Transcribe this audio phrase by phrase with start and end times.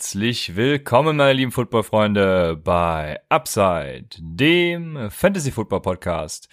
[0.00, 6.48] Herzlich willkommen, meine lieben Footballfreunde, bei Upside, dem Fantasy Football Podcast.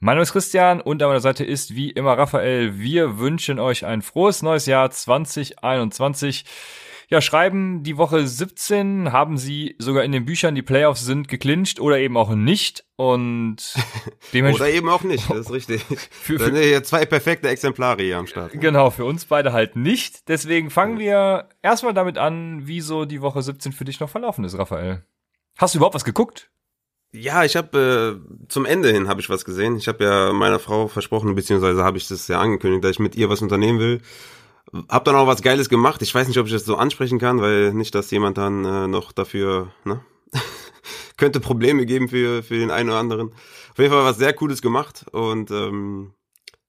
[0.00, 2.78] Mein Name ist Christian und an meiner Seite ist wie immer Raphael.
[2.78, 6.46] Wir wünschen euch ein frohes neues Jahr 2021.
[7.08, 11.78] Ja, schreiben die Woche 17 haben sie sogar in den Büchern, die Playoffs sind, geclincht
[11.78, 12.84] oder eben auch nicht.
[12.96, 13.74] Und
[14.32, 15.82] Oder eben auch nicht, das ist richtig.
[16.10, 18.52] für, für, hier zwei perfekte Exemplare hier am Start.
[18.52, 20.28] Genau, für uns beide halt nicht.
[20.28, 24.44] Deswegen fangen wir erstmal damit an, wie so die Woche 17 für dich noch verlaufen
[24.44, 25.04] ist, Raphael.
[25.58, 26.50] Hast du überhaupt was geguckt?
[27.12, 29.76] Ja, ich habe äh, zum Ende hin habe ich was gesehen.
[29.76, 33.14] Ich habe ja meiner Frau versprochen, beziehungsweise habe ich das ja angekündigt, dass ich mit
[33.14, 34.00] ihr was unternehmen will.
[34.88, 36.02] Hab dann auch was Geiles gemacht.
[36.02, 38.86] Ich weiß nicht, ob ich das so ansprechen kann, weil nicht, dass jemand dann äh,
[38.88, 40.00] noch dafür, ne?
[41.16, 43.32] könnte Probleme geben für, für den einen oder anderen.
[43.72, 46.12] Auf jeden Fall was sehr Cooles gemacht und ähm,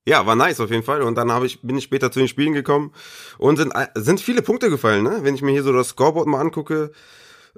[0.05, 1.01] ja, war nice auf jeden Fall.
[1.01, 2.93] Und dann habe ich, bin ich später zu den Spielen gekommen
[3.37, 5.19] und sind, sind viele Punkte gefallen, ne?
[5.21, 6.91] Wenn ich mir hier so das Scoreboard mal angucke,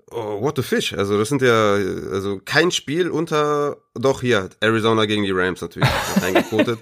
[0.09, 0.93] oh, what the fish.
[0.93, 5.89] Also das sind ja, also kein Spiel unter, doch hier, Arizona gegen die Rams natürlich,
[6.23, 6.79] eingekotet.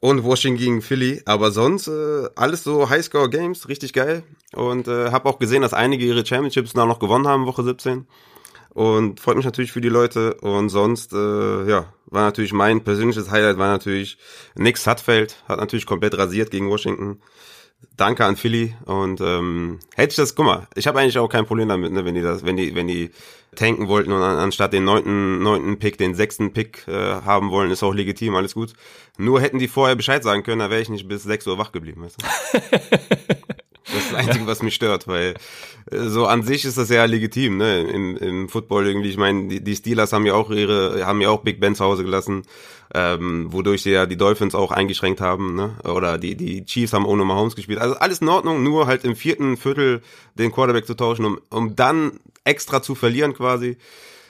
[0.00, 1.22] Und Washington gegen Philly.
[1.24, 4.22] Aber sonst äh, alles so Highscore-Games, richtig geil.
[4.54, 8.06] Und äh, habe auch gesehen, dass einige ihre Championships da noch gewonnen haben, Woche 17.
[8.70, 10.34] Und freut mich natürlich für die Leute.
[10.34, 14.18] Und sonst, äh, ja, war natürlich mein persönliches Highlight, war natürlich
[14.54, 17.20] Nick Sutfeld, hat natürlich komplett rasiert gegen Washington.
[17.96, 21.46] Danke an Philly und ähm, hätte ich das, guck mal, ich habe eigentlich auch kein
[21.46, 23.10] Problem damit, ne, wenn die das, wenn die, wenn die
[23.54, 27.70] tanken wollten und an, anstatt den neunten, neunten Pick den sechsten Pick äh, haben wollen,
[27.70, 28.74] ist auch legitim, alles gut.
[29.16, 31.72] Nur hätten die vorher Bescheid sagen können, da wäre ich nicht bis sechs Uhr wach
[31.72, 33.46] geblieben, weißt du?
[33.86, 35.34] Das ist das Einzige, was mich stört, weil
[35.90, 37.82] äh, so an sich ist das ja legitim, ne?
[37.82, 39.10] Im, im Football irgendwie.
[39.10, 41.84] Ich meine, die, die Steelers haben ja auch ihre, haben ja auch Big Ben zu
[41.84, 42.42] Hause gelassen,
[42.94, 45.76] ähm, wodurch sie ja die Dolphins auch eingeschränkt haben, ne?
[45.84, 47.78] Oder die, die Chiefs haben ohne Mahomes gespielt.
[47.78, 50.02] Also alles in Ordnung, nur halt im vierten Viertel
[50.34, 52.12] den Quarterback zu tauschen, um, um dann
[52.44, 53.76] extra zu verlieren quasi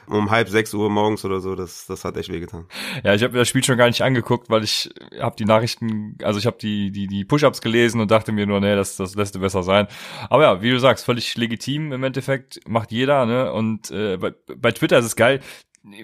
[0.09, 2.67] um halb sechs Uhr morgens oder so, das, das hat echt wehgetan.
[3.05, 4.91] Ja, ich habe mir das Spiel schon gar nicht angeguckt, weil ich
[5.21, 8.61] habe die Nachrichten, also ich habe die, die, die Push-Ups gelesen und dachte mir nur,
[8.61, 9.87] nee, das, das lässt besser sein.
[10.31, 13.53] Aber ja, wie du sagst, völlig legitim im Endeffekt, macht jeder, ne?
[13.53, 15.41] Und äh, bei, bei Twitter ist es geil,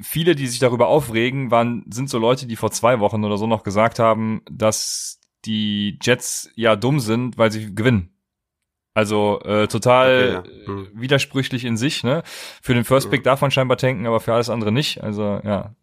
[0.02, 3.46] viele, die sich darüber aufregen, waren, sind so Leute, die vor zwei Wochen oder so
[3.46, 8.10] noch gesagt haben, dass die Jets ja dumm sind, weil sie gewinnen.
[8.94, 10.66] Also äh, total okay, ja.
[10.66, 10.88] hm.
[10.92, 12.22] widersprüchlich in sich, ne?
[12.60, 13.24] Für den First Pick hm.
[13.24, 15.02] darf man scheinbar tanken, aber für alles andere nicht.
[15.02, 15.74] Also ja.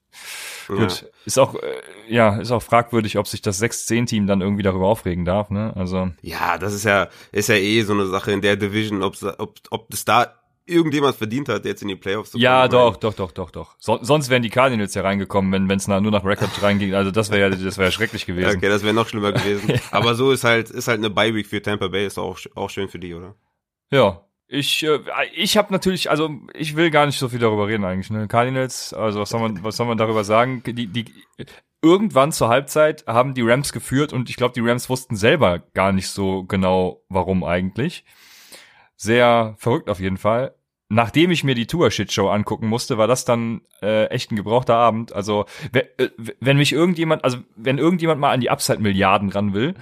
[0.67, 1.07] Gut, ja.
[1.25, 5.25] ist auch äh, ja, ist auch fragwürdig, ob sich das 6-10-Team dann irgendwie darüber aufregen
[5.25, 5.73] darf, ne?
[5.75, 9.15] Also Ja, das ist ja ist ja eh so eine Sache in der Division, ob
[9.39, 10.38] ob ob das da
[10.69, 12.43] irgendjemand verdient hat, jetzt in die Playoffs zu kommen.
[12.43, 13.75] Ja, doch, doch, doch, doch, doch.
[13.79, 16.93] So, sonst wären die Cardinals ja reingekommen, wenn es nur nach Record reinging.
[16.93, 18.57] Also das wäre ja, das wäre ja schrecklich gewesen.
[18.57, 19.69] Okay, das wäre noch schlimmer gewesen.
[19.69, 19.79] ja.
[19.91, 22.69] Aber so ist halt, ist halt eine Bye Week für Tampa Bay, ist auch auch
[22.69, 23.35] schön für die, oder?
[23.91, 24.25] Ja.
[24.51, 24.99] Ich, äh,
[25.35, 28.09] ich habe natürlich, also ich will gar nicht so viel darüber reden eigentlich.
[28.09, 28.27] Ne?
[28.27, 30.63] Cardinals, also was soll man, was soll man darüber sagen?
[30.65, 31.05] Die, die,
[31.81, 35.91] irgendwann zur Halbzeit haben die Rams geführt und ich glaube, die Rams wussten selber gar
[35.91, 38.05] nicht so genau, warum eigentlich.
[38.95, 40.55] Sehr verrückt auf jeden Fall
[40.89, 45.13] nachdem ich mir die Tour-Shitshow angucken musste, war das dann äh, echt ein gebrauchter Abend.
[45.13, 49.75] Also, äh, wenn mich irgendjemand, also wenn irgendjemand mal an die Upside-Milliarden ran will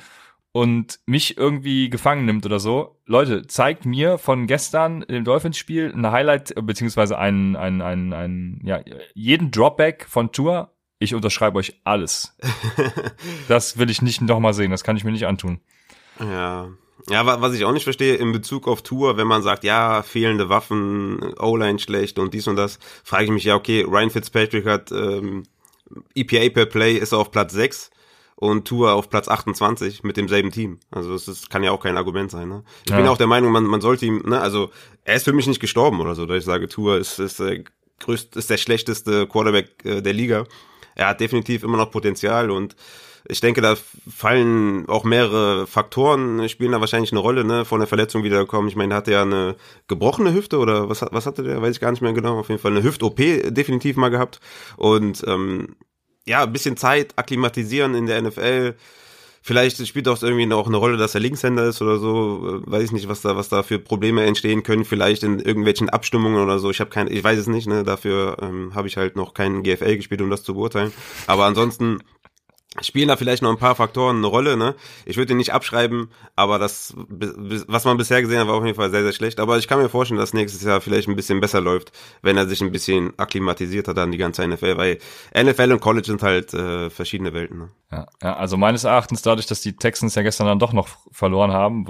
[0.52, 6.12] und mich irgendwie gefangen nimmt oder so, Leute, zeigt mir von gestern im Dolphins-Spiel ein
[6.12, 8.82] Highlight, beziehungsweise einen, einen, einen, einen, ja,
[9.14, 10.74] jeden Dropback von Tour.
[11.00, 12.36] Ich unterschreibe euch alles.
[13.48, 15.62] das will ich nicht nochmal sehen, das kann ich mir nicht antun.
[16.20, 16.70] Ja,
[17.10, 20.50] ja, was ich auch nicht verstehe in Bezug auf Tour, wenn man sagt, ja, fehlende
[20.50, 24.92] Waffen, O-Line schlecht und dies und das, frage ich mich ja, okay, Ryan Fitzpatrick hat
[24.92, 25.44] ähm,
[26.16, 27.92] EPA per Play ist auf Platz 6
[28.36, 30.80] und Tour auf Platz 28 mit demselben Team.
[30.92, 32.50] Also das ist, kann ja auch kein Argument sein.
[32.50, 32.64] Ne?
[32.86, 32.98] Ich ja.
[32.98, 34.70] bin auch der Meinung, man, man sollte ihm, ne, also
[35.06, 37.64] er ist für mich nicht gestorben oder so, dass ich sage, Tour ist, ist, äh,
[38.00, 40.46] größt, ist der schlechteste Quarterback äh, der Liga.
[40.94, 42.76] Er hat definitiv immer noch Potenzial und
[43.30, 43.76] ich denke, da
[44.10, 48.68] fallen auch mehrere Faktoren, spielen da wahrscheinlich eine Rolle, ne, von der Verletzung wiederkommen.
[48.68, 49.56] Ich meine, der hatte ja eine
[49.88, 52.62] gebrochene Hüfte oder was, was hatte der, weiß ich gar nicht mehr genau, auf jeden
[52.62, 54.40] Fall eine Hüft-OP definitiv mal gehabt
[54.78, 55.76] und ähm,
[56.26, 58.76] ja, ein bisschen Zeit akklimatisieren in der NFL
[59.48, 62.62] Vielleicht spielt auch irgendwie auch eine Rolle, dass er Linkshänder ist oder so.
[62.66, 64.84] Äh, weiß ich nicht, was da, was da für Probleme entstehen können.
[64.84, 66.70] Vielleicht in irgendwelchen Abstimmungen oder so.
[66.70, 67.66] Ich habe keine, ich weiß es nicht.
[67.66, 67.86] Ne?
[67.86, 70.92] Dafür ähm, habe ich halt noch keinen GFL gespielt, um das zu beurteilen.
[71.28, 72.00] Aber ansonsten
[72.82, 74.76] spielen da vielleicht noch ein paar Faktoren eine Rolle, ne?
[75.06, 78.76] Ich würde ihn nicht abschreiben, aber das, was man bisher gesehen hat, war auf jeden
[78.76, 79.40] Fall sehr, sehr schlecht.
[79.40, 81.92] Aber ich kann mir vorstellen, dass nächstes Jahr vielleicht ein bisschen besser läuft,
[82.22, 85.00] wenn er sich ein bisschen akklimatisiert hat an die ganze NFL, weil
[85.36, 87.60] NFL und College sind halt äh, verschiedene Welten.
[87.60, 87.70] Ne?
[87.92, 91.52] Ja, ja, also meines Erachtens dadurch, dass die Texans ja gestern dann doch noch verloren
[91.52, 91.86] haben,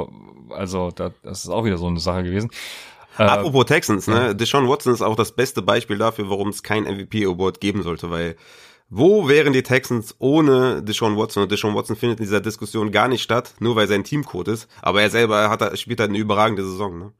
[0.51, 2.49] also das ist auch wieder so eine Sache gewesen.
[3.17, 4.35] Äh, Apropos Texans, ne?
[4.35, 8.35] Deshaun Watson ist auch das beste Beispiel dafür, warum es kein MVP-Award geben sollte, weil
[8.89, 11.43] wo wären die Texans ohne Deshaun Watson?
[11.43, 14.69] Und Deshaun Watson findet in dieser Diskussion gar nicht statt, nur weil sein Teamcode ist.
[14.81, 17.13] Aber er selber hat, spielt halt eine überragende Saison, ne?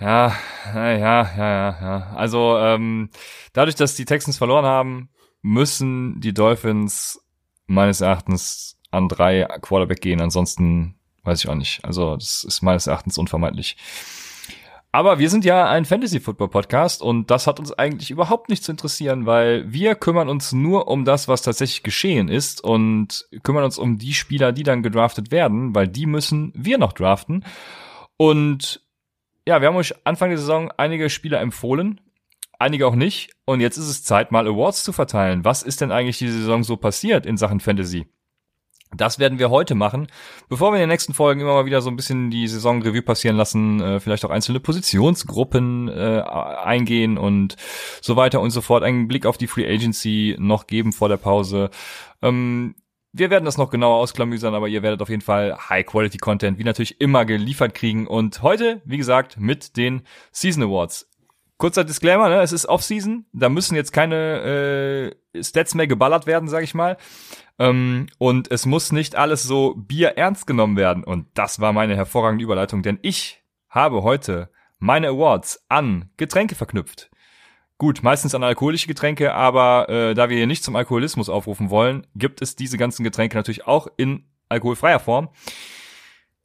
[0.00, 0.34] Ja,
[0.74, 2.12] ja, ja, ja, ja.
[2.16, 3.10] Also ähm,
[3.52, 5.10] dadurch, dass die Texans verloren haben,
[5.42, 7.20] müssen die Dolphins
[7.66, 10.20] meines Erachtens an drei Quarterback gehen.
[10.20, 11.84] Ansonsten weiß ich auch nicht.
[11.84, 13.76] Also das ist meines Erachtens unvermeidlich.
[14.94, 19.24] Aber wir sind ja ein Fantasy-Football-Podcast und das hat uns eigentlich überhaupt nicht zu interessieren,
[19.24, 23.96] weil wir kümmern uns nur um das, was tatsächlich geschehen ist und kümmern uns um
[23.96, 27.42] die Spieler, die dann gedraftet werden, weil die müssen wir noch draften.
[28.18, 28.82] Und
[29.48, 31.98] ja, wir haben euch Anfang der Saison einige Spieler empfohlen,
[32.58, 33.30] einige auch nicht.
[33.46, 35.42] Und jetzt ist es Zeit, mal Awards zu verteilen.
[35.42, 38.08] Was ist denn eigentlich diese Saison so passiert in Sachen Fantasy?
[38.94, 40.08] Das werden wir heute machen.
[40.48, 43.36] Bevor wir in den nächsten Folgen immer mal wieder so ein bisschen die Saison-Revue passieren
[43.36, 47.56] lassen, äh, vielleicht auch einzelne Positionsgruppen äh, eingehen und
[48.00, 51.16] so weiter und so fort, einen Blick auf die Free Agency noch geben vor der
[51.16, 51.70] Pause.
[52.20, 52.74] Ähm,
[53.14, 57.00] wir werden das noch genauer ausklamüsern, aber ihr werdet auf jeden Fall High-Quality-Content wie natürlich
[57.00, 58.06] immer geliefert kriegen.
[58.06, 60.02] Und heute, wie gesagt, mit den
[60.32, 61.11] Season Awards.
[61.62, 62.40] Kurzer Disclaimer, ne?
[62.40, 66.96] es ist Off-Season, da müssen jetzt keine äh, Stats mehr geballert werden, sag ich mal.
[67.56, 71.04] Ähm, und es muss nicht alles so Bier ernst genommen werden.
[71.04, 74.50] Und das war meine hervorragende Überleitung, denn ich habe heute
[74.80, 77.12] meine Awards an Getränke verknüpft.
[77.78, 82.08] Gut, meistens an alkoholische Getränke, aber äh, da wir hier nicht zum Alkoholismus aufrufen wollen,
[82.16, 85.28] gibt es diese ganzen Getränke natürlich auch in alkoholfreier Form.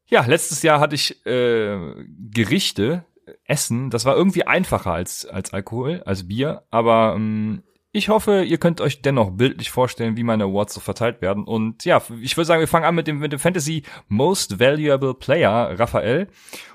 [0.06, 3.04] Ja, letztes Jahr hatte ich äh, Gerichte,
[3.46, 8.58] Essen, das war irgendwie einfacher als, als Alkohol, als Bier, aber ähm, ich hoffe, ihr
[8.58, 11.44] könnt euch dennoch bildlich vorstellen, wie meine Awards so verteilt werden.
[11.46, 15.14] Und ja, ich würde sagen, wir fangen an mit dem, mit dem Fantasy Most Valuable
[15.14, 16.28] Player, Raphael.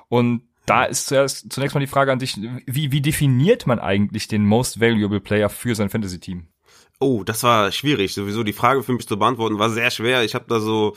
[0.09, 4.27] Und da ist zuerst, zunächst mal die Frage an dich, wie, wie definiert man eigentlich
[4.27, 6.49] den Most Valuable Player für sein Fantasy-Team?
[6.99, 8.15] Oh, das war schwierig.
[8.15, 10.25] Sowieso die Frage für mich zu beantworten war sehr schwer.
[10.25, 10.97] Ich habe da so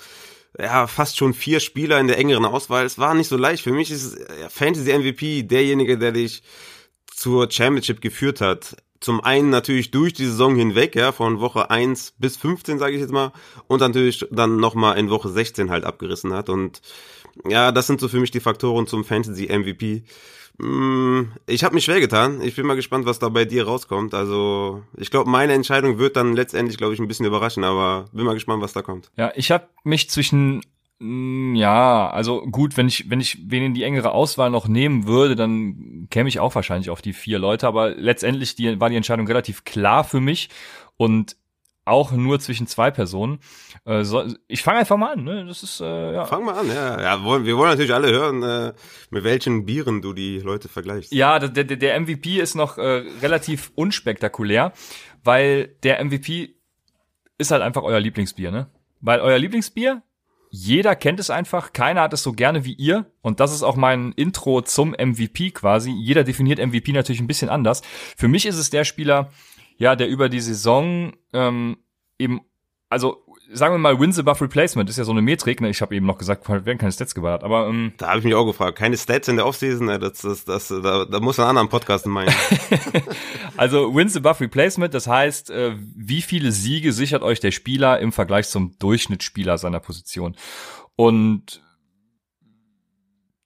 [0.59, 2.85] ja fast schon vier Spieler in der engeren Auswahl.
[2.85, 3.63] Es war nicht so leicht.
[3.63, 4.17] Für mich ist
[4.49, 6.43] Fantasy MVP derjenige, der dich
[7.07, 8.75] zur Championship geführt hat
[9.05, 13.01] zum einen natürlich durch die Saison hinweg, ja, von Woche 1 bis 15, sage ich
[13.01, 13.31] jetzt mal,
[13.67, 16.49] und natürlich dann nochmal in Woche 16 halt abgerissen hat.
[16.49, 16.81] Und
[17.47, 20.03] ja, das sind so für mich die Faktoren zum Fantasy MVP.
[20.57, 22.41] Mm, ich habe mich schwer getan.
[22.41, 24.13] Ich bin mal gespannt, was da bei dir rauskommt.
[24.13, 28.25] Also ich glaube, meine Entscheidung wird dann letztendlich, glaube ich, ein bisschen überraschen, aber bin
[28.25, 29.11] mal gespannt, was da kommt.
[29.17, 30.61] Ja, ich habe mich zwischen
[30.99, 35.07] Mm, ja, also gut, wenn ich, wenn ich wen in die engere Auswahl noch nehmen
[35.07, 38.95] würde, dann käme ich auch wahrscheinlich auf die vier Leute, aber letztendlich die, war die
[38.95, 40.49] Entscheidung relativ klar für mich
[40.95, 41.35] und
[41.85, 43.39] auch nur zwischen zwei Personen.
[43.85, 45.45] Äh, so, ich fange einfach mal an, ne?
[45.45, 46.25] Das ist äh, ja.
[46.25, 47.01] Fang mal an, ja.
[47.01, 48.73] ja wollen, wir wollen natürlich alle hören, äh,
[49.11, 51.13] mit welchen Bieren du die Leute vergleichst.
[51.13, 54.73] Ja, der, der, der MVP ist noch äh, relativ unspektakulär,
[55.23, 56.55] weil der MVP
[57.37, 58.67] ist halt einfach euer Lieblingsbier, ne?
[59.01, 60.01] Weil euer Lieblingsbier
[60.57, 63.11] jeder kennt es einfach, keiner hat es so gerne wie ihr.
[63.21, 65.91] Und das ist auch mein Intro zum MVP quasi.
[65.91, 67.81] Jeder definiert MVP natürlich ein bisschen anders.
[68.15, 69.31] Für mich ist es der Spieler,
[69.77, 71.77] ja, der über die Saison ähm,
[72.17, 72.41] eben,
[72.89, 75.61] also sagen wir mal, Wins above Replacement ist ja so eine Metrik.
[75.61, 75.69] Ne?
[75.69, 78.33] Ich habe eben noch gesagt, werden keine Stats geballert, aber ähm, da habe ich mich
[78.33, 79.99] auch gefragt, keine Stats in der Offseason, ne?
[79.99, 82.33] das, das, das, da, da muss ein anderen Podcast meinen.
[83.57, 88.11] also Wins above Replacement, das heißt, äh, wie viele Siege sichert euch der Spieler im
[88.11, 90.35] Vergleich zum Durchschnittsspieler seiner Position?
[90.95, 91.61] Und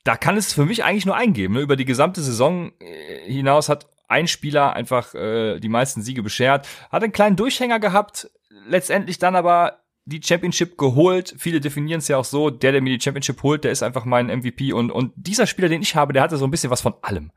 [0.03, 1.55] da kann es für mich eigentlich nur eingeben.
[1.55, 1.61] Ne?
[1.61, 6.67] Über die gesamte Saison äh, hinaus hat ein Spieler einfach äh, die meisten Siege beschert,
[6.91, 11.35] hat einen kleinen Durchhänger gehabt, letztendlich dann aber die Championship geholt.
[11.37, 14.05] Viele definieren es ja auch so, der, der mir die Championship holt, der ist einfach
[14.05, 14.73] mein MVP.
[14.73, 17.31] Und, und dieser Spieler, den ich habe, der hatte so ein bisschen was von allem.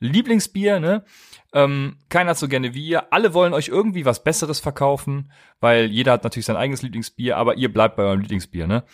[0.00, 1.04] Lieblingsbier, ne?
[1.52, 3.12] Ähm, keiner hat so gerne wie ihr.
[3.12, 5.30] Alle wollen euch irgendwie was Besseres verkaufen,
[5.60, 8.84] weil jeder hat natürlich sein eigenes Lieblingsbier, aber ihr bleibt bei eurem Lieblingsbier, ne?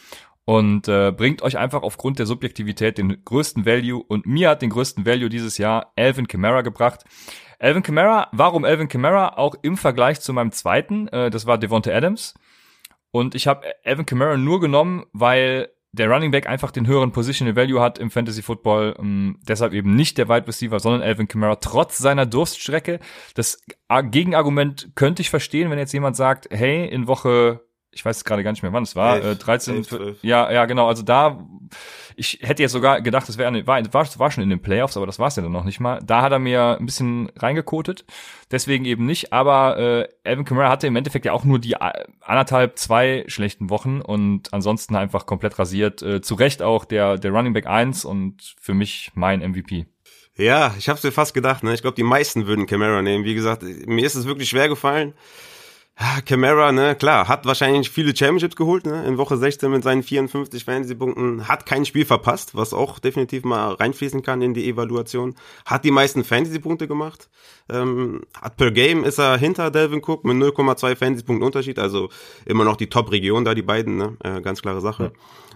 [0.45, 4.03] Und äh, bringt euch einfach aufgrund der Subjektivität den größten Value.
[4.03, 7.05] Und mir hat den größten Value dieses Jahr Alvin Kamara gebracht.
[7.61, 9.37] Alvin Kamara, warum Alvin Kamara?
[9.37, 12.35] Auch im Vergleich zu meinem zweiten, äh, das war Devonta Adams.
[13.13, 17.57] Und ich habe Evan Kamara nur genommen, weil der Running Back einfach den höheren Positional
[17.57, 18.97] Value hat im Fantasy Football.
[18.99, 23.01] Ähm, deshalb eben nicht der Wide Receiver, sondern Alvin Kamara trotz seiner Durststrecke.
[23.35, 23.61] Das
[24.11, 27.61] Gegenargument könnte ich verstehen, wenn jetzt jemand sagt, hey, in Woche
[27.93, 30.19] ich weiß gerade gar nicht mehr, wann es war, elf, äh, 13, elf, 12.
[30.23, 31.45] ja, ja, genau, also da,
[32.17, 35.07] ich hätte jetzt sogar gedacht, das wäre, war, war, war schon in den Playoffs, aber
[35.07, 36.01] das war es ja dann noch nicht mal.
[36.05, 38.05] Da hat er mir ein bisschen reingekotet,
[38.51, 42.05] deswegen eben nicht, aber äh, Evan Kamara hatte im Endeffekt ja auch nur die äh,
[42.21, 47.33] anderthalb, zwei schlechten Wochen und ansonsten einfach komplett rasiert, äh, zu Recht auch der, der
[47.33, 49.87] Running Back 1 und für mich mein MVP.
[50.37, 51.75] Ja, ich hab's mir fast gedacht, ne?
[51.75, 53.25] Ich glaube, die meisten würden Camara nehmen.
[53.25, 55.13] Wie gesagt, mir ist es wirklich schwer gefallen.
[56.25, 60.65] Camara, ne, klar, hat wahrscheinlich viele Championships geholt, ne, in Woche 16 mit seinen 54
[60.65, 65.35] Fantasy-Punkten, hat kein Spiel verpasst, was auch definitiv mal reinfließen kann in die Evaluation,
[65.67, 67.29] hat die meisten Fantasy-Punkte gemacht,
[67.73, 72.09] ähm, hat per Game ist er hinter Delvin Cook mit 0,2 Fantasy-Punkten Unterschied, also
[72.47, 75.05] immer noch die Top-Region da, die beiden, ne, äh, ganz klare Sache.
[75.05, 75.11] Ja.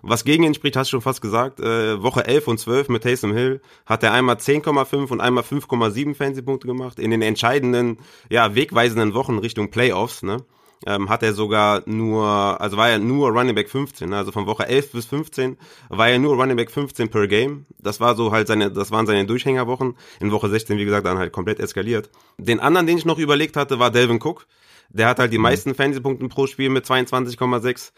[0.07, 3.03] Was gegen ihn spricht, hast du schon fast gesagt, äh, Woche 11 und 12 mit
[3.05, 8.55] Taysom Hill hat er einmal 10,5 und einmal 5,7 Fantasy-Punkte gemacht, in den entscheidenden, ja,
[8.55, 10.39] wegweisenden Wochen Richtung Playoffs, ne,
[10.87, 12.25] ähm, hat er sogar nur,
[12.61, 14.17] also war er nur Running Back 15, ne?
[14.17, 15.57] also von Woche 11 bis 15
[15.89, 17.67] war er nur Running Back 15 per Game.
[17.79, 19.97] Das war so halt seine, das waren seine Durchhängerwochen.
[20.21, 22.11] In Woche 16, wie gesagt, dann halt komplett eskaliert.
[22.39, 24.47] Den anderen, den ich noch überlegt hatte, war Delvin Cook.
[24.91, 27.93] Der hat halt die meisten Fantasy-Punkte pro Spiel mit 22,6.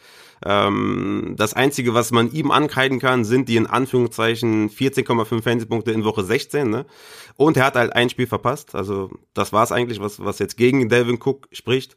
[0.45, 6.05] Ähm, das Einzige, was man ihm ankreiden kann, sind die in Anführungszeichen 14,5 Fantasy-Punkte in
[6.05, 6.71] Woche 16.
[6.71, 6.87] Ne?
[7.37, 8.75] Und er hat halt ein Spiel verpasst.
[8.75, 11.97] Also das war es eigentlich, was, was jetzt gegen Delvin Cook spricht.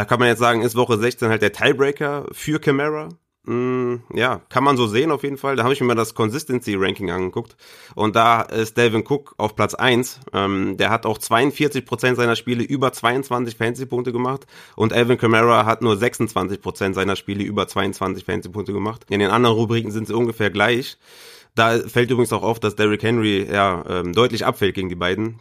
[0.00, 3.10] Da kann man jetzt sagen, ist Woche 16 halt der Tiebreaker für Camara.
[3.44, 5.56] Mm, ja, kann man so sehen auf jeden Fall.
[5.56, 7.54] Da habe ich mir mal das Consistency Ranking angeguckt
[7.94, 10.20] und da ist Delvin Cook auf Platz 1.
[10.32, 15.82] Ähm, der hat auch 42% seiner Spiele über 22 Fantasy-Punkte gemacht und Alvin Kamara hat
[15.82, 19.04] nur 26% seiner Spiele über 22 Fantasy-Punkte gemacht.
[19.10, 20.96] In den anderen Rubriken sind sie ungefähr gleich.
[21.54, 25.40] Da fällt übrigens auch auf, dass Derrick Henry ja ähm, deutlich abfällt gegen die beiden.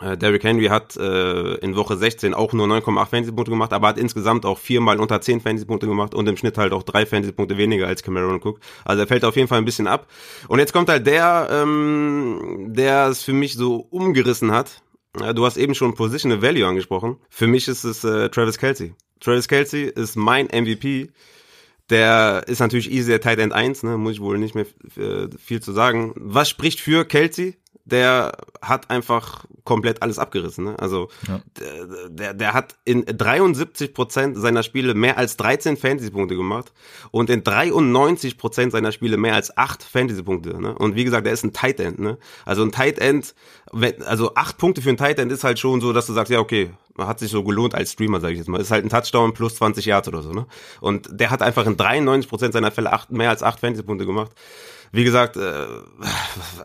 [0.00, 3.98] Äh, Derrick Henry hat äh, in Woche 16 auch nur 9,8 Fantasy-Punkte gemacht, aber hat
[3.98, 7.86] insgesamt auch viermal unter 10 Fantasy-Punkte gemacht und im Schnitt halt auch drei Fantasy-Punkte weniger
[7.86, 8.60] als Cameron Cook.
[8.84, 10.08] Also er fällt auf jeden Fall ein bisschen ab.
[10.48, 14.82] Und jetzt kommt halt der, ähm, der es für mich so umgerissen hat.
[15.34, 17.18] Du hast eben schon Positional Value angesprochen.
[17.28, 18.94] Für mich ist es äh, Travis Kelsey.
[19.20, 21.10] Travis Kelsey ist mein MVP.
[21.90, 23.98] Der ist natürlich easy der Tight End 1, ne?
[23.98, 24.64] muss ich wohl nicht mehr
[24.96, 26.12] äh, viel zu sagen.
[26.16, 27.56] Was spricht für Kelsey?
[27.84, 30.64] Der hat einfach komplett alles abgerissen.
[30.64, 30.78] Ne?
[30.78, 31.40] Also ja.
[31.58, 36.72] der, der, der hat in 73 Prozent seiner Spiele mehr als 13 Fantasy-Punkte gemacht
[37.10, 40.60] und in 93 Prozent seiner Spiele mehr als 8 Fantasy-Punkte.
[40.60, 40.74] Ne?
[40.74, 41.98] Und wie gesagt, der ist ein Tight End.
[41.98, 42.18] Ne?
[42.44, 43.34] Also ein Tight End,
[44.04, 46.38] also 8 Punkte für ein Tight End ist halt schon so, dass du sagst, ja
[46.38, 48.60] okay, hat sich so gelohnt als Streamer, sage ich jetzt mal.
[48.60, 50.32] Ist halt ein Touchdown plus 20 Yards oder so.
[50.32, 50.46] Ne?
[50.80, 54.32] Und der hat einfach in 93 Prozent seiner Fälle acht, mehr als 8 Fantasy-Punkte gemacht.
[54.94, 55.66] Wie gesagt, äh,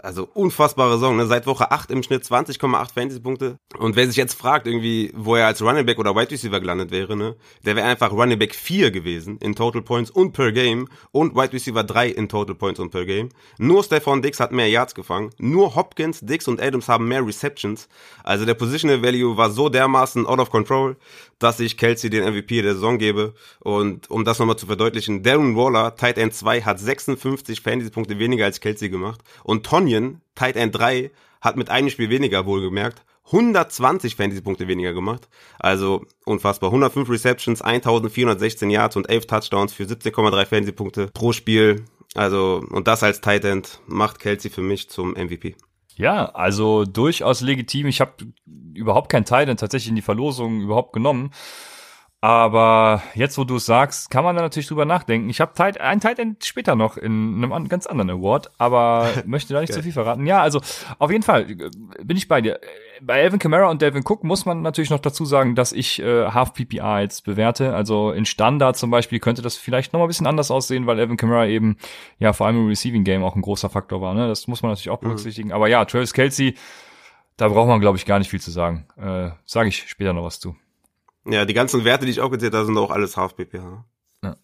[0.03, 1.15] also unfassbare Saison.
[1.15, 1.27] Ne?
[1.27, 3.57] Seit Woche 8 im Schnitt 20,8 Fantasy-Punkte.
[3.77, 6.91] Und wer sich jetzt fragt, irgendwie, wo er als Running Back oder Wide Receiver gelandet
[6.91, 7.37] wäre, ne?
[7.65, 11.53] der wäre einfach Running Back 4 gewesen in Total Points und per Game und Wide
[11.53, 13.29] Receiver 3 in Total Points und per Game.
[13.59, 15.29] Nur Stephon Dix hat mehr Yards gefangen.
[15.37, 17.87] Nur Hopkins, Dix und Adams haben mehr Receptions.
[18.25, 20.97] Also der Positional Value war so dermaßen out of control,
[21.39, 23.35] dass ich Kelsey den MVP der Saison gebe.
[23.59, 28.45] Und um das nochmal zu verdeutlichen, Darren Waller, Tight End 2, hat 56 Fantasy-Punkte weniger
[28.45, 29.21] als Kelsey gemacht.
[29.43, 35.27] Und Tonyan, Tight End 3, hat mit einem Spiel weniger wohlgemerkt 120 Fantasy-Punkte weniger gemacht.
[35.59, 36.69] Also unfassbar.
[36.69, 41.83] 105 Receptions, 1416 Yards und 11 Touchdowns für 17,3 Fantasy-Punkte pro Spiel.
[42.15, 45.55] Also, und das als Tight End macht Kelsey für mich zum MVP.
[45.95, 47.87] Ja, also durchaus legitim.
[47.87, 48.13] Ich habe
[48.73, 51.31] überhaupt kein Titan tatsächlich in die Verlosung überhaupt genommen.
[52.19, 55.29] Aber jetzt, wo du es sagst, kann man da natürlich drüber nachdenken.
[55.29, 59.71] Ich habe ein Titan später noch in einem ganz anderen Award, aber möchte da nicht
[59.71, 60.25] zu viel verraten.
[60.25, 60.59] Ja, also
[60.97, 61.69] auf jeden Fall äh,
[62.03, 62.59] bin ich bei dir.
[63.01, 66.25] Bei Alvin Kamara und Devin Cook muss man natürlich noch dazu sagen, dass ich äh,
[66.31, 67.75] Half PPA jetzt bewerte.
[67.75, 70.99] Also in Standard zum Beispiel könnte das vielleicht noch mal ein bisschen anders aussehen, weil
[70.99, 71.77] Alvin Kamara eben
[72.17, 74.15] ja vor allem im Receiving Game auch ein großer Faktor war.
[74.15, 74.27] Ne?
[74.27, 75.09] Das muss man natürlich auch mhm.
[75.09, 75.49] berücksichtigen.
[75.49, 75.53] Mhm.
[75.53, 76.55] Aber ja, Travis Kelsey,
[77.35, 78.87] da braucht man glaube ich gar nicht viel zu sagen.
[78.97, 80.55] Äh, Sage ich später noch was zu.
[81.29, 83.85] Ja, die ganzen Werte, die ich auch gezählt habe, sind auch alles Half PPA.
[84.23, 84.37] Ja.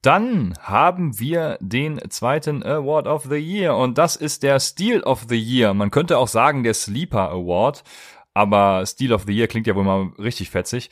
[0.00, 5.26] Dann haben wir den zweiten Award of the Year und das ist der Steel of
[5.28, 5.74] the Year.
[5.74, 7.82] Man könnte auch sagen der Sleeper Award,
[8.32, 10.90] aber Steel of the Year klingt ja wohl mal richtig fetzig.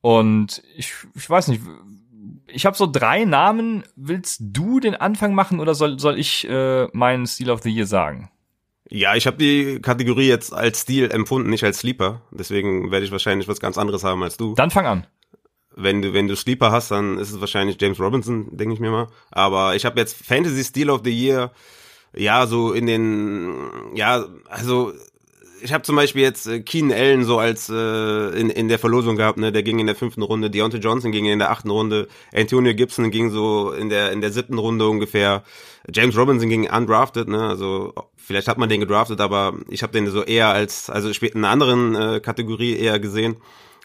[0.00, 1.62] Und ich, ich weiß nicht,
[2.46, 3.84] ich habe so drei Namen.
[3.96, 7.86] Willst du den Anfang machen oder soll, soll ich äh, meinen Steel of the Year
[7.86, 8.31] sagen?
[8.94, 12.20] Ja, ich habe die Kategorie jetzt als Stil empfunden, nicht als Sleeper.
[12.30, 14.54] Deswegen werde ich wahrscheinlich was ganz anderes haben als du.
[14.54, 15.06] Dann fang an.
[15.74, 18.90] wenn du wenn du Sleeper hast, dann ist es wahrscheinlich James Robinson, denke ich mir
[18.90, 19.08] mal.
[19.30, 21.52] Aber ich habe jetzt Fantasy Steal of the Year,
[22.14, 23.54] ja so in den,
[23.94, 24.92] ja also
[25.62, 29.16] ich habe zum Beispiel jetzt äh, Keenan Allen so als äh, in, in der Verlosung
[29.16, 29.52] gehabt, ne?
[29.52, 33.10] Der ging in der fünften Runde, Deontay Johnson ging in der achten Runde, Antonio Gibson
[33.10, 35.44] ging so in der in der siebten Runde ungefähr,
[35.92, 37.48] James Robinson ging undrafted, ne?
[37.48, 41.38] Also vielleicht hat man den gedraftet, aber ich habe den so eher als also in
[41.38, 43.36] einer anderen äh, Kategorie eher gesehen,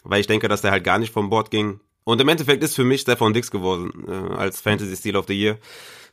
[0.04, 1.80] weil ich denke, dass der halt gar nicht vom Board ging.
[2.08, 5.38] Und im Endeffekt ist für mich Stefan Dix geworden äh, als Fantasy Steal of the
[5.38, 5.58] Year.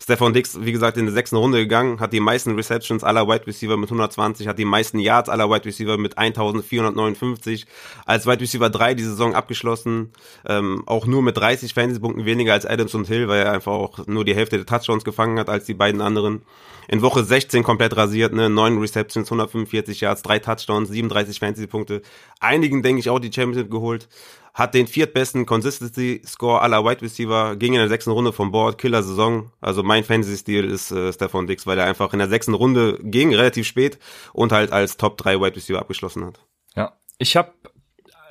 [0.04, 3.48] Stefan Dix, wie gesagt, in der sechsten Runde gegangen, hat die meisten Receptions aller Wide
[3.48, 7.66] Receiver mit 120, hat die meisten Yards aller Wide Receiver mit 1459,
[8.06, 10.12] als Wide Receiver 3 die Saison abgeschlossen,
[10.46, 14.06] ähm, auch nur mit 30 Fantasy-Punkten weniger als Adams und Hill, weil er einfach auch
[14.06, 16.42] nur die Hälfte der Touchdowns gefangen hat als die beiden anderen.
[16.90, 22.02] In Woche 16 komplett rasiert, ne, 9 Receptions, 145 Yards, 3 Touchdowns, 37 Fantasy-Punkte.
[22.42, 24.10] Einigen, denke ich, auch die Championship geholt
[24.56, 28.78] hat den viertbesten Consistency Score aller Wide Receiver, ging in der sechsten Runde vom Board,
[28.78, 29.52] Killer Saison.
[29.60, 33.36] Also mein Fantasy-Stil ist äh, Stefan Dix, weil er einfach in der sechsten Runde ging,
[33.36, 34.00] relativ spät
[34.32, 36.40] und halt als Top 3 Wide Receiver abgeschlossen hat.
[36.74, 37.52] Ja, ich habe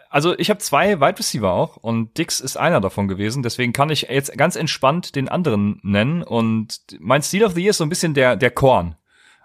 [0.09, 3.91] also ich habe zwei Wide Receiver auch und Dix ist einer davon gewesen, deswegen kann
[3.91, 7.85] ich jetzt ganz entspannt den anderen nennen und mein Stil of the Year ist so
[7.85, 8.97] ein bisschen der der Korn.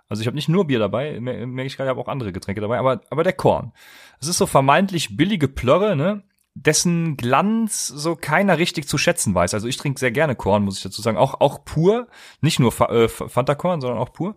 [0.07, 2.61] Also ich habe nicht nur Bier dabei, merke ich gerade, ich habe auch andere Getränke
[2.61, 3.73] dabei, aber aber der Korn.
[4.21, 6.23] Es ist so vermeintlich billige Plörre, ne?
[6.65, 9.53] Dessen Glanz so keiner richtig zu schätzen weiß.
[9.53, 11.17] Also ich trinke sehr gerne Korn, muss ich dazu sagen.
[11.17, 12.07] Auch, auch pur.
[12.41, 14.35] Nicht nur äh, Fanta Korn, sondern auch pur.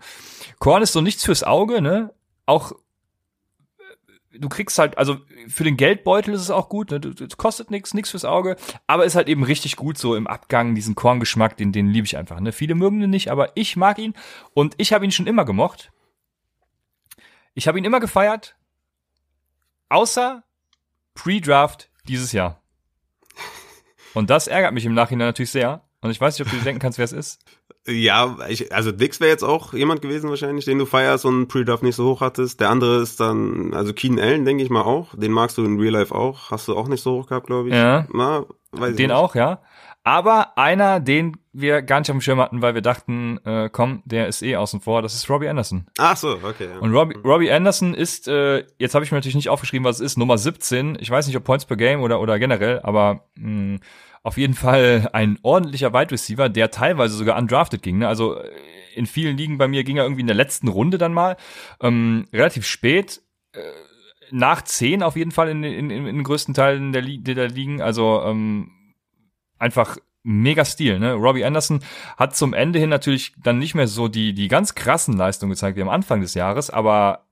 [0.58, 2.14] Korn ist so nichts fürs Auge, ne?
[2.46, 7.00] Auch äh, du kriegst halt, also für den Geldbeutel ist es auch gut, ne?
[7.00, 10.74] Es kostet nichts, nichts fürs Auge, aber ist halt eben richtig gut so im Abgang,
[10.76, 12.38] diesen Korngeschmack, den, den liebe ich einfach.
[12.38, 12.52] Ne?
[12.52, 14.14] Viele mögen den nicht, aber ich mag ihn
[14.54, 15.90] und ich habe ihn schon immer gemocht.
[17.54, 18.56] Ich habe ihn immer gefeiert,
[19.88, 20.44] außer
[21.14, 22.60] Pre-Draft dieses Jahr.
[24.14, 25.82] Und das ärgert mich im Nachhinein natürlich sehr.
[26.00, 27.40] Und ich weiß nicht, ob du dir denken kannst, wer es ist.
[27.86, 31.82] Ja, ich, also Dix wäre jetzt auch jemand gewesen wahrscheinlich, den du feierst und Pre-Draft
[31.82, 32.60] nicht so hoch hattest.
[32.60, 35.14] Der andere ist dann, also Keen Allen, denke ich mal auch.
[35.16, 36.50] Den magst du in Real Life auch.
[36.50, 37.74] Hast du auch nicht so hoch gehabt, glaube ich.
[37.74, 38.06] Ja.
[38.12, 39.62] Na, weiß den auch, ja.
[40.04, 44.02] Aber einer, den wir gar nicht auf dem Schirm hatten, weil wir dachten, äh, komm,
[44.04, 45.86] der ist eh außen vor, das ist Robbie Anderson.
[45.98, 46.68] Ach so, okay.
[46.70, 46.78] Ja.
[46.78, 50.12] Und Robbie, Robbie Anderson ist, äh, jetzt habe ich mir natürlich nicht aufgeschrieben, was es
[50.12, 50.98] ist, Nummer 17.
[51.00, 53.78] Ich weiß nicht, ob Points per Game oder, oder generell, aber mh,
[54.22, 57.98] auf jeden Fall ein ordentlicher Wide Receiver, der teilweise sogar undrafted ging.
[57.98, 58.08] Ne?
[58.08, 58.50] Also äh,
[58.94, 61.36] in vielen Ligen bei mir ging er irgendwie in der letzten Runde dann mal,
[61.80, 63.22] ähm, relativ spät.
[63.52, 63.60] Äh,
[64.30, 67.82] nach 10 auf jeden Fall in, in, in, in den größten Teilen der, der Ligen.
[67.82, 68.70] Also ähm,
[69.62, 71.14] einfach mega Stil, ne?
[71.14, 71.80] Robbie Anderson
[72.16, 75.76] hat zum Ende hin natürlich dann nicht mehr so die, die ganz krassen Leistungen gezeigt
[75.76, 77.24] wie am Anfang des Jahres, aber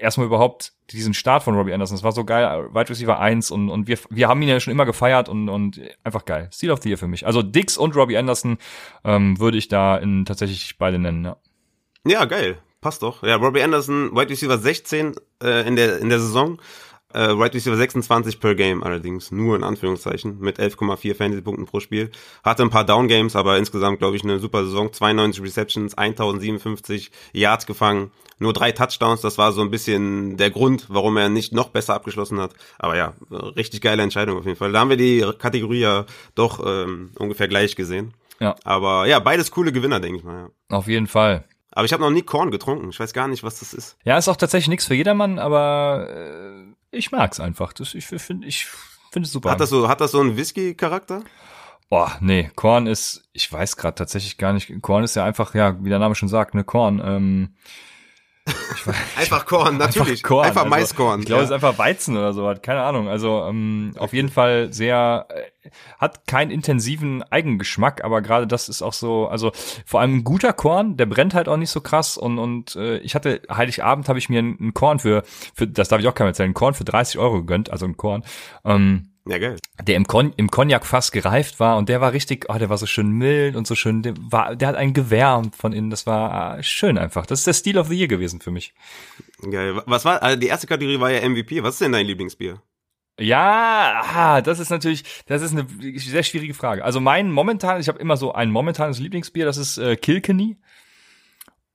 [0.00, 3.70] erstmal überhaupt diesen Start von Robbie Anderson, das war so geil, Wide Receiver 1 und,
[3.70, 6.48] und wir, wir haben ihn ja schon immer gefeiert und, und einfach geil.
[6.52, 7.26] Stil of the Year für mich.
[7.26, 8.58] Also Dix und Robbie Anderson
[9.04, 11.36] ähm, würde ich da in tatsächlich beide nennen, ja.
[12.06, 12.58] Ja, geil.
[12.82, 13.22] Passt doch.
[13.22, 16.60] Ja, Robbie Anderson, Wide Receiver 16 äh, in der in der Saison,
[17.14, 22.10] äh, Right Receiver 26 per Game allerdings, nur in Anführungszeichen, mit 11,4 Fantasy-Punkten pro Spiel.
[22.42, 24.92] Hatte ein paar Down-Games, aber insgesamt, glaube ich, eine super Saison.
[24.92, 29.20] 92 Receptions, 1057 Yards gefangen, nur drei Touchdowns.
[29.20, 32.52] Das war so ein bisschen der Grund, warum er nicht noch besser abgeschlossen hat.
[32.78, 34.72] Aber ja, richtig geile Entscheidung auf jeden Fall.
[34.72, 38.12] Da haben wir die Kategorie ja doch ähm, ungefähr gleich gesehen.
[38.40, 38.56] Ja.
[38.64, 40.50] Aber ja, beides coole Gewinner, denke ich mal.
[40.70, 40.76] Ja.
[40.76, 41.44] Auf jeden Fall.
[41.74, 42.90] Aber ich habe noch nie Korn getrunken.
[42.90, 43.96] Ich weiß gar nicht, was das ist.
[44.04, 47.72] Ja, ist auch tatsächlich nichts für jedermann, aber äh, ich mag's einfach.
[47.72, 48.66] Das, ich finde ich
[49.10, 49.50] finde es super.
[49.50, 51.22] Hat das so, hat das so einen Whisky-Charakter?
[51.88, 55.76] Boah, nee, Korn ist, ich weiß gerade tatsächlich gar nicht, Korn ist ja einfach, ja,
[55.84, 57.00] wie der Name schon sagt, ne, Korn.
[57.04, 57.54] Ähm,
[59.16, 60.18] einfach Korn, natürlich.
[60.18, 60.46] Einfach, Korn.
[60.46, 61.20] einfach also, Maiskorn.
[61.20, 61.44] Ich glaube, ja.
[61.44, 63.08] es ist einfach Weizen oder so, hat keine Ahnung.
[63.08, 68.82] Also ähm, auf jeden Fall sehr, äh, hat keinen intensiven Eigengeschmack, aber gerade das ist
[68.82, 69.52] auch so, also
[69.86, 72.98] vor allem ein guter Korn, der brennt halt auch nicht so krass und und äh,
[72.98, 75.22] ich hatte Heiligabend habe ich mir einen Korn für,
[75.54, 77.96] für, das darf ich auch keinem erzählen, einen Korn für 30 Euro gegönnt, also ein
[77.96, 78.24] Korn.
[78.64, 79.56] Ähm, ja, geil.
[79.82, 82.76] Der im, Kon im Cognac fast gereift war und der war richtig, oh, der war
[82.76, 86.06] so schön mild und so schön, der war, der hat einen gewärmt von innen, das
[86.06, 87.24] war äh, schön einfach.
[87.24, 88.74] Das ist der Steel of the Year gewesen für mich.
[89.50, 89.80] Geil.
[89.86, 91.62] Was war, also die erste Kategorie war ja MVP.
[91.62, 92.60] Was ist denn dein Lieblingsbier?
[93.18, 95.66] Ja, ah, das ist natürlich, das ist eine
[95.98, 96.84] sehr schwierige Frage.
[96.84, 100.58] Also mein momentan, ich habe immer so ein momentanes Lieblingsbier, das ist äh, Kilkenny.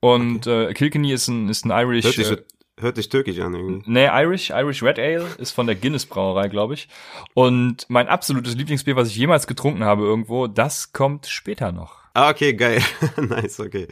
[0.01, 0.65] Und okay.
[0.65, 2.05] äh, Kilkenny ist ein, ist ein Irish.
[2.05, 2.35] Hört sich, so,
[2.79, 3.83] hört sich türkisch an irgendwie.
[3.85, 6.87] Nee, Irish, Irish Red Ale ist von der Guinness Brauerei, glaube ich.
[7.33, 11.99] Und mein absolutes Lieblingsbier, was ich jemals getrunken habe irgendwo, das kommt später noch.
[12.13, 12.81] Ah, okay, geil.
[13.17, 13.87] nice, okay.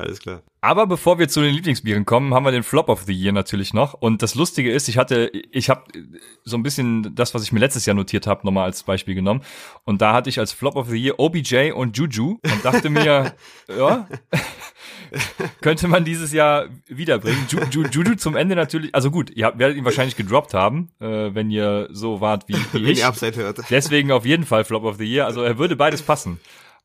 [0.00, 0.42] Alles klar.
[0.62, 3.72] Aber bevor wir zu den Lieblingsbieren kommen, haben wir den Flop of the Year natürlich
[3.72, 3.94] noch.
[3.94, 5.84] Und das Lustige ist, ich hatte, ich habe
[6.44, 9.42] so ein bisschen das, was ich mir letztes Jahr notiert habe, nochmal als Beispiel genommen.
[9.84, 13.34] Und da hatte ich als Flop of the Year OBJ und Juju und dachte mir,
[13.68, 14.06] ja,
[15.60, 17.46] könnte man dieses Jahr wiederbringen.
[17.48, 21.34] Ju, Ju, Juju zum Ende natürlich, also gut, ihr werdet ihn wahrscheinlich gedroppt haben, äh,
[21.34, 22.98] wenn ihr so wart wie, wie Wenn ich.
[23.00, 23.60] ihr Upside hört.
[23.70, 25.26] Deswegen auf jeden Fall Flop of the Year.
[25.26, 26.40] Also er würde beides passen.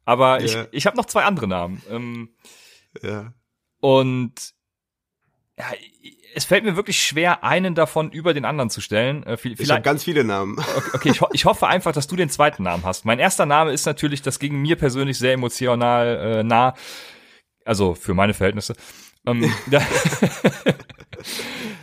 [0.06, 0.66] Aber ich, Ja.
[0.72, 1.82] ich habe noch zwei andere Namen.
[1.92, 2.30] Ähm,
[3.02, 3.34] Ja.
[3.80, 4.54] und
[5.58, 5.66] ja,
[6.34, 9.24] es fällt mir wirklich schwer, einen davon über den anderen zu stellen.
[9.24, 10.58] Äh, vi- Ich habe Vielleicht, ganz viele Namen.
[10.94, 13.06] okay, ich, ho ich hoffe einfach, dass du den zweiten Namen hast.
[13.06, 16.74] Mein erster Name ist natürlich, das ging mir persönlich sehr emotional äh, nah,
[17.64, 18.76] also für meine Verhältnisse.
[19.26, 19.82] Ähm, da,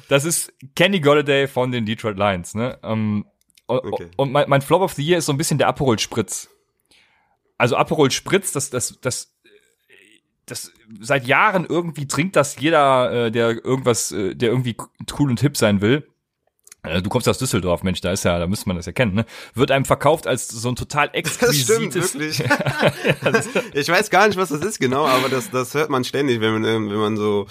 [0.08, 2.54] das ist Kenny Golladay von den Detroit Lions.
[2.54, 2.78] Ne?
[2.82, 3.24] Ähm,
[3.68, 4.10] Okay.
[4.18, 6.50] Und mein, mein Flop of the Year ist so ein bisschen der Aperol Spritz.
[7.56, 9.31] Also Aperol Spritz, das, das, das
[10.52, 14.76] das seit Jahren irgendwie trinkt das jeder, äh, der irgendwas, äh, der irgendwie
[15.18, 16.06] cool und hip sein will.
[16.82, 19.14] Äh, Du kommst aus Düsseldorf, Mensch, da ist ja, da müsste man das ja kennen,
[19.14, 19.24] ne?
[19.54, 22.14] Wird einem verkauft als so ein total Das stimmt, exquisites.
[22.14, 22.44] wirklich.
[23.74, 26.52] ich weiß gar nicht, was das ist genau, aber das, das hört man ständig, wenn
[26.52, 27.46] man, ähm, wenn man so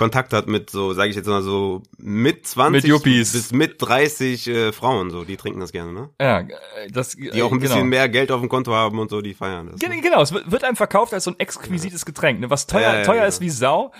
[0.00, 4.48] Kontakt hat mit so, sage ich jetzt mal so, mit 20 Mit bis mit 30
[4.48, 6.08] äh, Frauen, so, die trinken das gerne, ne?
[6.18, 6.46] ja, äh,
[6.90, 7.86] das, Die auch ein bisschen genau.
[7.90, 9.78] mehr Geld auf dem Konto haben und so, die feiern das.
[9.78, 12.48] Gen- Genau, es wird, einem verkauft als so ein exquisites Getränk, ne?
[12.48, 13.92] Was teuer, Ja, ja, teuer ist wie Sau.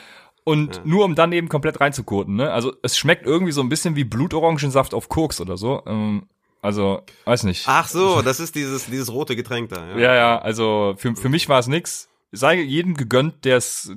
[0.42, 2.50] Und nur um dann eben komplett reinzukoten, ne?
[2.50, 5.82] Also es schmeckt irgendwie so ein bisschen wie Blutorangensaft auf Koks oder so.
[5.86, 6.22] Ähm,
[6.62, 7.64] also, weiß nicht.
[7.66, 9.98] Ach so, das ist dieses, dieses rote Getränk da, ja.
[9.98, 12.08] Ja, ja, also für, für mich war es nix.
[12.32, 13.90] Sei jedem gegönnt, der es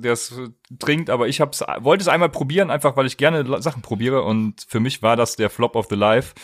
[0.78, 4.64] trinkt, aber ich hab's, wollte es einmal probieren, einfach weil ich gerne Sachen probiere und
[4.66, 6.34] für mich war das der Flop of the Life.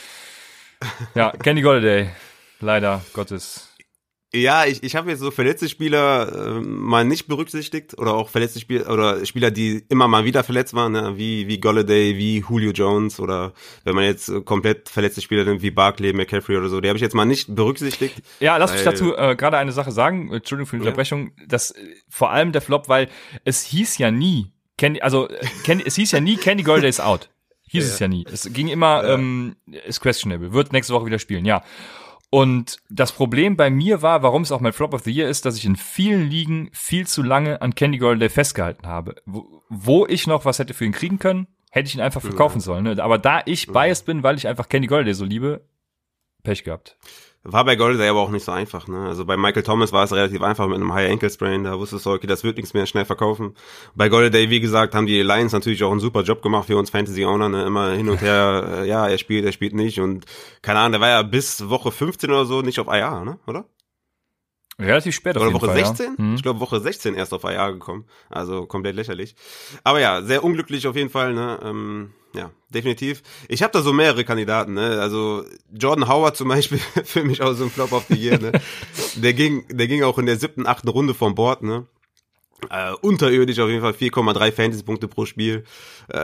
[1.14, 2.10] Ja, Kenny Golladay,
[2.60, 3.69] leider Gottes.
[4.32, 8.60] Ja, ich, ich habe jetzt so verletzte Spieler äh, mal nicht berücksichtigt oder auch verletzte
[8.60, 11.14] Spieler oder Spieler, die immer mal wieder verletzt waren, ne?
[11.16, 15.62] wie wie Golladay, wie Julio Jones oder wenn man jetzt äh, komplett verletzte Spieler nimmt,
[15.62, 18.22] wie Barkley, McCaffrey oder so, die habe ich jetzt mal nicht berücksichtigt.
[18.38, 20.90] Ja, lass mich dazu äh, gerade eine Sache sagen, Entschuldigung für die Ja.
[20.90, 23.08] Unterbrechung, das äh, vor allem der Flop, weil
[23.44, 25.28] es hieß ja nie, Kenny, also
[25.64, 27.30] Kenny, es hieß ja nie Kenny Golladay is out.
[27.66, 28.24] Hieß Ja, es ja nie.
[28.32, 29.14] Es ging immer, Ja.
[29.14, 29.56] ähm,
[29.88, 31.64] ist questionable, wird nächste Woche wieder spielen, ja.
[32.30, 35.44] Und das Problem bei mir war, warum es auch mein Flop of the Year ist,
[35.44, 39.16] dass ich in vielen Ligen viel zu lange an Kenny Golladay festgehalten habe.
[39.26, 42.60] Wo, wo ich noch was hätte für ihn kriegen können, hätte ich ihn einfach verkaufen
[42.60, 42.84] sollen.
[42.84, 43.02] Ne?
[43.02, 45.64] Aber da ich biased bin, weil ich einfach Kenny Golladay so liebe,
[46.44, 46.96] Pech gehabt.
[47.42, 48.86] War bei Golladay aber auch nicht so einfach.
[48.86, 49.06] Ne?
[49.06, 51.64] Also bei Michael Thomas war es relativ einfach mit einem High Ankle Sprain.
[51.64, 53.54] Da wusstest du, okay, das wird nichts mehr schnell verkaufen.
[53.94, 56.90] Bei Golladay, wie gesagt, haben die Lions natürlich auch einen super Job gemacht für uns
[56.90, 57.48] Fantasy Owner.
[57.48, 57.64] Ne?
[57.64, 60.00] Immer hin und her, äh, ja, er spielt, er spielt nicht.
[60.00, 60.26] Und
[60.60, 63.38] keine Ahnung, der war ja bis Woche 15 oder so nicht auf IR, ne?
[63.46, 63.64] oder?
[64.78, 66.06] Relativ spät auf Oder Woche Fall, 16?
[66.06, 66.18] Ja.
[66.18, 66.34] Hm.
[66.34, 68.04] Ich glaube Woche 16 erst auf IR gekommen.
[68.28, 69.34] Also komplett lächerlich.
[69.82, 71.32] Aber ja, sehr unglücklich auf jeden Fall.
[71.32, 71.58] Ne?
[71.62, 73.22] Ähm, ja, definitiv.
[73.48, 74.74] Ich habe da so mehrere Kandidaten.
[74.74, 75.00] Ne?
[75.00, 78.38] Also Jordan Howard zum Beispiel für mich auch so ein Flop of the Year.
[78.38, 78.52] Ne?
[79.16, 81.62] der ging, der ging auch in der siebten, achten Runde vom Bord.
[81.62, 81.86] Ne?
[82.68, 85.64] Äh, unterirdisch auf jeden Fall 4,3 Fantasy-Punkte pro Spiel.
[86.08, 86.18] Äh,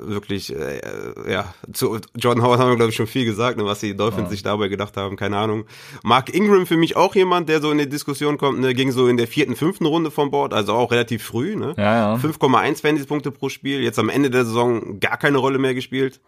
[0.00, 3.64] wirklich, äh, äh, ja, zu Jordan Howard haben wir, glaube ich, schon viel gesagt, ne,
[3.64, 5.64] was die Dolphins sich dabei gedacht haben, keine Ahnung.
[6.02, 9.08] Mark Ingram für mich auch jemand, der so in die Diskussion kommt, ne, ging so
[9.08, 11.74] in der vierten, fünften Runde vom Board, also auch relativ früh, ne?
[11.78, 12.14] Ja, ja.
[12.16, 16.20] 5,1 Fantasy-Punkte pro Spiel, jetzt am Ende der Saison gar keine Rolle mehr gespielt.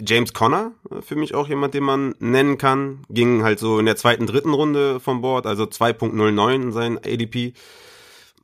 [0.00, 3.86] James Conner, äh, für mich auch jemand, den man nennen kann, ging halt so in
[3.86, 7.54] der zweiten, dritten Runde vom Board, also 2.09 sein ADP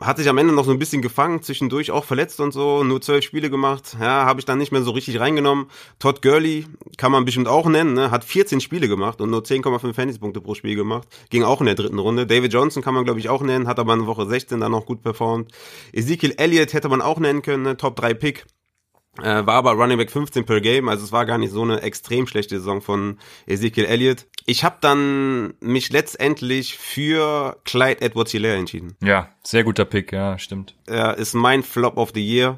[0.01, 3.01] hat sich am Ende noch so ein bisschen gefangen, zwischendurch auch verletzt und so, nur
[3.01, 3.97] zwölf Spiele gemacht.
[3.99, 5.67] Ja, habe ich dann nicht mehr so richtig reingenommen.
[5.99, 6.67] Todd Gurley
[6.99, 8.11] kann man bestimmt auch nennen, ne?
[8.11, 11.09] hat 14 Spiele gemacht und nur 10,5 Fantasy-Punkte pro Spiel gemacht.
[11.31, 12.27] Ging auch in der dritten Runde.
[12.27, 14.85] David Johnson kann man, glaube ich, auch nennen, hat aber in Woche 16 dann noch
[14.85, 15.53] gut performt.
[15.93, 17.77] Ezekiel Elliott hätte man auch nennen können, ne?
[17.77, 18.45] Top 3 Pick.
[19.23, 21.83] Äh, war aber Running Back 15 per Game, also es war gar nicht so eine
[21.83, 24.27] extrem schlechte Saison von Ezekiel Elliott.
[24.45, 28.97] Ich habe dann mich letztendlich für Clyde Edwards-Hilaire entschieden.
[29.03, 30.77] Ja, sehr guter Pick, ja, stimmt.
[30.87, 32.57] Er ist mein Flop of the Year.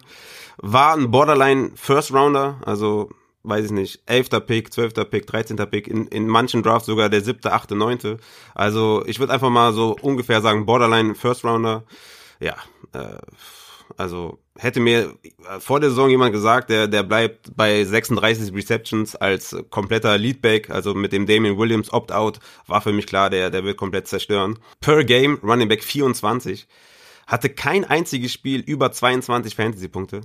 [0.59, 3.11] War ein Borderline First Rounder, also
[3.44, 4.31] weiß ich nicht, 11.
[4.47, 4.94] Pick, 12.
[5.11, 5.57] Pick, 13.
[5.57, 8.18] Pick, in, in manchen Drafts sogar der 7., 8., 9.
[8.55, 11.85] Also ich würde einfach mal so ungefähr sagen Borderline First Rounder.
[12.40, 12.57] Ja,
[12.92, 13.18] äh,
[13.96, 15.14] also hätte mir
[15.61, 20.94] vor der Saison jemand gesagt, der, der bleibt bei 36 Receptions als kompletter Leadback, also
[20.94, 24.59] mit dem Damien Williams Opt-out, war für mich klar, der, der wird komplett zerstören.
[24.81, 26.66] Per Game Running Back 24
[27.27, 30.22] hatte kein einziges Spiel über 22 Fantasy-Punkte,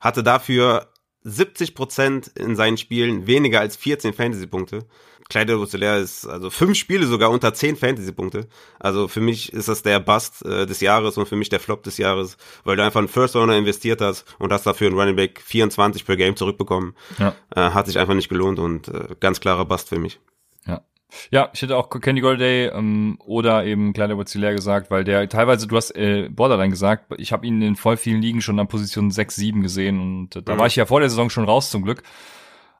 [0.00, 0.88] hatte dafür
[1.24, 4.86] 70% in seinen Spielen weniger als 14 Fantasy-Punkte.
[5.28, 8.46] Clyde Rousseler ist also fünf Spiele sogar unter zehn Fantasy-Punkte.
[8.78, 11.82] Also für mich ist das der Bust äh, des Jahres und für mich der Flop
[11.82, 15.16] des Jahres, weil du einfach einen First Owner investiert hast und hast dafür einen Running
[15.16, 16.94] Back 24 per Game zurückbekommen.
[17.18, 17.34] Ja.
[17.54, 20.20] Äh, hat sich einfach nicht gelohnt und äh, ganz klarer Bust für mich.
[20.66, 20.82] Ja.
[21.30, 25.66] Ja, ich hätte auch Kenny Golday ähm, oder eben Kleider Rousseler gesagt, weil der teilweise,
[25.66, 29.10] du hast äh, Borderline gesagt, ich habe ihn in voll vielen Ligen schon an Position
[29.10, 30.58] 6, 7 gesehen und äh, da mhm.
[30.58, 32.02] war ich ja vor der Saison schon raus zum Glück.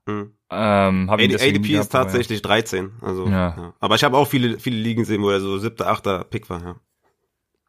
[0.06, 0.32] Mhm.
[0.50, 2.48] Ähm, hab AD, ADP gehabt, ist tatsächlich ja.
[2.48, 2.92] 13.
[3.00, 3.54] Also, ja.
[3.56, 3.74] ja.
[3.80, 6.62] Aber ich habe auch viele, viele Ligen gesehen, wo er so siebter, achter Pick war.
[6.62, 6.76] Ja.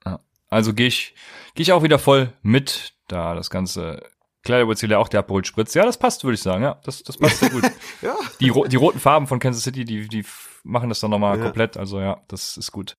[0.06, 0.20] ja.
[0.50, 1.16] Also gehe ich,
[1.56, 4.04] geh ich auch wieder voll mit, da das ganze
[4.44, 5.76] Kleiderwurzel auch der abgeholt spritzt.
[5.76, 6.64] Ja, das passt, würde ich sagen.
[6.64, 7.64] Ja, das, das passt sehr gut.
[8.02, 8.16] ja.
[8.40, 10.24] die, die roten Farben von Kansas City, die, die
[10.64, 11.44] machen das dann nochmal ja.
[11.44, 11.78] komplett.
[11.78, 12.96] Also ja, das ist gut.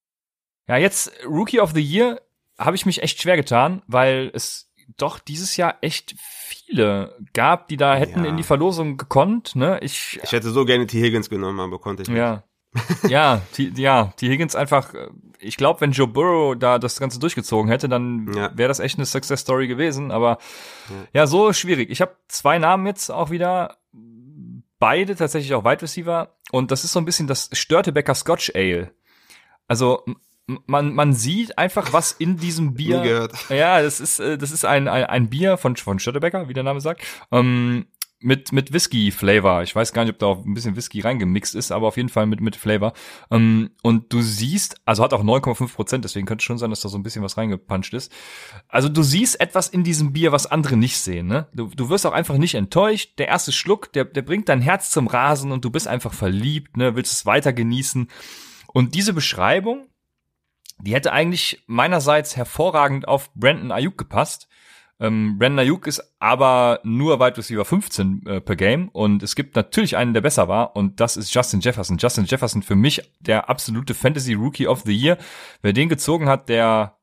[0.66, 2.20] Ja, jetzt Rookie of the Year
[2.59, 7.77] habe ich mich echt schwer getan, weil es doch dieses Jahr echt viele gab, die
[7.77, 8.31] da hätten ja.
[8.31, 9.55] in die Verlosung gekonnt.
[9.55, 9.79] Ne?
[9.83, 11.01] Ich, ich hätte so gerne T.
[11.01, 12.18] Higgins genommen, aber konnte ich nicht.
[12.18, 12.44] Ja.
[13.09, 14.12] ja, T, ja.
[14.20, 14.92] Higgins einfach,
[15.38, 18.51] ich glaube, wenn Joe Burrow da das Ganze durchgezogen hätte, dann ja.
[18.57, 20.11] wäre das echt eine Success Story gewesen.
[20.11, 20.38] Aber
[20.88, 21.90] ja, ja so schwierig.
[21.90, 23.79] Ich habe zwei Namen jetzt auch wieder,
[24.79, 26.37] beide tatsächlich auch Wide Receiver.
[26.51, 28.92] Und das ist so ein bisschen das Störtebecker Scotch Ale.
[29.66, 30.05] Also
[30.67, 33.03] man, man sieht einfach, was in diesem Bier.
[33.03, 33.33] Gehört.
[33.51, 36.65] Ja, das ist, äh, das ist ein, ein, ein Bier von, von Störtebecker, wie der
[36.65, 37.03] Name sagt.
[37.31, 37.87] Ähm,
[38.21, 39.63] mit, mit Whisky-Flavor.
[39.63, 42.09] Ich weiß gar nicht, ob da auch ein bisschen Whisky reingemixt ist, aber auf jeden
[42.09, 42.93] Fall mit, mit Flavor.
[43.31, 46.89] Ähm, und du siehst, also hat auch 9,5 Prozent, deswegen könnte schon sein, dass da
[46.89, 48.13] so ein bisschen was reingepuncht ist.
[48.69, 51.47] Also du siehst etwas in diesem Bier, was andere nicht sehen, ne?
[51.53, 53.19] Du, du wirst auch einfach nicht enttäuscht.
[53.19, 56.77] Der erste Schluck, der, der bringt dein Herz zum Rasen und du bist einfach verliebt,
[56.77, 56.97] ne?
[56.97, 58.09] Willst es weiter genießen.
[58.73, 59.87] Und diese Beschreibung,
[60.81, 64.49] die hätte eigentlich meinerseits hervorragend auf Brandon Ayuk gepasst.
[65.01, 69.55] Ähm, Brandon Ayuk ist aber nur Wide Receiver 15 äh, per Game und es gibt
[69.55, 71.99] natürlich einen, der besser war und das ist Justin Jefferson.
[71.99, 75.19] Justin Jefferson für mich der absolute Fantasy Rookie of the Year.
[75.62, 76.99] Wer den gezogen hat, der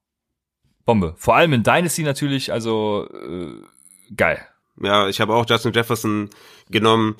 [0.86, 1.16] Bombe.
[1.18, 3.62] Vor allem in Dynasty natürlich, also äh,
[4.16, 4.46] geil.
[4.82, 6.30] Ja, ich habe auch Justin Jefferson
[6.70, 7.16] genommen.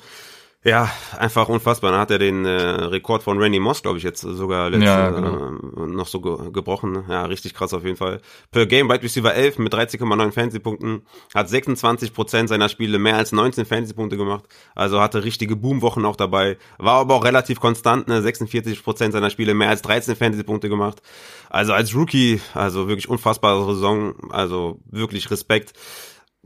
[0.66, 1.92] Ja, einfach unfassbar.
[1.92, 5.10] Dann hat er den äh, Rekord von Randy Moss, glaube ich, jetzt sogar letzte, ja,
[5.10, 5.50] genau.
[5.50, 7.04] äh, noch so ge gebrochen.
[7.08, 8.20] Ja, richtig krass auf jeden Fall.
[8.50, 11.02] Per Game Wide Receiver 11 mit 13,9 Fantasy-Punkten.
[11.32, 14.44] Hat 26% seiner Spiele mehr als 19 Fantasy-Punkte gemacht.
[14.74, 16.58] Also hatte richtige Boomwochen auch dabei.
[16.78, 18.20] War aber auch relativ konstant, ne?
[18.20, 21.00] 46% seiner Spiele mehr als 13 Fantasy-Punkte gemacht.
[21.48, 24.16] Also als Rookie, also wirklich unfassbare Saison.
[24.30, 25.74] Also wirklich Respekt.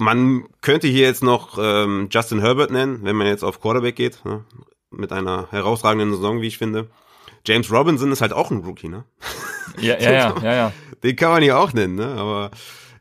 [0.01, 4.25] Man könnte hier jetzt noch ähm, Justin Herbert nennen, wenn man jetzt auf Quarterback geht,
[4.25, 4.47] ne?
[4.91, 6.89] mit einer herausragenden Saison, wie ich finde.
[7.47, 9.05] James Robinson ist halt auch ein Rookie, ne?
[9.79, 10.73] Ja, ja, ja, ja, ja.
[11.03, 12.15] Den kann man hier auch nennen, ne?
[12.17, 12.51] Aber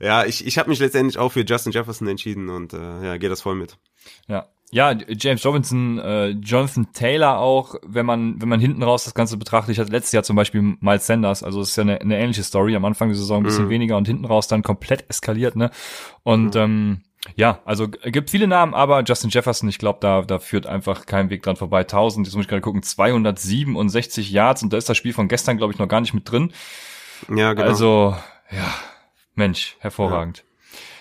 [0.01, 3.29] ja, ich, ich habe mich letztendlich auch für Justin Jefferson entschieden und äh, ja, gehe
[3.29, 3.77] das voll mit.
[4.27, 9.15] Ja, ja, James Robinson, äh, Jonathan Taylor auch, wenn man, wenn man hinten raus das
[9.15, 9.71] Ganze betrachtet.
[9.71, 12.43] Ich hatte letztes Jahr zum Beispiel Miles Sanders, also es ist ja eine, eine ähnliche
[12.43, 12.75] Story.
[12.75, 13.69] Am Anfang der Saison ein bisschen mhm.
[13.69, 15.71] weniger und hinten raus dann komplett eskaliert, ne?
[16.23, 16.61] Und mhm.
[16.61, 17.01] ähm,
[17.35, 21.29] ja, also gibt viele Namen, aber Justin Jefferson, ich glaube, da, da führt einfach kein
[21.29, 21.81] Weg dran vorbei.
[21.81, 25.57] 1000, jetzt muss ich gerade gucken, 267 Yards und da ist das Spiel von gestern,
[25.57, 26.53] glaube ich, noch gar nicht mit drin.
[27.35, 27.67] Ja, genau.
[27.67, 28.15] Also,
[28.51, 28.73] ja,
[29.35, 30.37] Mensch, hervorragend.
[30.37, 30.43] Ja.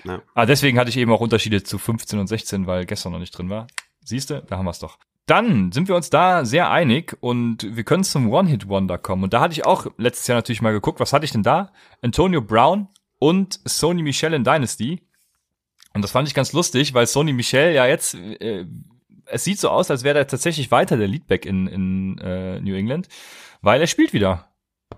[0.05, 0.23] Ja.
[0.35, 3.37] Ah, deswegen hatte ich eben auch Unterschiede zu 15 und 16, weil gestern noch nicht
[3.37, 3.67] drin war.
[4.05, 4.99] Siehst du, da haben wir es doch.
[5.27, 9.25] Dann sind wir uns da sehr einig und wir können zum One-Hit-Wonder kommen.
[9.25, 11.73] Und da hatte ich auch letztes Jahr natürlich mal geguckt, was hatte ich denn da?
[12.01, 15.03] Antonio Brown und Sony Michel in Dynasty.
[15.93, 18.65] Und das fand ich ganz lustig, weil Sony Michel ja jetzt, äh,
[19.27, 22.75] es sieht so aus, als wäre er tatsächlich weiter der Leadback in, in äh, New
[22.75, 23.09] England,
[23.61, 24.49] weil er spielt wieder.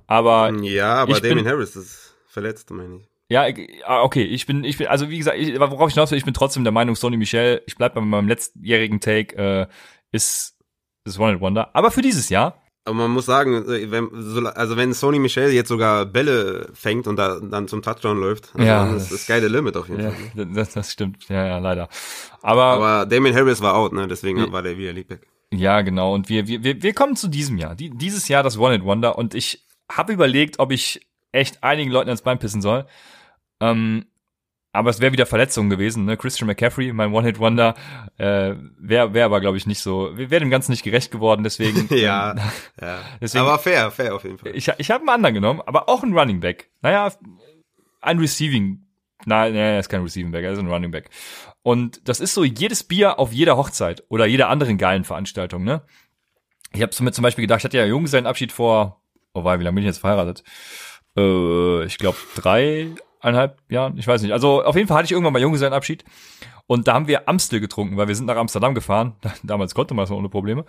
[0.07, 3.10] Aber ja, aber Damien Harris ist verletzt, meine ich.
[3.31, 3.47] Ja,
[3.87, 6.25] ah, okay, ich bin, ich bin, also wie gesagt, ich, worauf ich hinaus will, ich
[6.25, 9.67] bin trotzdem der Meinung, Sony Michel, ich bleib bei meinem letztjährigen Take, äh,
[10.11, 10.59] ist,
[11.05, 11.71] ist One Wonder.
[11.73, 12.61] Aber für dieses Jahr.
[12.85, 14.11] Aber man muss sagen, äh, wenn,
[14.47, 18.67] also wenn Sony Michel jetzt sogar Bälle fängt und da, dann zum Touchdown läuft, also
[18.67, 20.47] ja, dann ist das geile Limit auf jeden ja, Fall.
[20.47, 21.89] Das, das stimmt, ja, ja, leider.
[22.43, 25.25] Aber, aber Damien Harris war out, ne, deswegen ja, war der wieder Leadback.
[25.55, 27.77] Ja, genau, und wir, wir, wir kommen zu diesem Jahr.
[27.77, 32.11] Die, dieses Jahr das One Wonder und ich habe überlegt, ob ich echt einigen Leuten
[32.11, 32.87] ins Bein pissen soll.
[33.61, 34.07] Ähm,
[34.73, 36.17] aber es wäre wieder Verletzung gewesen, ne?
[36.17, 37.75] Christian McCaffrey, mein One-Hit-Wonder,
[38.19, 41.89] äh, wäre wär aber, glaube ich, nicht so, wäre dem Ganzen nicht gerecht geworden, deswegen.
[41.95, 42.39] ja, ähm,
[42.81, 42.99] ja.
[43.21, 44.55] Deswegen, aber fair, fair auf jeden Fall.
[44.55, 46.71] Ich, ich habe einen anderen genommen, aber auch einen Running Back.
[46.83, 47.13] Naja,
[48.01, 48.87] ein Receiving.
[49.27, 51.11] Nein, nein, er ist kein Receiving Back, er ist ein Running Back.
[51.63, 55.83] Und das ist so jedes Bier auf jeder Hochzeit oder jeder anderen geilen Veranstaltung, ne?
[56.73, 59.03] Ich habe mir zum Beispiel gedacht, ich hatte ja Jung seinen Abschied vor,
[59.35, 60.45] oh wei, wie lange bin ich jetzt verheiratet?
[61.17, 64.33] Äh, ich glaube drei, eineinhalb Jahren, ich weiß nicht.
[64.33, 66.05] Also auf jeden Fall hatte ich irgendwann mal Junggesellenabschied
[66.67, 69.15] Und da haben wir Amstel getrunken, weil wir sind nach Amsterdam gefahren.
[69.43, 70.65] Damals konnte man es ohne Probleme.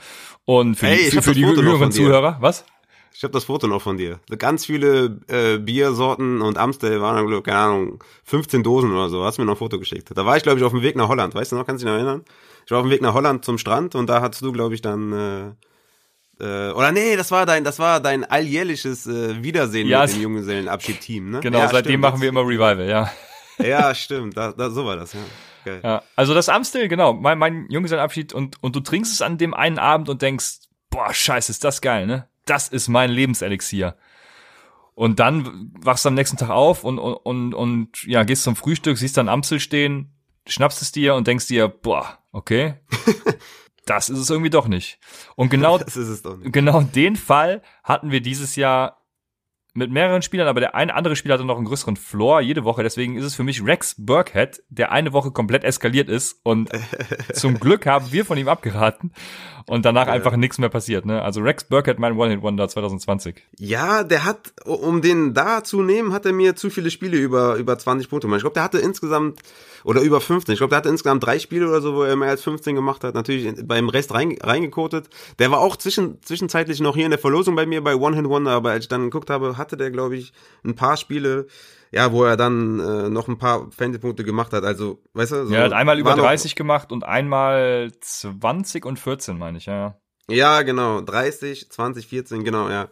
[0.45, 1.91] Und für, Hey, die, ich für, die jüngeren.
[1.91, 2.65] Zuhörer, was?
[3.13, 4.19] Ich habe das Foto noch von dir.
[4.37, 9.23] Ganz viele äh, Biersorten und Amstel waren, glaub, keine Ahnung, 15 Dosen oder so.
[9.23, 10.09] Hast mir noch ein Foto geschickt.
[10.15, 11.35] Da war ich, glaube ich, auf dem Weg nach Holland.
[11.35, 12.23] Weißt du noch, kannst du dich noch erinnern?
[12.65, 14.81] Ich war auf dem Weg nach Holland zum Strand und da hattest du, glaube ich,
[14.81, 15.51] dann äh,
[16.41, 20.21] äh, oder nee, das war dein, das war dein alljährliches äh, Wiedersehen Ja, mit dem
[20.23, 21.39] Junggesellenabschied-Team, ne?
[21.41, 22.01] Genau, ja, seitdem stimmt.
[22.01, 23.12] machen wir immer Revival, ja.
[23.60, 24.36] Ja, stimmt.
[24.36, 25.19] Da, da, so war das, ja.
[25.63, 25.82] Geil.
[25.84, 26.01] ja.
[26.15, 29.77] Also das Amstel, genau, mein, mein Junggesellenabschied und, und du trinkst es an dem einen
[29.77, 32.27] Abend und denkst, boah, scheiße, ist das geil, ne?
[32.45, 33.95] Das ist mein Lebenselixier.
[34.95, 38.56] Und dann wachst du am nächsten Tag auf und, und, und, und ja, gehst zum
[38.56, 40.12] Frühstück, siehst dann Amstel stehen,
[40.47, 42.75] schnappst es dir und denkst dir, boah, okay,
[43.91, 44.99] das ist es irgendwie doch nicht.
[45.36, 45.77] Und genau,
[46.43, 49.00] genau den Fall hatten wir dieses Jahr
[49.73, 52.84] mit mehreren Spielern, aber der eine andere Spieler hatte noch einen größeren Floor jede Woche.
[52.84, 56.39] Deswegen ist es für mich Rex Burkhead, der eine Woche komplett eskaliert ist.
[56.43, 56.69] Und
[57.34, 59.12] zum Glück haben wir von ihm abgeraten
[59.67, 61.05] und danach einfach nichts mehr passiert.
[61.05, 61.21] Ne?
[61.21, 63.43] Also Rex Burkhead, mein One-Hit-Wonder 2020.
[63.57, 67.55] Ja, der hat, um den da zu nehmen, hat er mir zu viele Spiele über,
[67.55, 68.39] über 20 Punkte gemacht.
[68.39, 69.39] Ich glaube, der hatte insgesamt,
[69.84, 72.29] oder über 15, ich glaube, der hatte insgesamt drei Spiele oder so, wo er mehr
[72.29, 73.15] als 15 gemacht hat.
[73.15, 75.10] Natürlich beim Rest rein, reingekotet.
[75.39, 78.25] Der war auch zwischen, zwischenzeitlich noch hier in der Verlosung bei mir bei One Hit
[78.25, 80.34] Wonder, aber als ich dann geguckt habe, hatte der, glaube ich,
[80.65, 81.47] ein paar Spiele,
[81.91, 84.63] ja, wo er dann äh, noch ein paar Fantasy-Punkte gemacht hat.
[84.65, 88.86] Also, weißt du, so, er hat einmal über war noch- 30 gemacht und einmal 20
[88.86, 89.97] und 14, meine ich, ja.
[90.30, 91.02] Ja, genau.
[91.02, 92.88] 30, 20, 14, genau, ja.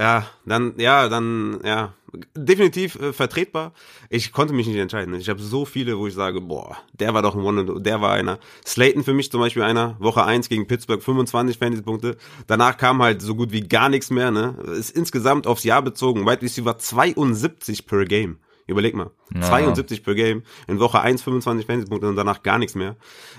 [0.00, 1.92] Ja, dann, ja, dann, ja,
[2.34, 3.74] definitiv äh, vertretbar.
[4.08, 5.12] Ich konnte mich nicht entscheiden.
[5.14, 8.00] Ich habe so viele, wo ich sage, boah, der war doch ein One, und- der
[8.00, 8.38] war einer.
[8.66, 9.96] Slayton für mich zum Beispiel einer.
[9.98, 12.16] Woche 1 gegen Pittsburgh, 25 Fantasy-Punkte.
[12.46, 14.56] Danach kam halt so gut wie gar nichts mehr, ne.
[14.68, 16.24] Ist insgesamt aufs Jahr bezogen.
[16.26, 18.38] Wide Receiver 72 per Game.
[18.70, 19.10] Überleg mal.
[19.34, 19.42] Ja.
[19.42, 20.42] 72 per Game.
[20.66, 22.96] In Woche 1 25 Fantasy-Punkte und danach gar nichts mehr.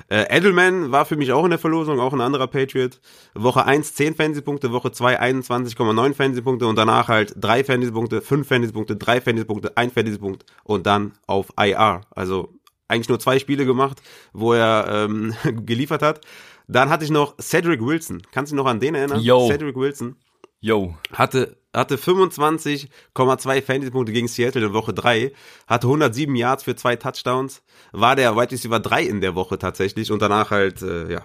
[0.09, 2.99] Äh, Edelman war für mich auch in der Verlosung, auch ein anderer Patriot.
[3.33, 8.95] Woche 1 10 Fantasy-Punkte, Woche 2 21,9 Fantasy-Punkte und danach halt 3 Fantasy-Punkte, 5 Fantasy-Punkte,
[8.95, 12.01] 3 Fantasy-Punkte, 1 Fantasy-Punkt und dann auf IR.
[12.11, 12.53] Also
[12.91, 14.01] eigentlich nur zwei Spiele gemacht,
[14.33, 15.33] wo er ähm,
[15.65, 16.21] geliefert hat.
[16.67, 18.21] Dann hatte ich noch Cedric Wilson.
[18.31, 19.19] Kannst du dich noch an den erinnern?
[19.21, 19.47] Yo.
[19.47, 20.15] Cedric Wilson
[20.59, 20.95] Yo.
[21.13, 25.31] hatte, hatte 25,2 Fantasy-Punkte gegen Seattle in Woche 3,
[25.67, 30.11] hatte 107 Yards für zwei Touchdowns, war der Wide Receiver 3 in der Woche tatsächlich
[30.11, 31.23] und danach halt, äh, ja,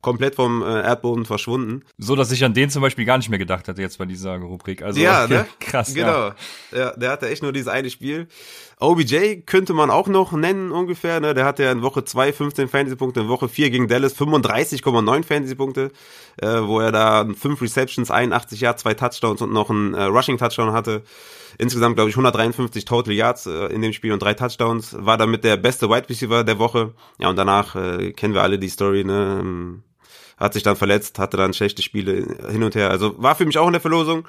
[0.00, 1.82] komplett vom äh, Erdboden verschwunden.
[1.98, 4.36] So, dass ich an den zum Beispiel gar nicht mehr gedacht hatte jetzt bei dieser
[4.36, 4.82] Rubrik.
[4.82, 5.46] Also ja, ne?
[5.58, 5.94] krass.
[5.94, 6.34] Ja.
[6.70, 6.80] Genau.
[6.80, 6.96] Ja.
[6.96, 8.28] der hatte echt nur dieses eine Spiel.
[8.80, 11.18] OBJ könnte man auch noch nennen ungefähr.
[11.18, 11.34] Ne?
[11.34, 15.90] Der hatte ja in Woche 2 15 Fantasy-Punkte, in Woche 4 gegen Dallas 35,9 Fantasy-Punkte,
[16.36, 20.72] äh, wo er da 5 Receptions, 81 Yards, zwei Touchdowns und noch einen äh, Rushing-Touchdown
[20.72, 21.02] hatte.
[21.58, 24.96] Insgesamt, glaube ich, 153 Total Yards äh, in dem Spiel und drei Touchdowns.
[24.96, 26.94] War damit der beste Wide Receiver der Woche.
[27.18, 29.82] Ja, und danach äh, kennen wir alle die Story, ne?
[30.38, 32.90] Hat sich dann verletzt, hatte dann schlechte Spiele hin und her.
[32.90, 34.26] Also war für mich auch in der Verlosung.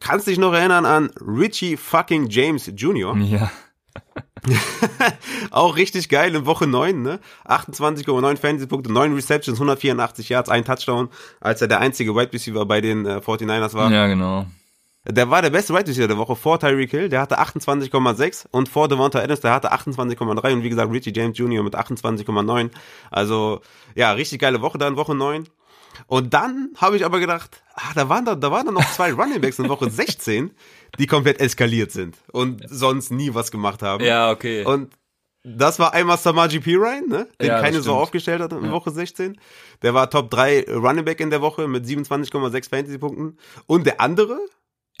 [0.00, 3.16] Kannst dich noch erinnern an Richie fucking James Jr.?
[3.16, 3.50] Ja.
[5.50, 7.20] Auch richtig geil in Woche 9, ne?
[7.46, 11.08] 28,9 Fantasy-Punkte, 9 Receptions, 184 Yards, ein Touchdown,
[11.40, 13.90] als er der einzige Wide Receiver bei den äh, 49ers war.
[13.90, 14.46] Ja, genau.
[15.10, 18.68] Der war der beste Wide Receiver der Woche vor Tyreek Hill, der hatte 28,6 und
[18.68, 21.62] vor Devonta Adams, der hatte 28,3 und wie gesagt Richie James Jr.
[21.62, 22.70] mit 28,9.
[23.10, 23.62] Also,
[23.94, 25.44] ja, richtig geile Woche dann, Woche 9.
[26.06, 29.12] Und dann habe ich aber gedacht, ah, da waren da, da waren da noch zwei
[29.14, 30.50] Running Backs in Woche 16,
[30.98, 34.04] die komplett eskaliert sind und sonst nie was gemacht haben.
[34.04, 34.64] Ja, okay.
[34.64, 34.92] Und
[35.44, 37.28] das war einmal Samaji Pirine, ne?
[37.40, 39.38] den Ja, keine so aufgestellt hat in Woche 16.
[39.82, 43.38] Der war Top 3 Running Back in der Woche mit 27,6 Fantasy-Punkten.
[43.66, 44.38] Und der andere,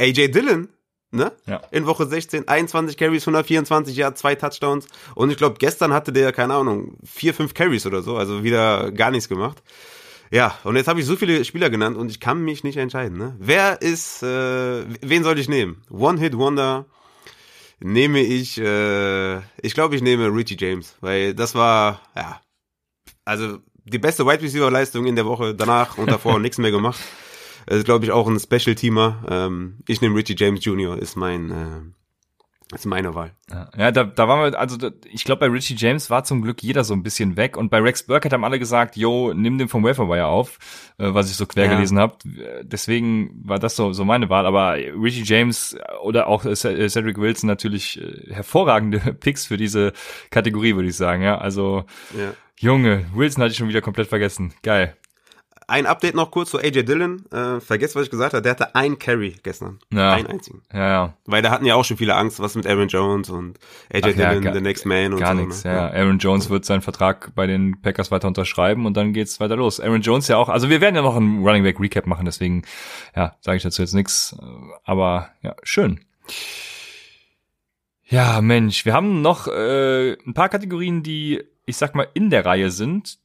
[0.00, 0.68] AJ Dillon,
[1.10, 1.32] ne?
[1.46, 1.62] Ja.
[1.70, 4.86] In Woche 16, 21 Carries, 124 ja, zwei Touchdowns.
[5.14, 8.92] Und ich glaube, gestern hatte der, keine Ahnung, vier, fünf Carries oder so, also wieder
[8.92, 9.62] gar nichts gemacht.
[10.30, 13.16] Ja, und jetzt habe ich so viele Spieler genannt und ich kann mich nicht entscheiden.
[13.16, 13.34] Ne?
[13.38, 15.82] Wer ist, äh, wen soll ich nehmen?
[15.90, 16.84] One-Hit-Wonder
[17.80, 22.40] nehme ich, äh, ich glaube, ich nehme Richie James, weil das war, ja,
[23.24, 27.00] also die beste Wide Receiver Leistung in der Woche, danach und davor nichts mehr gemacht.
[27.68, 29.26] Das ist, glaube ich, auch ein Special-Teamer.
[29.28, 33.32] Ähm, ich nehme Richie James Jr., ist mein, äh, ist meine Wahl.
[33.76, 36.62] Ja, da, da waren wir, also da, ich glaube, bei Richie James war zum Glück
[36.62, 39.68] jeder so ein bisschen weg und bei Rex Burkhead haben alle gesagt, yo, nimm den
[39.68, 40.58] vom Waferwire auf,
[40.98, 41.74] äh, was ich so quer Ja.
[41.74, 42.16] gelesen habe.
[42.62, 47.48] Deswegen war das so, so meine Wahl, aber Richie James oder auch äh, Cedric Wilson
[47.48, 49.92] natürlich äh, hervorragende Picks für diese
[50.30, 51.36] Kategorie, würde ich sagen, ja.
[51.38, 51.84] Also,
[52.18, 52.32] Ja.
[52.60, 54.52] Junge, Wilson hatte ich schon wieder komplett vergessen.
[54.62, 54.96] Geil.
[55.68, 57.24] Ein Update noch kurz zu AJ Dillon.
[57.30, 58.42] Äh, vergesst, was ich gesagt habe.
[58.42, 59.78] Der hatte ein Carry gestern.
[59.92, 60.12] Ja.
[60.14, 60.62] Einen einzigen.
[60.72, 61.14] Ja, ja.
[61.26, 63.58] Weil da hatten ja auch schon viele Angst, was mit Aaron Jones und
[63.92, 65.42] AJ Ach ja, Dillon, gar- the next man und Gar so.
[65.42, 65.72] nichts, ne?
[65.72, 65.88] ja.
[65.90, 69.78] Aaron Jones wird seinen Vertrag bei den Packers weiter unterschreiben und dann geht's weiter los.
[69.78, 72.62] Aaron Jones ja auch, also wir werden ja noch einen Running Back Recap machen, deswegen,
[73.14, 74.36] ja, sage ich dazu jetzt nichts.
[74.84, 76.00] Aber ja, schön.
[78.04, 82.46] Ja, Mensch, wir haben noch äh, ein paar Kategorien, die, ich sag mal, in der
[82.46, 83.18] Reihe sind.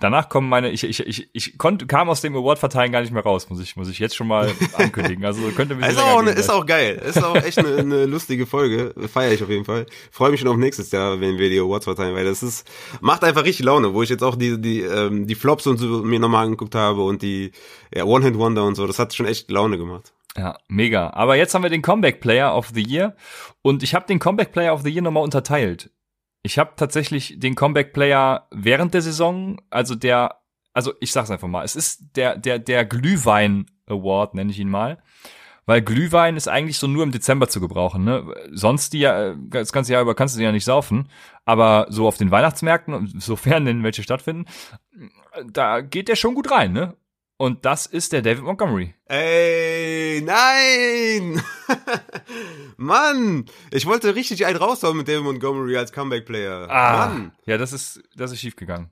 [0.00, 3.22] Danach kommen meine, ich, ich, ich, ich konnte, kam aus dem Award-Verteilen gar nicht mehr
[3.22, 5.24] raus, muss ich, muss ich jetzt schon mal ankündigen.
[5.24, 7.00] Also könnte bisschen Ist auch, eine, ist auch geil.
[7.06, 8.92] Ist auch echt eine, eine lustige Folge.
[9.08, 9.86] Feiere ich auf jeden Fall.
[10.10, 12.68] Freue mich schon auf nächstes Jahr, wenn wir die Awards verteilen, weil das ist,
[13.00, 16.02] macht einfach richtig Laune, wo ich jetzt auch die, die, ähm, die Flops und so
[16.02, 17.52] mir nochmal angeguckt habe und die
[17.94, 18.88] ja, One-Hit-Wonder und so.
[18.88, 20.12] Das hat schon echt Laune gemacht.
[20.36, 21.10] Ja, mega.
[21.10, 23.14] Aber jetzt haben wir den Comeback Player of the Year
[23.62, 25.90] und ich habe den Comeback Player of the Year nochmal unterteilt.
[26.46, 30.40] Ich habe tatsächlich den Comeback Player während der Saison, also der,
[30.74, 34.68] also ich sag's einfach mal, es ist der der der Glühwein Award nenne ich ihn
[34.68, 35.02] mal,
[35.64, 38.04] weil Glühwein ist eigentlich so nur im Dezember zu gebrauchen.
[38.04, 38.26] Ne?
[38.52, 41.08] Sonst die ja das ganze Jahr über kannst du den ja nicht saufen,
[41.46, 44.44] aber so auf den Weihnachtsmärkten, sofern denn welche stattfinden,
[45.50, 46.94] da geht der schon gut rein, ne?
[47.36, 48.94] Und das ist der David Montgomery.
[49.06, 51.42] Ey, nein!
[52.76, 53.46] Mann!
[53.72, 56.68] Ich wollte richtig einen raushauen mit David Montgomery als Comeback-Player.
[56.68, 57.32] Mann!
[57.44, 58.90] ja, das ist, das ist schief gegangen.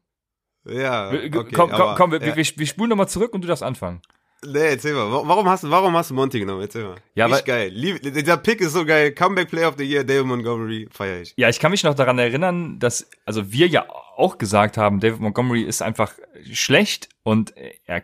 [0.64, 2.36] Ja, okay, komm, komm, aber, komm, wir, ja.
[2.36, 4.00] wir, wir spulen nochmal zurück und du darfst anfangen.
[4.44, 5.10] Nee, erzähl mal.
[5.12, 6.62] Wa- Warum hast du, warum hast du Monty genommen?
[6.62, 6.96] Erzähl mal.
[7.14, 7.70] Ja, Richtig geil.
[7.72, 9.12] Lieb, dieser Pick ist so geil.
[9.12, 11.32] Comeback Player of the Year, David Montgomery, feier ich.
[11.36, 15.20] Ja, ich kann mich noch daran erinnern, dass, also wir ja auch gesagt haben, David
[15.20, 16.12] Montgomery ist einfach
[16.52, 17.54] schlecht und
[17.86, 18.02] er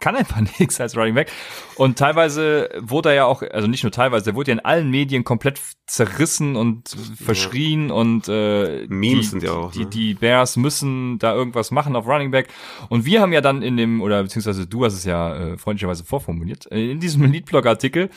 [0.00, 1.30] kann einfach nichts als Running Back.
[1.76, 4.90] Und teilweise wurde er ja auch, also nicht nur teilweise, er wurde ja in allen
[4.90, 6.88] Medien komplett zerrissen und
[7.22, 9.86] verschrien und äh, Memes die, sind ja auch, Die, ne?
[9.86, 12.48] die Bears müssen da irgendwas machen auf Running Back.
[12.88, 16.04] Und wir haben ja dann in dem, oder beziehungsweise du hast es ja äh, freundlicherweise
[16.04, 18.10] vorformuliert, äh, in diesem Leadblog-Artikel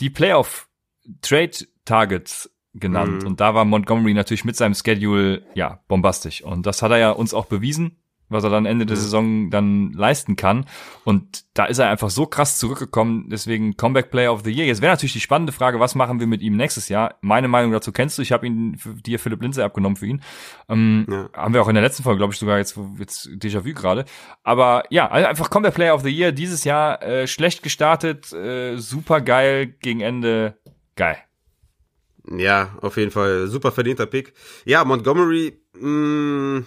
[0.00, 0.68] die Playoff
[1.22, 1.52] Trade
[1.84, 3.22] Targets genannt.
[3.22, 3.28] Mhm.
[3.28, 6.42] Und da war Montgomery natürlich mit seinem Schedule, ja, bombastisch.
[6.42, 7.96] Und das hat er ja uns auch bewiesen,
[8.28, 10.66] was er dann Ende der Saison dann leisten kann.
[11.04, 13.28] Und da ist er einfach so krass zurückgekommen.
[13.30, 14.66] Deswegen Comeback Player of the Year.
[14.66, 17.16] Jetzt wäre natürlich die spannende Frage, was machen wir mit ihm nächstes Jahr?
[17.20, 18.22] Meine Meinung dazu kennst du.
[18.22, 20.22] Ich habe ihn für dir Philipp Lindsay abgenommen für ihn.
[20.68, 21.28] Ähm, Ja.
[21.34, 24.04] Haben wir auch in der letzten Folge, glaube ich, sogar jetzt, jetzt Déjà-vu gerade.
[24.42, 26.32] Aber ja, also einfach Comeback Player of the Year.
[26.32, 30.58] Dieses Jahr äh, schlecht gestartet, äh, super geil, gegen Ende
[30.96, 31.16] geil.
[32.30, 33.46] Ja, auf jeden Fall.
[33.46, 34.34] Super verdienter Pick.
[34.66, 36.62] Ja, Montgomery, mh,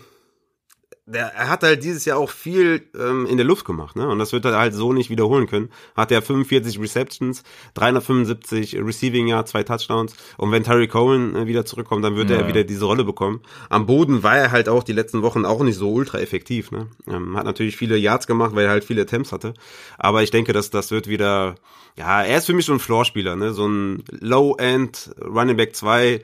[1.08, 4.08] der, er hat halt dieses Jahr auch viel ähm, in der Luft gemacht, ne?
[4.08, 5.70] Und das wird er halt so nicht wiederholen können.
[5.96, 7.44] Hat er 45 Receptions,
[7.74, 10.16] 375 Receiving Yards, zwei Touchdowns.
[10.38, 12.38] Und wenn Terry Cohen äh, wieder zurückkommt, dann wird Ja.
[12.38, 13.42] er wieder diese Rolle bekommen.
[13.70, 16.88] Am Boden war er halt auch die letzten Wochen auch nicht so ultra effektiv, ne?
[17.08, 19.54] Ähm, hat natürlich viele Yards gemacht, weil er halt viele Attempts hatte.
[19.98, 21.56] Aber ich denke, dass das wird wieder,
[21.98, 23.54] ja, er ist für mich so ein Floorspieler, ne?
[23.54, 26.24] So ein Low-End Running Back 2,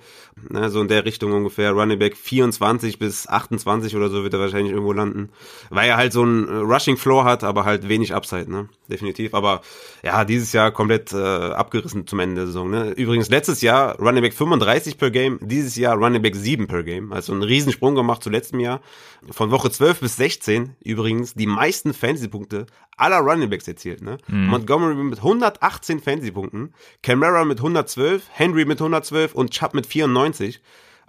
[0.50, 0.70] ne?
[0.70, 1.72] so in der Richtung ungefähr.
[1.72, 5.30] Running Back 24 bis 28 oder so wird er wahrscheinlich irgendwo landen.
[5.70, 8.70] Weil er halt so ein äh, Rushing Floor hat, aber halt wenig Upside, ne?
[8.88, 9.34] Definitiv.
[9.34, 9.62] Aber
[10.04, 12.92] ja, dieses Jahr komplett äh, abgerissen zum Ende der Saison, ne?
[12.92, 17.12] Übrigens letztes Jahr Running Back 35 per Game, dieses Jahr Running Back 7 per Game.
[17.12, 18.82] Also einen Riesensprung gemacht zu letztem Jahr.
[19.30, 22.68] Von Woche 12 bis 16 übrigens die meisten Fantasy-Punkte
[22.98, 24.18] aller Running Backs erzielt, ne?
[24.28, 26.74] Montgomery mit 118 Fantasy-Punkten,
[27.04, 30.62] Camara mit 112, Henry mit 112 und Chubb mit 94.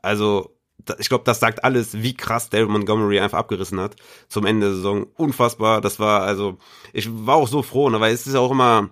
[0.02, 0.54] Also,
[0.98, 3.96] ich glaube, das sagt alles, wie krass David Montgomery einfach abgerissen hat
[4.28, 5.06] zum Ende der Saison.
[5.16, 5.80] Unfassbar.
[5.80, 6.58] Das war, also,
[6.92, 8.90] ich war auch so froh, ne, weil es ist ja auch immer,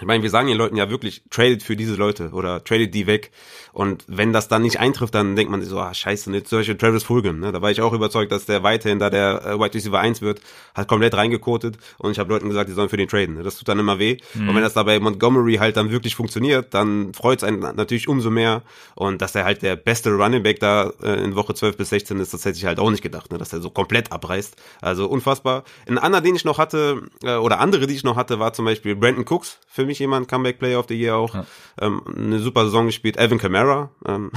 [0.00, 3.06] ich meine, wir sagen den Leuten ja wirklich, tradet für diese Leute oder tradet die
[3.06, 3.30] weg.
[3.72, 6.76] Und wenn das dann nicht eintrifft, dann denkt man sich so, ah, scheiße, nicht solche
[6.76, 7.38] Travis Fulgham.
[7.38, 7.52] Ne?
[7.52, 10.40] Da war ich auch überzeugt, dass der weiterhin da der äh, Wide Receiver 1 wird,
[10.74, 13.36] hat komplett reingekotet und ich habe Leuten gesagt, die sollen für den traden.
[13.36, 13.44] Ne?
[13.44, 14.18] Das tut dann immer weh.
[14.34, 18.08] Und wenn das da bei Montgomery halt dann wirklich funktioniert, dann freut es einen natürlich
[18.08, 18.62] umso mehr.
[18.96, 22.18] Und dass er halt der beste Running Back da äh, in Woche 12 bis 16
[22.18, 23.38] ist, das hätte ich halt auch nicht gedacht, ne?
[23.38, 24.56] dass er so komplett abreißt.
[24.80, 25.62] Also unfassbar.
[25.86, 28.64] Ein anderer, den ich noch hatte, äh, oder andere, die ich noch hatte, war zum
[28.64, 31.34] Beispiel Brandon Cooks, für mich jemand, Comeback Player of the Year auch.
[31.80, 33.16] Ähm, eine super Saison gespielt.
[33.16, 34.30] Evan Kamara, ähm,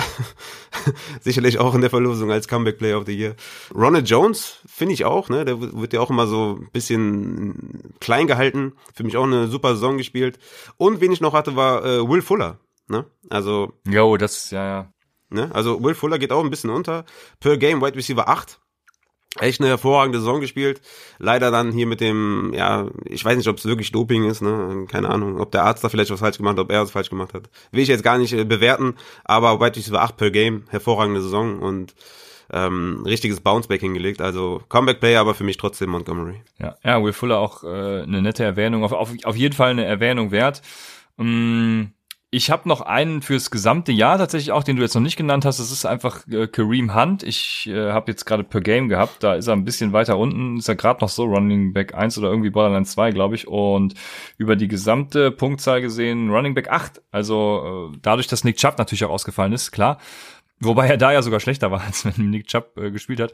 [1.22, 3.36] sicherlich auch in der Verlosung als Comeback Player of the Year.
[3.74, 5.46] Ronald Jones, finde ich auch, ne?
[5.46, 8.74] Der wird ja auch immer so ein bisschen klein gehalten.
[8.94, 10.40] Für mich auch eine super Saison gespielt.
[10.78, 12.60] Und wen ich noch hatte, war äh, Will Fuller.
[12.88, 13.06] Ne?
[13.30, 14.94] Also Jo, das, ja, ja.
[15.30, 15.50] Ne?
[15.54, 17.06] Also Will Fuller geht auch ein bisschen unter.
[17.40, 18.60] Per Game Wide Receiver 8.
[19.40, 20.82] Echt eine hervorragende Saison gespielt.
[21.20, 24.86] Leider dann hier mit dem, ja, ich weiß nicht, ob es wirklich Doping ist, ne?
[24.90, 27.10] Keine Ahnung, ob der Arzt da vielleicht was falsch gemacht hat, ob er was falsch
[27.10, 27.50] gemacht hat.
[27.72, 31.60] Will ich jetzt gar nicht äh, bewerten, aber Wide Receiver 8 per Game, hervorragende Saison
[31.60, 31.94] und
[32.52, 34.22] ähm, richtiges Bounceback hingelegt.
[34.22, 36.42] Also Comeback-Player, aber für mich trotzdem Montgomery.
[36.60, 39.86] Ja, ja Will Fuller auch äh, eine nette Erwähnung, auf, auf, auf jeden Fall eine
[39.86, 40.62] Erwähnung wert.
[41.20, 41.92] Ähm,
[42.30, 45.46] ich habe noch einen fürs gesamte Jahr tatsächlich auch, den du jetzt noch nicht genannt
[45.46, 45.62] hast.
[45.62, 47.24] Das ist einfach äh, Kareem Hunt.
[47.24, 49.24] Ich äh, habe jetzt gerade per Game gehabt.
[49.24, 50.58] Da ist er ein bisschen weiter unten.
[50.58, 53.48] Ist er gerade noch so Running Back 1 oder irgendwie Borderline 2, glaube ich.
[53.48, 53.94] Und
[54.38, 57.02] über die gesamte Punktzahl gesehen Running Back 8.
[57.12, 59.98] Also äh, dadurch, dass Nick Chubb natürlich auch ausgefallen ist, klar.
[60.60, 63.34] Wobei er da ja sogar schlechter war, als wenn Nick Chubb äh, gespielt hat.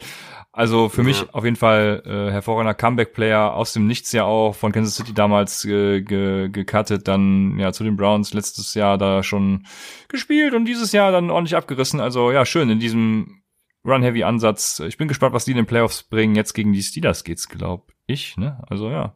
[0.52, 1.08] Also für ja.
[1.08, 5.14] mich auf jeden Fall äh, hervorragender Comeback-Player aus dem Nichts ja auch von Kansas City
[5.14, 9.66] damals äh, ge gecuttet, dann ja zu den Browns letztes Jahr da schon
[10.10, 12.00] gespielt und dieses Jahr dann ordentlich abgerissen.
[12.00, 13.44] Also ja, schön in diesem
[13.86, 14.82] Run-Heavy-Ansatz.
[14.82, 16.36] Ich bin gespannt, was die in den Playoffs bringen.
[16.36, 18.62] Jetzt gegen die Steelers geht's, glaub ich, ne?
[18.70, 19.16] Also ja.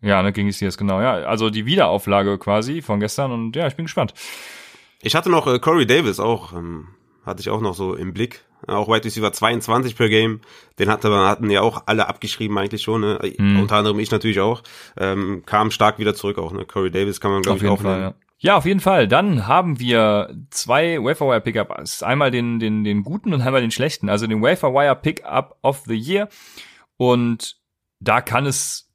[0.00, 1.14] Ja, ne, gegen die Steelers, genau, ja.
[1.14, 4.14] Also die Wiederauflage quasi von gestern und ja, ich bin gespannt.
[5.00, 6.88] Ich hatte noch äh, Corey Davis auch ähm,
[7.28, 8.44] hatte ich auch noch so im Blick.
[8.66, 10.40] Auch Wide Receiver 22 per Game.
[10.78, 13.02] Den hatte, hatten ja auch alle abgeschrieben eigentlich schon.
[13.02, 13.34] Ne?
[13.38, 13.60] Mhm.
[13.60, 14.62] Unter anderem ich natürlich auch.
[14.96, 16.52] Ähm, kam stark wieder zurück auch.
[16.52, 16.64] Ne?
[16.64, 18.14] Corey Davis kann man glaube ich auch Fall, ja.
[18.40, 19.08] Ja, auf jeden Fall.
[19.08, 22.04] Dann haben wir zwei Waferwire Pickups.
[22.04, 24.08] Einmal den, den, den guten und einmal den schlechten.
[24.08, 26.28] Also den Waferwire Pickup of the Year.
[26.96, 27.56] Und
[27.98, 28.87] da kann es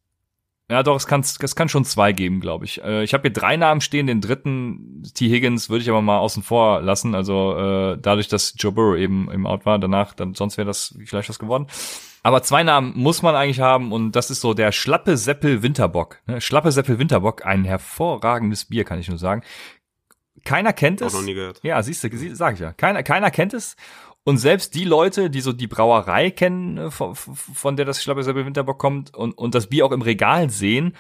[0.72, 2.82] ja, doch, es kann, es kann schon zwei geben, glaube ich.
[2.82, 5.30] Äh, ich habe hier drei Namen stehen, den dritten, T.
[5.30, 7.16] Higgins, würde ich aber mal außen vor lassen.
[7.16, 10.98] Also äh, dadurch, dass Joe Burrow eben im Out war, danach, dann sonst wäre das
[11.06, 11.68] vielleicht was geworden.
[12.24, 16.20] Aber zwei Namen muss man eigentlich haben und das ist so der Schlappe Seppel Winterbock.
[16.26, 16.40] Ne?
[16.40, 19.44] Schlappe Seppel Winterbock, ein hervorragendes Bier, kann ich nur sagen.
[20.46, 21.14] Keiner kennt es.
[21.14, 21.60] Auch noch nie gehört.
[21.64, 22.72] Ja, siehst du, sag ich ja.
[22.72, 23.76] Keiner, keiner kennt es.
[24.26, 28.46] Und selbst die Leute, die so die Brauerei kennen, äh, von, von der das Schlapperselbe
[28.46, 30.96] Winterbock kommt und, und das Bier auch im Regal sehen,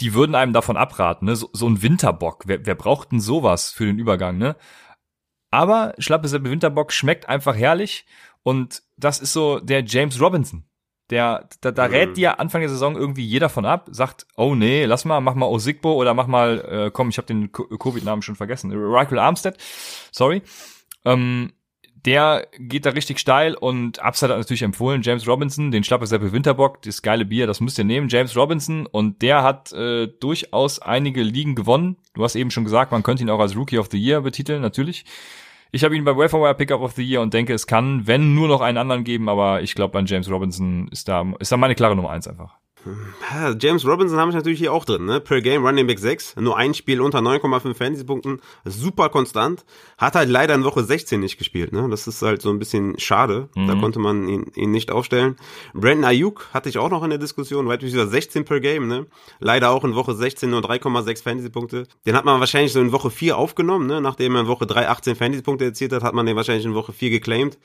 [0.00, 1.36] die würden einem davon abraten, ne?
[1.36, 2.44] So, so ein Winterbock.
[2.46, 4.56] Wer, wer braucht denn sowas für den Übergang, ne?
[5.50, 8.06] Aber Schlapperselbe Winterbock schmeckt einfach herrlich
[8.42, 10.64] und das ist so der James Robinson.
[11.10, 12.14] Der, da, da rät mhm.
[12.14, 15.46] dir Anfang der Saison irgendwie jeder von ab, sagt, oh nee, lass mal, mach mal
[15.46, 19.56] Osigbo oder mach mal, äh, komm, ich habe den Covid-Namen schon vergessen, Michael Armstead,
[20.12, 20.42] sorry.
[21.04, 21.52] Ähm,
[22.06, 26.32] der geht da richtig steil und Upside hat natürlich empfohlen, James Robinson, den Schlappe Seppel
[26.32, 30.78] Winterbock, das geile Bier, das müsst ihr nehmen, James Robinson und der hat äh, durchaus
[30.80, 31.96] einige Ligen gewonnen.
[32.14, 34.62] Du hast eben schon gesagt, man könnte ihn auch als Rookie of the Year betiteln,
[34.62, 35.04] natürlich.
[35.72, 38.48] Ich habe ihn bei Waferwire Pickup of the Year und denke, es kann, wenn nur
[38.48, 41.74] noch einen anderen geben, aber ich glaube, an James Robinson ist da, ist da meine
[41.74, 42.59] klare Nummer eins einfach.
[43.58, 45.20] James Robinson habe ich natürlich hier auch drin, ne?
[45.20, 49.64] Per Game Running Back 6, nur ein Spiel unter 9,5 Fantasy-Punkten, super konstant.
[49.98, 51.88] Hat halt leider in Woche 16 nicht gespielt, ne?
[51.90, 53.48] Das ist halt so ein bisschen schade.
[53.54, 53.66] Mhm.
[53.68, 55.36] Da konnte man ihn, ihn nicht aufstellen.
[55.74, 59.06] Brandon Ayuk hatte ich auch noch in der Diskussion, weit über 16 per Game, ne?
[59.38, 61.86] Leider auch in Woche 16 nur 3,6 Fantasy-Punkte.
[62.06, 64.00] Den hat man wahrscheinlich so in Woche 4 aufgenommen, ne?
[64.00, 66.92] Nachdem er in Woche 3 18 Fantasy-Punkte erzielt hat, hat man den wahrscheinlich in Woche
[66.92, 67.58] 4 geclaimed.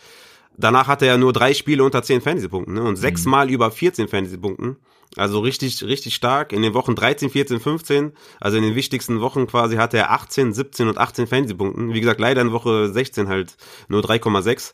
[0.57, 2.83] Danach hatte er nur drei Spiele unter 10 Fantasy-Punkten, ne?
[2.83, 3.53] Und sechsmal mhm.
[3.53, 4.77] über 14 Fantasy-Punkten.
[5.15, 6.51] Also richtig, richtig stark.
[6.51, 10.53] In den Wochen 13, 14, 15, also in den wichtigsten Wochen quasi hatte er 18,
[10.53, 11.93] 17 und 18 Fantasy-Punkten.
[11.93, 13.55] Wie gesagt, leider in Woche 16 halt
[13.87, 14.73] nur 3,6.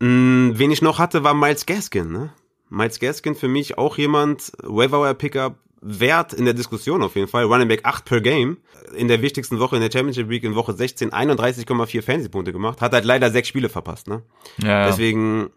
[0.00, 2.32] Hm, wen ich noch hatte, war Miles Gaskin, ne?
[2.70, 7.44] Miles Gaskin für mich auch jemand, Waiver Pickup, wert in der Diskussion auf jeden Fall.
[7.44, 8.58] Running Back 8 per Game.
[8.96, 12.80] In der wichtigsten Woche in der Championship Week in Woche 16 31,4 Fantasy-Punkte gemacht.
[12.80, 14.22] Hat halt leider sechs Spiele verpasst, ne?
[14.62, 14.86] Ja.
[14.86, 15.50] Deswegen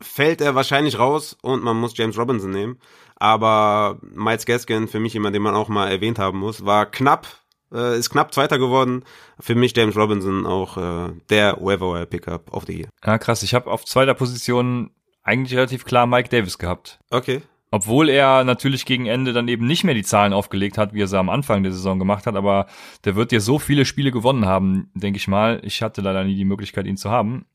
[0.00, 2.78] fällt er wahrscheinlich raus und man muss James Robinson nehmen.
[3.16, 7.26] Aber Miles Gaskin, für mich jemand, den man auch mal erwähnt haben muss, war knapp,
[7.72, 9.04] äh, ist knapp Zweiter geworden.
[9.40, 12.88] Für mich James Robinson auch äh, der Waiver Pickup of the Year.
[13.04, 13.42] Ja, krass.
[13.42, 14.90] Ich habe auf zweiter Position
[15.22, 17.00] eigentlich relativ klar Mike Davis gehabt.
[17.10, 17.42] Okay.
[17.70, 21.08] Obwohl er natürlich gegen Ende dann eben nicht mehr die Zahlen aufgelegt hat, wie er
[21.08, 22.66] sie am Anfang der Saison gemacht hat, aber
[23.04, 25.60] der wird ja so viele Spiele gewonnen haben, denke ich mal.
[25.64, 27.46] Ich hatte leider nie die Möglichkeit, ihn zu haben.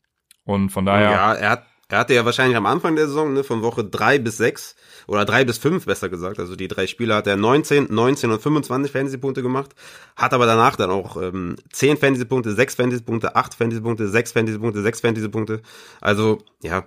[0.44, 1.10] Und von daher.
[1.10, 4.18] Ja, er hat er hatte ja wahrscheinlich am Anfang der Saison, ne, von Woche drei
[4.18, 4.76] bis sechs
[5.06, 8.40] oder drei bis fünf besser gesagt, also die drei Spiele hat er 19, 19 und
[8.40, 9.72] 25 Fantasy-Punkte gemacht,
[10.16, 15.00] hat aber danach dann auch ähm, 10 Fantasy-Punkte, 6 Fantasy-Punkte, 8 Fantasy-Punkte, 6 Fantasy-Punkte, 6
[15.00, 15.62] Fantasy-Punkte.
[16.00, 16.86] Also, ja,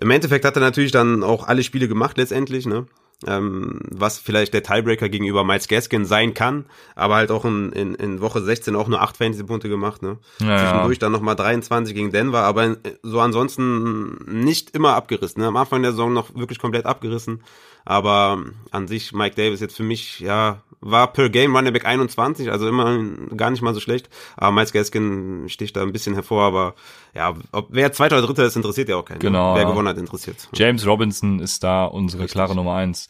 [0.00, 2.86] im Endeffekt hat er natürlich dann auch alle Spiele gemacht letztendlich, ne?
[3.26, 7.94] Ähm, was vielleicht der Tiebreaker gegenüber Miles Gaskin sein kann, aber halt auch in, in,
[7.94, 10.18] in Woche 16 auch nur 8 Fantasy-Punkte gemacht, ne?
[10.40, 15.42] Ja, Zwischendurch dann nochmal 23 gegen Denver, aber so ansonsten nicht immer abgerissen.
[15.42, 15.48] Ne?
[15.48, 17.42] Am Anfang der Saison noch wirklich komplett abgerissen,
[17.84, 22.50] aber an sich Mike Davis jetzt für mich, ja, war per Game Running Back 21,
[22.50, 22.98] also immer
[23.36, 24.08] gar nicht mal so schlecht.
[24.36, 26.74] Aber Miles Gaskin sticht da ein bisschen hervor, aber
[27.14, 29.18] ja, ob wer Zweiter oder Dritter ist, interessiert ja auch keinen.
[29.18, 29.54] Genau.
[29.54, 30.48] Wer gewonnen hat, interessiert.
[30.54, 32.34] James Robinson ist da unsere Richtig.
[32.34, 33.08] klare Nummer eins.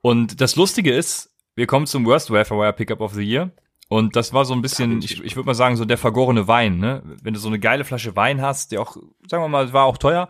[0.00, 3.50] Und das Lustige ist, wir kommen zum Worst Wire Pickup of the Year.
[3.88, 6.78] Und das war so ein bisschen, ich, ich würde mal sagen, so der vergorene Wein,
[6.78, 7.02] ne?
[7.22, 9.98] Wenn du so eine geile Flasche Wein hast, der auch, sagen wir mal, war auch
[9.98, 10.28] teuer,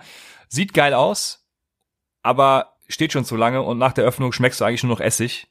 [0.49, 1.47] sieht geil aus,
[2.23, 5.49] aber steht schon zu lange und nach der Öffnung schmeckst du eigentlich nur noch Essig.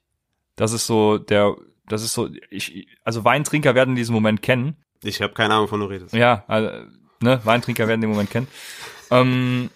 [0.55, 1.55] Das ist so der,
[1.87, 4.77] das ist so, ich, also Weintrinker werden diesen Moment kennen.
[5.03, 6.13] Ich habe keine Ahnung, von du redest.
[6.13, 6.69] Ja, also,
[7.21, 8.47] ne, Weintrinker werden den Moment kennen.
[9.11, 9.69] ähm,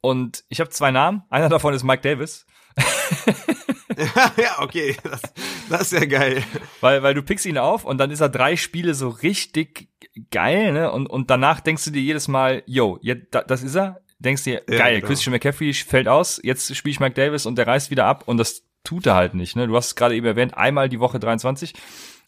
[0.00, 1.22] und ich habe zwei Namen.
[1.30, 2.46] Einer davon ist Mike Davis.
[4.36, 5.22] ja, okay, das,
[5.68, 6.44] das ist ja geil.
[6.80, 9.88] Weil, weil du pickst ihn auf und dann ist er drei Spiele so richtig
[10.30, 10.92] geil, ne?
[10.92, 14.00] Und, und danach denkst du dir jedes Mal, yo, jetzt, das ist er.
[14.18, 15.06] Denkst dir, Ja, geil, genau.
[15.06, 18.36] Christian McCaffrey fällt aus, jetzt spiele ich Mike Davis und der reißt wieder ab und
[18.36, 19.66] das tut er halt nicht, ne?
[19.66, 21.74] Du hast es gerade eben erwähnt, einmal die Woche 23.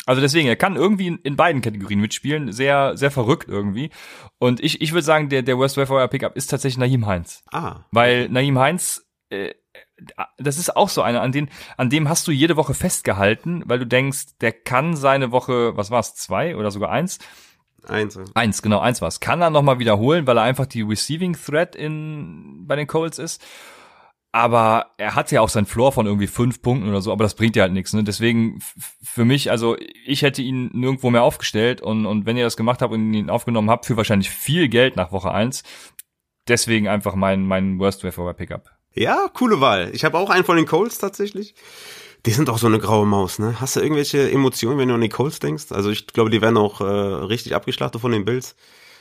[0.07, 3.91] Also deswegen, er kann irgendwie in, in beiden Kategorien mitspielen, sehr, sehr verrückt irgendwie.
[4.39, 7.45] Und ich, ich würde sagen, der, der Worst Wire Pickup ist tatsächlich Naheem Heinz.
[7.53, 9.55] Ah, Weil Naeem Heinz, äh,
[10.39, 13.79] das ist auch so einer, an den, an dem hast du jede Woche festgehalten, weil
[13.79, 17.19] du denkst, der kann seine Woche, was war's, zwei oder sogar eins?
[17.89, 18.19] Eins.
[18.35, 19.21] Eins, genau, eins war's.
[19.21, 23.43] Kann er nochmal wiederholen, weil er einfach die Receiving Threat in, bei den Colts ist.
[24.33, 27.35] Aber er hat ja auch seinen Floor von irgendwie fünf Punkten oder so, aber das
[27.35, 27.93] bringt ja halt nichts.
[27.93, 28.05] Ne?
[28.05, 28.61] Deswegen
[29.03, 32.81] für mich, also ich hätte ihn nirgendwo mehr aufgestellt und, und wenn ihr das gemacht
[32.81, 35.65] habt und ihn aufgenommen habt, für wahrscheinlich viel Geld nach Woche eins,
[36.47, 38.71] deswegen einfach mein, mein Worst Waiver Pickup.
[38.95, 39.91] Ja, coole Wahl.
[39.95, 41.55] Ich habe auch einen von den Colts tatsächlich.
[42.27, 43.61] Die sind auch so eine graue Maus, ne?
[43.61, 45.73] Hast du irgendwelche Emotionen, wenn du an die Colts denkst?
[45.73, 48.57] Also ich glaube, die werden auch äh, richtig abgeschlachtet von den Bills.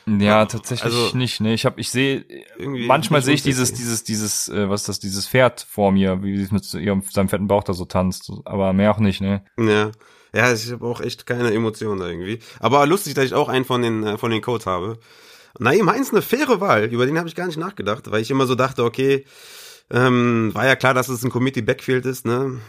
[0.05, 1.41] Ja, tatsächlich also- nicht.
[1.41, 2.25] Ne, ich habe, ich sehe,
[2.57, 6.23] Irgendwie manchmal sehe ich dieses, dieses, dieses, äh, was ist das, dieses Pferd vor mir,
[6.23, 8.31] wie es mit ihrem seinem fetten Bauch da so tanzt.
[8.45, 9.43] Aber mehr auch nicht, ne?
[9.59, 9.91] Ja.
[10.33, 12.39] Ja, ich habe auch echt keine Emotionen da irgendwie.
[12.59, 14.99] Aber lustig, dass ich auch einen von den, äh, von den Colts habe.
[15.57, 18.45] Naim Heinz eine faire Wahl, über den habe ich gar nicht nachgedacht, weil ich immer
[18.45, 19.25] so dachte, okay,
[19.91, 22.59] ähm, war ja klar, dass es ein Committee Backfield ist, ne?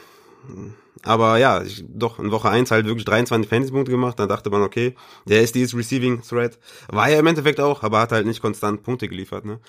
[1.03, 4.63] Aber ja, ich, doch in Woche 1 halt wirklich 23 Fantasy-Punkte gemacht, dann dachte man,
[4.63, 4.95] okay,
[5.27, 6.59] der ist dieses Receiving Threat.
[6.89, 9.61] War er im Endeffekt auch, aber hat halt nicht konstant Punkte geliefert, ne?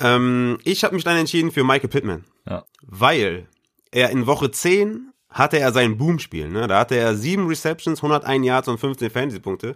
[0.00, 2.64] Ähm, ich habe mich dann entschieden für Michael Pittman Ja.
[2.82, 3.48] weil
[3.90, 6.48] er in Woche 10 hatte er sein Boom-Spiel.
[6.48, 6.68] Ne?
[6.68, 9.74] Da hatte er sieben Receptions, 101 Yards und 15 Fantasy-Punkte.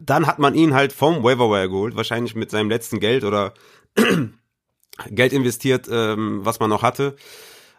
[0.00, 3.52] Dann hat man ihn halt vom Waiver geholt, wahrscheinlich mit seinem letzten Geld oder
[5.10, 7.16] Geld investiert, ähm, was man noch hatte.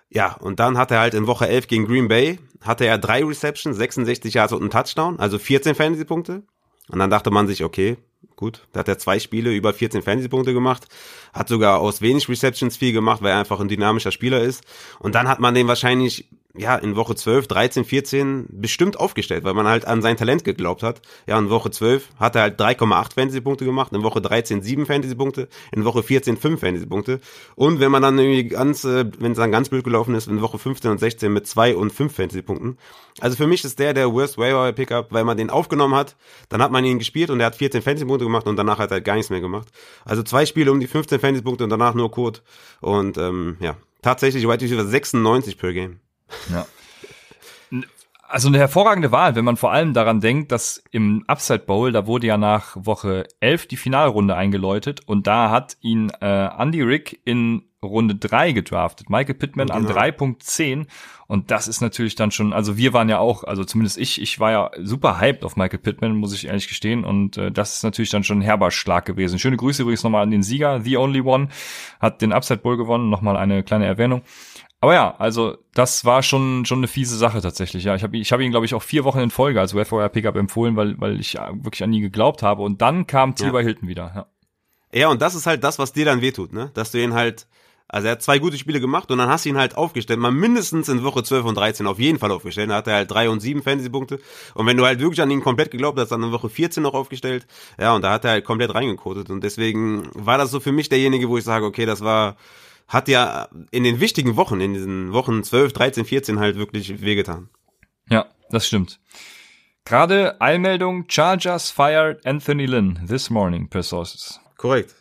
[0.09, 3.23] Ja, und dann hat er halt in Woche 11 gegen Green Bay, hatte er drei
[3.23, 6.43] Receptions, 66 Yards und einen Touchdown, also 14 Fantasy-Punkte.
[6.89, 7.97] Und dann dachte man sich, okay,
[8.35, 10.87] gut, da hat er zwei Spiele über 14 Fantasy-Punkte gemacht,
[11.33, 14.63] hat sogar aus wenig Receptions viel gemacht, weil er einfach ein dynamischer Spieler ist.
[14.99, 19.53] Und dann hat man den wahrscheinlich, ja, in Woche 12, 13, 14 bestimmt aufgestellt, weil
[19.53, 21.01] man halt an sein Talent geglaubt hat.
[21.27, 25.47] Ja, in Woche 12 hat er halt 3,8 Fantasy-Punkte gemacht, in Woche 13 7 Fantasy-Punkte,
[25.71, 27.19] in Woche 14 5 Fantasy-Punkte.
[27.55, 30.41] Und wenn man dann irgendwie ganz, äh, wenn es dann ganz blöd gelaufen ist, in
[30.41, 32.77] Woche 15 und 16 mit 2 und 5 Fantasy-Punkten.
[33.19, 36.15] Also für mich ist der der Worst Waiver Pickup, weil man den aufgenommen hat,
[36.49, 38.95] dann hat man ihn gespielt und er hat 14 Fantasy-Punkte gemacht und danach hat er
[38.95, 39.69] halt gar nichts mehr gemacht.
[40.03, 42.39] Also zwei Spiele um die 15 Fantasy-Punkte und danach nur Code.
[42.81, 45.99] Und ähm, ja, tatsächlich Wide Receiver 96 per Game.
[46.51, 46.65] Ja.
[48.27, 52.07] Also eine hervorragende Wahl, wenn man vor allem daran denkt, dass im Upside Bowl, da
[52.07, 57.21] wurde ja nach Woche 11 die Finalrunde eingeläutet und da hat ihn äh, Andy Rick
[57.23, 59.11] in Runde 3 gedraftet.
[59.11, 59.99] Michael Pittman an Genau.
[59.99, 60.87] 3.10
[61.27, 64.39] und das ist natürlich dann schon, also wir waren ja auch, also zumindest ich, ich
[64.39, 67.83] war ja super hyped auf Michael Pittman, muss ich ehrlich gestehen und äh, das ist
[67.83, 69.37] natürlich dann schon ein herber Schlag gewesen.
[69.37, 71.49] Schöne Grüße übrigens nochmal an den Sieger, The Only One,
[71.99, 74.23] hat den Upside Bowl gewonnen, nochmal eine kleine Erwähnung.
[74.85, 77.85] Aber ja, also das war schon schon eine fiese Sache tatsächlich.
[77.85, 80.09] Ja, ich habe ich habe ihn glaube ich auch vier Wochen in Folge als Wayfarer
[80.09, 83.63] Pickup empfohlen, weil weil ich äh, wirklich an ihn geglaubt habe und dann kam T.Y.
[83.63, 84.11] Hilton wieder.
[84.13, 84.25] Ja.
[84.93, 86.69] Ja, und das ist halt das, was dir dann wehtut, ne?
[86.75, 87.47] Dass du ihn halt,
[87.87, 90.31] also er hat zwei gute Spiele gemacht und dann hast du ihn halt aufgestellt, mal
[90.31, 92.69] mindestens in Woche 12 und 13 auf jeden Fall aufgestellt.
[92.69, 94.19] Da hat er halt drei und sieben Fantasy-Punkte.
[94.53, 96.93] Und wenn du halt wirklich an ihn komplett geglaubt hast, dann in Woche 14 noch
[96.93, 97.47] aufgestellt.
[97.79, 99.31] Ja, und da hat er halt komplett reingekotet.
[99.31, 102.37] Und deswegen war das so für mich derjenige, wo ich sage, okay, das war,
[102.87, 107.49] hat ja in den wichtigen Wochen, in diesen Wochen 12, 13, 14 halt wirklich wehgetan.
[108.09, 108.99] ja, das stimmt.
[109.85, 114.39] Gerade Eilmeldung: Chargers fired Anthony Lynn this morning per sources.
[114.57, 114.95] Korrekt.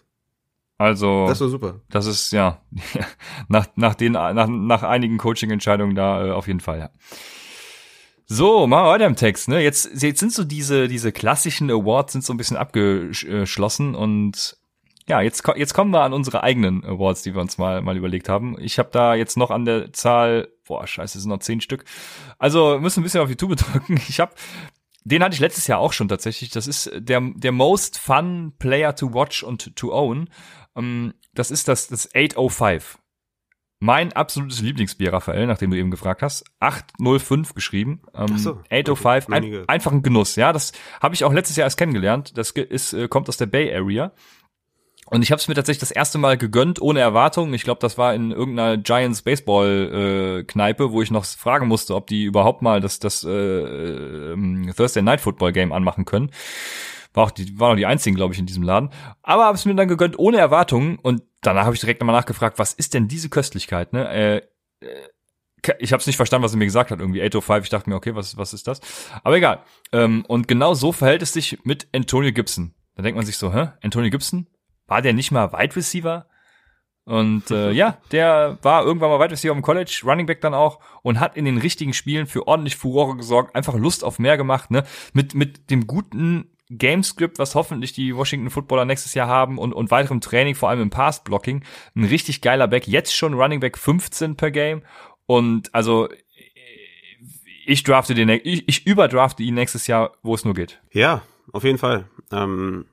[0.77, 1.81] Also Das war super.
[1.89, 2.61] Das ist ja
[3.49, 6.91] nach nach den nach, nach einigen Coaching-Entscheidungen da äh, auf jeden Fall ja.
[8.27, 9.49] So, mal weiter im Text.
[9.49, 14.57] Ne, jetzt jetzt sind so diese diese klassischen Awards sind so ein bisschen abgeschlossen und
[15.09, 18.29] ja, jetzt jetzt kommen wir an unsere eigenen Awards, die wir uns mal mal überlegt
[18.29, 18.57] haben.
[18.59, 21.85] Ich habe da jetzt noch an der Zahl, boah, scheiße, es sind noch zehn Stück.
[22.39, 24.01] Also wir müssen ein bisschen auf die Tube drücken.
[24.09, 24.33] Ich habe
[25.05, 26.51] den hatte ich letztes Jahr auch schon tatsächlich.
[26.51, 30.31] Das ist der, der most fun player to watch und to own.
[30.75, 32.99] Ähm, das ist das, das 805.
[33.81, 36.45] mein absolutes Lieblingsbier, Raphael, nachdem du eben gefragt hast.
[36.61, 38.01] 805 geschrieben.
[38.15, 39.59] Ähm, Ach so, 805, okay.
[39.59, 40.37] ein, einfach ein Genuss.
[40.37, 42.39] Ja, das habe ich auch letztes Jahr erst kennengelernt.
[42.39, 44.13] Das ist, äh, kommt aus der Bay Area.
[45.07, 47.53] Und ich habe es mir tatsächlich das erste Mal gegönnt, ohne Erwartung.
[47.55, 51.95] Ich glaube, das war in irgendeiner Giants Baseball äh, Kneipe, wo ich noch fragen musste,
[51.95, 56.31] ob die überhaupt mal das, das äh, ähm, Thursday Night Football Game anmachen können.
[57.13, 58.91] War auch die, waren auch die einzigen, glaube ich, in diesem Laden.
[59.23, 60.99] Aber habe es mir dann gegönnt, ohne Erwartungen.
[61.01, 63.93] Und danach habe ich direkt nochmal nachgefragt, was ist denn diese Köstlichkeit?
[63.93, 64.09] Ne?
[64.09, 64.37] Äh,
[64.81, 65.09] äh,
[65.79, 67.01] ich habe es nicht verstanden, was er mir gesagt hat.
[67.01, 67.65] Irgendwie 805.
[67.65, 68.81] Ich dachte mir, okay, was, was ist das?
[69.23, 69.63] Aber egal.
[69.93, 72.75] Ähm, und genau so verhält es sich mit Antonio Gibson.
[72.97, 73.69] Da denkt man sich so, hä?
[73.83, 74.47] Antonio Gibson?
[74.87, 76.27] War der nicht mal Wide Receiver?
[77.07, 80.81] Und äh, ja, der war irgendwann mal Wide Receiver im College, Running Back dann auch
[81.03, 84.71] und hat in den richtigen Spielen für ordentlich Furore gesorgt, einfach Lust auf mehr gemacht,
[84.71, 84.85] ne?
[85.13, 89.91] Mit mit dem guten Gamescript, was hoffentlich die Washington Footballer nächstes Jahr haben und und
[89.91, 91.63] weiterem Training, vor allem im Pass Blocking,
[91.95, 94.83] ein richtig geiler Back, jetzt schon Running Back 15 per Game
[95.27, 96.09] und also
[97.67, 100.81] ich drafte den ich, ich überdrafte ihn nächstes Jahr, wo es nur geht.
[100.93, 101.23] Ja,
[101.53, 102.09] auf jeden Fall.
[102.33, 102.87] Ähm,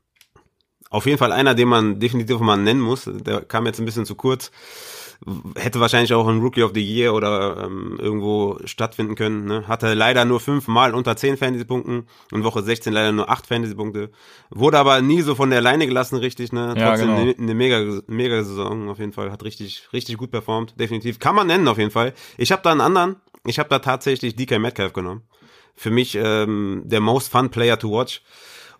[0.91, 3.09] auf jeden Fall einer, den man definitiv mal nennen muss.
[3.09, 4.51] Der kam jetzt ein bisschen zu kurz.
[5.55, 9.45] Hätte wahrscheinlich auch ein Rookie of the Year oder ähm, irgendwo stattfinden können.
[9.45, 9.67] Ne?
[9.67, 14.09] Hatte leider nur fünfmal unter 10 Fantasy-Punkten und Woche 16 leider nur 8 Fantasy-Punkte.
[14.49, 16.51] Wurde aber nie so von der Leine gelassen, richtig.
[16.51, 16.73] Ne?
[16.75, 17.21] Ja, Trotzdem genau.
[17.21, 19.31] eine, eine mega, mega Saison auf jeden Fall.
[19.31, 20.77] Hat richtig, richtig gut performt.
[20.77, 21.19] Definitiv.
[21.19, 22.13] Kann man nennen auf jeden Fall.
[22.37, 23.15] Ich habe da einen anderen.
[23.45, 25.21] Ich habe da tatsächlich DK Metcalf genommen.
[25.73, 28.21] Für mich ähm, der most fun player to watch.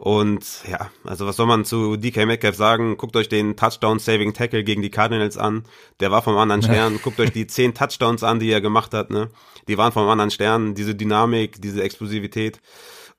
[0.02, 2.97] Und ja, also was soll man zu DK Metcalf sagen?
[2.97, 5.64] Guckt euch den Touchdown-Saving Tackle gegen die Cardinals an.
[5.99, 6.99] Der war vom anderen Stern.
[7.04, 9.12] Guckt euch die zehn Touchdowns an, die er gemacht hat.
[9.12, 9.30] Ne?
[9.68, 10.74] Die waren vom anderen Stern.
[10.74, 12.62] Diese Dynamik, diese Explosivität.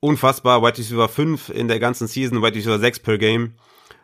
[0.00, 0.60] Unfassbar.
[0.60, 3.52] Wide Receiver 5 in der ganzen Season, Wide Receiver 6 per Game.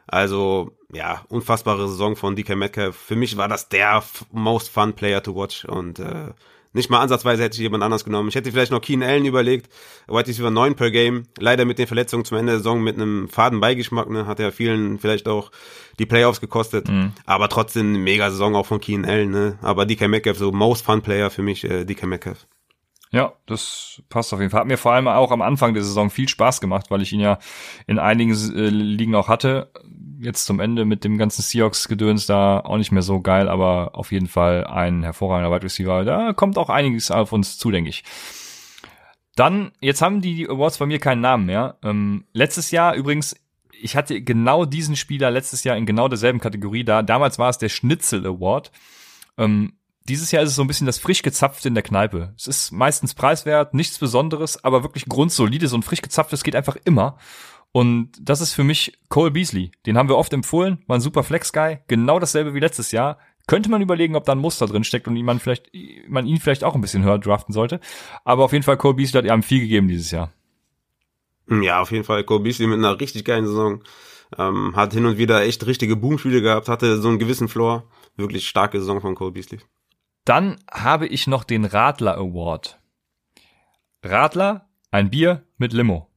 [0.07, 2.95] Also, ja, unfassbare Saison von DK Metcalf.
[2.95, 6.29] Für mich war das der most fun player to watch und äh,
[6.73, 8.29] nicht mal ansatzweise hätte ich jemand anders genommen.
[8.29, 9.73] Ich hätte vielleicht noch Keen Allen überlegt,
[10.07, 13.29] White Receiver 9 per Game, leider mit den Verletzungen zum Ende der Saison mit einem
[13.29, 15.51] faden Beigeschmack, ne, hat ja vielen vielleicht auch
[15.99, 16.89] die Playoffs gekostet,
[17.27, 20.85] aber trotzdem eine mega Saison auch von Keen Allen, ne, aber DK Metcalf, so most
[20.85, 22.47] fun player für mich, äh, DK Metcalf.
[23.11, 24.61] Ja, das passt auf jeden Fall.
[24.61, 27.21] Hat mir vor allem auch am Anfang der Saison viel Spaß gemacht, weil ich ihn
[27.21, 27.39] ja
[27.87, 29.71] in einigen äh, Ligen auch hatte.
[30.21, 34.11] Jetzt zum Ende mit dem ganzen Seahawks-Gedöns da auch nicht mehr so geil, aber auf
[34.11, 36.05] jeden Fall ein hervorragender Wide Receiver.
[36.05, 38.03] Da kommt auch einiges auf uns zu, denke ich.
[39.37, 41.79] Dann, jetzt haben die Awards bei mir keinen Namen mehr.
[41.85, 43.37] Ähm, letztes Jahr übrigens,
[43.81, 47.03] ich hatte genau diesen Spieler letztes Jahr in genau derselben Kategorie da.
[47.03, 48.73] Damals war es der Schnitzel Award.
[49.37, 49.75] Ähm,
[50.09, 52.35] dieses Jahr ist es so ein bisschen das frisch gezapfte in der Kneipe.
[52.37, 57.19] Es ist meistens preiswert, nichts Besonderes, aber wirklich grundsolides und frisch gezapftes geht einfach immer.
[57.73, 59.71] Und das ist für mich Cole Beasley.
[59.87, 63.19] Den haben wir oft empfohlen, war ein super Flex-Guy, genau dasselbe wie letztes Jahr.
[63.47, 65.71] Könnte man überlegen, ob da ein Muster drin steckt und ihn man vielleicht,
[66.07, 67.81] man ihn vielleicht auch ein bisschen höher draften sollte.
[68.25, 70.33] Aber auf jeden Fall, Cole Beasley hat ihm viel gegeben dieses Jahr.
[71.51, 72.25] Ja, auf jeden Fall.
[72.25, 73.83] Cole Beasley mit einer richtig geilen Saison.
[74.37, 77.85] Ähm, hat hin und wieder echt richtige Boomspiele gehabt, hatte so einen gewissen Floor.
[78.17, 79.61] Wirklich starke Saison von Cole Beasley.
[80.27, 82.79] Dann habe ich noch den Radler Award.
[84.03, 86.08] Radler, ein Bier mit Limo.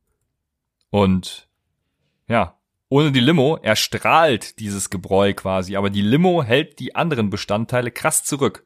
[0.92, 1.50] Und
[2.28, 2.58] ja,
[2.90, 8.24] ohne die Limo erstrahlt dieses Gebräu quasi, aber die Limo hält die anderen Bestandteile krass
[8.24, 8.64] zurück.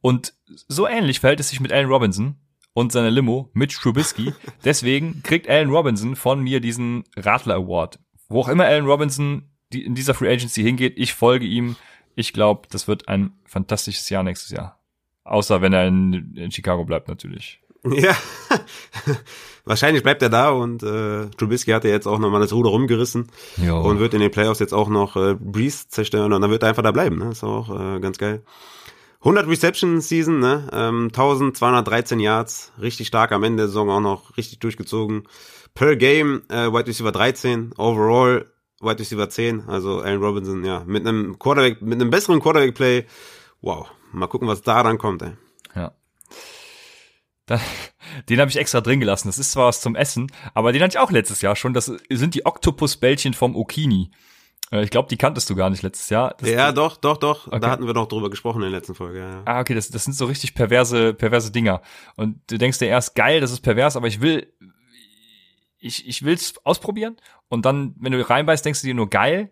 [0.00, 2.36] Und so ähnlich verhält es sich mit Allen Robinson
[2.74, 4.32] und seiner Limo mit Trubisky.
[4.64, 7.98] Deswegen kriegt Allen Robinson von mir diesen Radler Award.
[8.28, 11.76] Wo auch immer Allen Robinson die in dieser Free Agency hingeht, ich folge ihm.
[12.16, 14.80] Ich glaube, das wird ein fantastisches Jahr nächstes Jahr.
[15.24, 17.62] Außer wenn er in, in Chicago bleibt, natürlich.
[17.84, 18.14] Ja,
[19.64, 23.28] wahrscheinlich bleibt er da und äh, Trubisky hat ja jetzt auch nochmal das Ruder rumgerissen
[23.56, 23.80] Jo.
[23.80, 26.68] und wird in den Playoffs jetzt auch noch äh, Breeze zerstören und dann wird er
[26.68, 27.18] einfach da bleiben.
[27.18, 27.30] Ne?
[27.30, 28.42] Ist auch äh, ganz geil.
[29.20, 30.68] 100 Reception Season, ne?
[30.72, 35.24] ähm, 1213 Yards, richtig stark am Ende der Saison auch noch richtig durchgezogen.
[35.74, 38.46] Per Game äh, Wide Receiver 13, overall
[38.80, 43.06] Wide Receiver 10, also Allen Robinson, ja, mit einem Quarterback, mit einem besseren Quarterback Play.
[43.60, 45.32] Wow, mal gucken, was da dann kommt, ey.
[48.28, 49.28] Den habe ich extra drin gelassen.
[49.28, 51.74] Das ist zwar was zum Essen, aber den hatte ich auch letztes Jahr schon.
[51.74, 54.10] Das sind die Oktopusbällchen vom Okini.
[54.72, 56.34] Äh, Ich glaube, die kanntest du gar nicht letztes Jahr.
[56.38, 57.46] Das, Ja, doch, doch, doch.
[57.48, 57.60] Okay.
[57.60, 59.18] Da hatten wir doch drüber gesprochen in der letzten Folge.
[59.18, 59.42] Ja.
[59.44, 61.82] Ah, okay, das, das sind so richtig perverse, perverse Dinger.
[62.16, 64.52] Und du denkst dir erst, geil, das ist pervers, aber ich will,
[65.78, 67.16] ich, ich will's ausprobieren.
[67.48, 69.50] Und dann, wenn du reinbeißt, denkst du dir nur geil.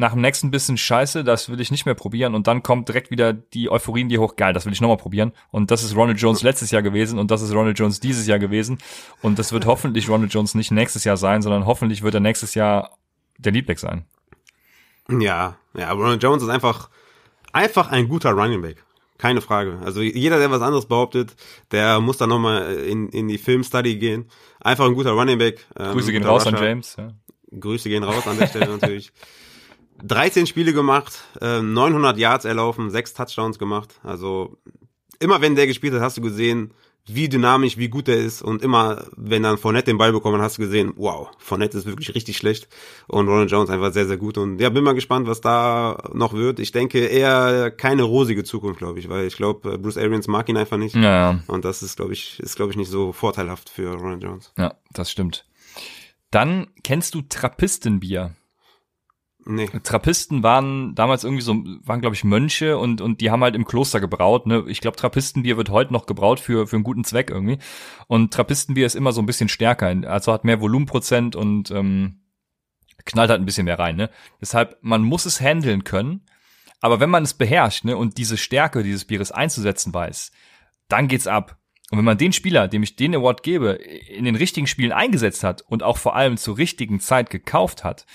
[0.00, 2.34] Nach dem nächsten bisschen scheiße, das will ich nicht mehr probieren.
[2.34, 4.96] Und dann kommt direkt wieder die Euphorie in dir hoch, geil, das will ich nochmal
[4.96, 5.32] probieren.
[5.50, 8.38] Und das ist Ronald Jones letztes Jahr gewesen und das ist Ronald Jones dieses Jahr
[8.38, 8.78] gewesen.
[9.22, 12.54] Und das wird hoffentlich Ronald Jones nicht nächstes Jahr sein, sondern hoffentlich wird er nächstes
[12.54, 12.96] Jahr
[13.38, 14.06] der Leadback sein.
[15.08, 16.88] Ja, ja, Ronald Jones ist einfach
[17.52, 18.84] Einfach ein guter Running Back.
[19.18, 19.78] Keine Frage.
[19.84, 21.34] Also jeder, der was anderes behauptet,
[21.72, 24.30] der muss dann nochmal in, in die Filmstudy gehen.
[24.60, 25.66] Einfach ein guter Running Back.
[25.78, 26.56] Ähm, Grüße gehen raus Rusher.
[26.56, 26.96] an James.
[26.96, 27.12] Ja.
[27.58, 29.12] Grüße gehen raus an der Stelle natürlich.
[30.02, 34.00] 13 Spiele gemacht, 900 äh, Yards erlaufen, 6 Touchdowns gemacht.
[34.02, 34.58] Also
[35.18, 36.72] immer wenn der gespielt hat, hast du gesehen,
[37.06, 40.58] wie dynamisch, wie gut er ist und immer, wenn dann Fournette den Ball bekommen, hast
[40.58, 42.68] du gesehen, wow, Fournette ist wirklich richtig schlecht
[43.08, 46.34] und Ronald Jones einfach sehr, sehr gut und ja, bin mal gespannt, was da noch
[46.34, 46.60] wird.
[46.60, 50.56] Ich denke eher keine rosige Zukunft, glaube ich, weil ich glaube, Bruce Arians mag ihn
[50.56, 51.40] einfach nicht ja, ja.
[51.46, 54.52] und das ist, glaube ich, ist, glaube ich, nicht so vorteilhaft für Ronald Jones.
[54.56, 55.46] Ja, das stimmt.
[56.30, 58.36] Dann kennst du Trappistenbier.
[59.46, 59.68] Nee.
[59.82, 63.64] Trappisten waren damals irgendwie so, waren glaube ich Mönche und und die haben halt im
[63.64, 64.46] Kloster gebraut.
[64.46, 64.64] Ne?
[64.68, 67.58] Ich glaube Trappistenbier wird heute noch gebraut für für einen guten Zweck irgendwie.
[68.06, 72.20] Und Trappistenbier ist immer so ein bisschen stärker, also hat mehr Volumenprozent und ähm,
[73.06, 73.96] knallt halt ein bisschen mehr rein.
[73.96, 74.10] Ne?
[74.40, 76.26] Deshalb man muss es handeln können.
[76.82, 80.32] Aber wenn man es beherrscht ne, und diese Stärke dieses Bieres einzusetzen weiß,
[80.88, 81.58] dann geht's ab.
[81.90, 85.44] Und wenn man den Spieler, dem ich den Award gebe, in den richtigen Spielen eingesetzt
[85.44, 88.06] hat und auch vor allem zur richtigen Zeit gekauft hat,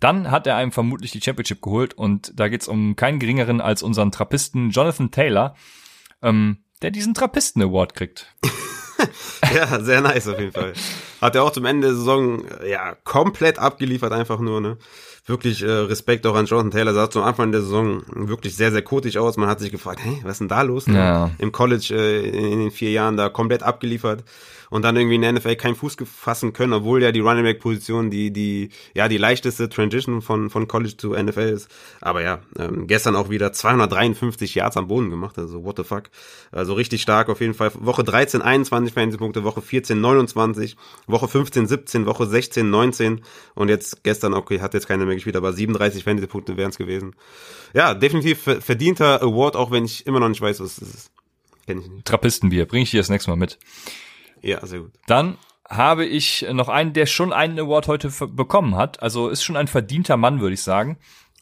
[0.00, 3.82] dann hat er einem vermutlich die Championship geholt und da geht's um keinen geringeren als
[3.82, 5.54] unseren Trappisten Jonathan Taylor,
[6.22, 8.34] ähm, der diesen Trappisten Award kriegt.
[9.54, 10.74] ja, sehr nice auf jeden Fall.
[11.20, 14.78] Hat er auch zum Ende der Saison ja komplett abgeliefert einfach nur, ne?
[15.24, 18.82] Wirklich äh, Respekt auch an Jonathan Taylor, sah zum Anfang der Saison wirklich sehr, sehr
[18.82, 19.36] kotig aus.
[19.36, 20.86] Man hat sich gefragt, hey, was ist denn da los?
[20.86, 21.30] Ja.
[21.38, 24.22] Im College äh, in den vier Jahren da komplett abgeliefert
[24.70, 27.60] und dann irgendwie in der NFL keinen Fuß fassen können, obwohl ja die Running Back
[27.60, 31.68] Position die die ja die leichteste Transition von von College zu NFL ist.
[32.00, 36.04] Aber ja, ähm, gestern auch wieder 253 Yards am Boden gemacht, also what the fuck.
[36.52, 37.72] Also richtig stark auf jeden Fall.
[37.74, 43.22] Woche 13 21 Fantasy Punkte, Woche 14 29, Woche 15 17, Woche 16 19
[43.54, 46.78] und jetzt gestern okay, hat jetzt keiner mehr gespielt, aber 37 Fantasy Punkte wären es
[46.78, 47.14] gewesen.
[47.74, 51.10] Ja, definitiv verdienter Award, auch wenn ich immer noch nicht weiß, was es ist.
[51.66, 52.04] Kenn ich nicht.
[52.06, 53.58] Trappistenbier, bring ich dir das nächste Mal mit.
[54.46, 54.92] Ja, sehr gut.
[55.06, 55.36] Dann
[55.68, 59.02] habe ich noch einen, der schon einen Award heute bekommen hat.
[59.02, 60.98] Also ist schon ein verdienter Mann, würde ich sagen.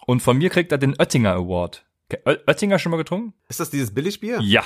[0.07, 1.85] Und von mir kriegt er den Oettinger Award.
[2.25, 3.35] Oettinger schon mal getrunken?
[3.49, 4.41] Ist das dieses Billigbier?
[4.43, 4.65] Ja.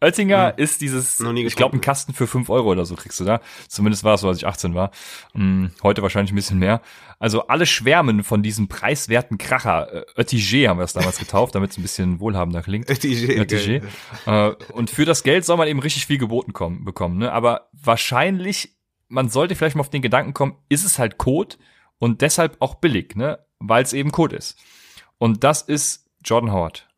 [0.00, 0.62] Oettinger hm.
[0.62, 3.40] ist dieses, ich glaube, ein Kasten für fünf Euro oder so kriegst du da.
[3.68, 4.90] Zumindest war es so, als ich 18 war.
[5.34, 6.80] Hm, heute wahrscheinlich ein bisschen mehr.
[7.18, 10.06] Also alle schwärmen von diesem preiswerten Kracher.
[10.16, 12.88] Äh, Oetiger haben wir es damals getauft, damit es ein bisschen wohlhabender klingt.
[12.88, 13.40] Oetiger.
[13.40, 13.86] Oetiger.
[14.26, 17.18] Äh, und für das Geld soll man eben richtig viel geboten kommen, bekommen.
[17.18, 17.30] Ne?
[17.30, 18.76] Aber wahrscheinlich,
[19.08, 21.56] man sollte vielleicht mal auf den Gedanken kommen, ist es halt Code
[21.98, 23.38] und deshalb auch billig, ne?
[23.58, 24.58] weil es eben Code ist.
[25.18, 26.88] Und das ist Jordan Howard.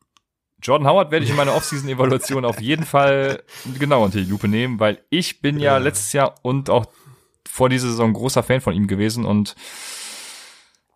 [0.63, 3.43] Jordan Howard werde ich in meiner Offseason-Evaluation auf jeden Fall
[3.77, 6.85] genau unter die Lupe nehmen, weil ich bin ja, ja letztes Jahr und auch
[7.47, 9.55] vor dieser Saison großer Fan von ihm gewesen und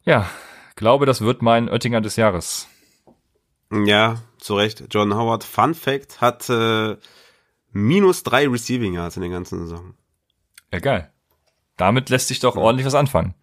[0.04, 0.30] ja,
[0.76, 2.68] glaube, das wird mein Oettinger des Jahres.
[3.72, 4.86] Ja, zu Recht.
[4.90, 6.96] Jordan Howard, Fun Fact, hat äh,
[7.72, 9.96] minus drei Receiving Yards in der ganzen Saison.
[10.72, 11.12] Ja, geil.
[11.76, 13.36] Damit lässt sich doch ordentlich was anfangen.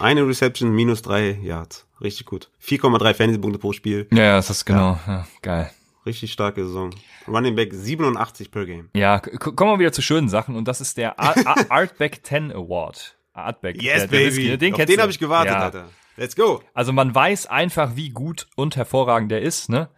[0.00, 1.86] Eine Reception, minus drei Yards.
[2.00, 2.50] Richtig gut.
[2.64, 4.08] 4,3 Fantasy-Punkte pro Spiel.
[4.10, 4.98] Ja, ja, das ist genau.
[5.06, 5.12] Ja.
[5.12, 5.70] ja geil.
[6.06, 6.90] Richtig starke Saison.
[7.28, 8.88] Running Back 87 per Game.
[8.94, 11.20] Ja, kommen wir wieder zu schönen Sachen und das ist der
[11.70, 13.18] Artback 10 Award.
[13.34, 13.82] Artback.
[13.82, 14.36] Yes, der, der baby.
[14.36, 15.60] Whisky, den Auf den habe ich gewartet, ja.
[15.60, 15.88] Alter.
[16.16, 16.62] Let's go.
[16.72, 19.90] Also man weiß einfach, wie gut und hervorragend der ist, ne?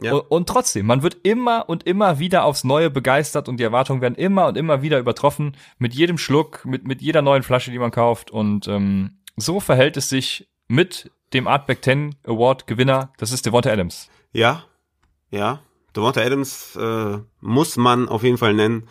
[0.00, 0.14] Ja.
[0.14, 4.16] Und trotzdem, man wird immer und immer wieder aufs Neue begeistert und die Erwartungen werden
[4.16, 7.90] immer und immer wieder übertroffen mit jedem Schluck, mit, mit jeder neuen Flasche, die man
[7.90, 8.30] kauft.
[8.30, 13.12] Und ähm, so verhält es sich mit dem Artback 10 Award Gewinner.
[13.16, 14.10] Das ist Devonta Adams.
[14.32, 14.64] Ja,
[15.30, 15.60] ja.
[15.96, 18.88] Devonta Adams äh, muss man auf jeden Fall nennen.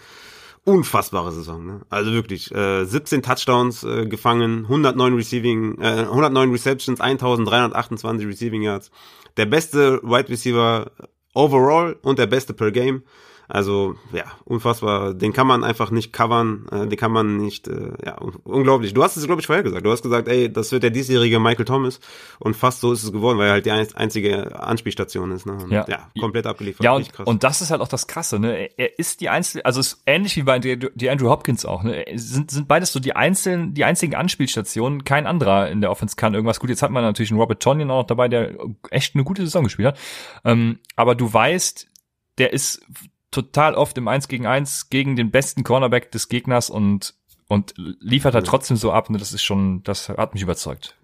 [0.63, 1.81] Unfassbare Saison, ne?
[1.89, 8.91] Also wirklich, äh, 17 Touchdowns äh, gefangen, 109 Receiving, äh, 109 Receptions, 1328 Receiving Yards.
[9.37, 10.91] Der beste Wide Receiver
[11.33, 13.03] overall und der beste per Game.
[13.49, 15.13] Also ja, unfassbar.
[15.13, 18.93] Den kann man einfach nicht covern, äh, den kann man nicht, äh, ja, unglaublich.
[18.93, 19.85] Du hast es, glaube ich, vorher gesagt.
[19.85, 22.01] Du hast gesagt, ey, das wird der diesjährige Michael Thomas
[22.39, 25.45] und fast so ist es geworden, weil er halt die einzige Anspielstation ist.
[25.45, 25.57] Ne?
[25.69, 25.85] Ja.
[25.87, 26.83] ja, komplett abgeliefert.
[26.83, 28.37] Ja, und, und das ist halt auch das Krasse.
[28.37, 28.69] Ne?
[28.75, 31.83] Er ist die einzige, also ist ähnlich wie bei die, die Andrew Hopkins auch.
[31.83, 32.03] Ne?
[32.15, 35.05] Sind, sind beides so die einzelnen, die einzigen Anspielstationen.
[35.05, 36.69] Kein anderer in der Offense kann irgendwas gut.
[36.69, 38.55] Jetzt hat man natürlich einen Robert Tonyan auch noch dabei, der
[38.91, 39.99] echt eine gute Saison gespielt hat.
[40.43, 41.87] Ähm, aber du weißt,
[42.37, 42.85] der ist
[43.31, 47.15] total oft im 1 gegen 1 gegen den besten Cornerback des Gegners und,
[47.47, 49.09] und liefert er trotzdem so ab.
[49.09, 49.17] Ne?
[49.17, 50.97] Das ist schon, das hat mich überzeugt.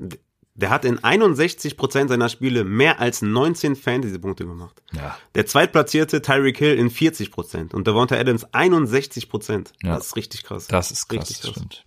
[0.56, 4.84] Der hat in 61 Prozent seiner Spiele mehr als 19 Fantasy-Punkte gemacht.
[4.92, 5.18] Ja.
[5.34, 9.74] Der zweitplatzierte Tyreek Hill in 40 Prozent und Devonta Adams 61 Prozent.
[9.82, 9.96] Ja.
[9.96, 10.68] Das ist richtig krass.
[10.68, 11.52] Das ist krass, richtig krass.
[11.52, 11.86] Stimmt.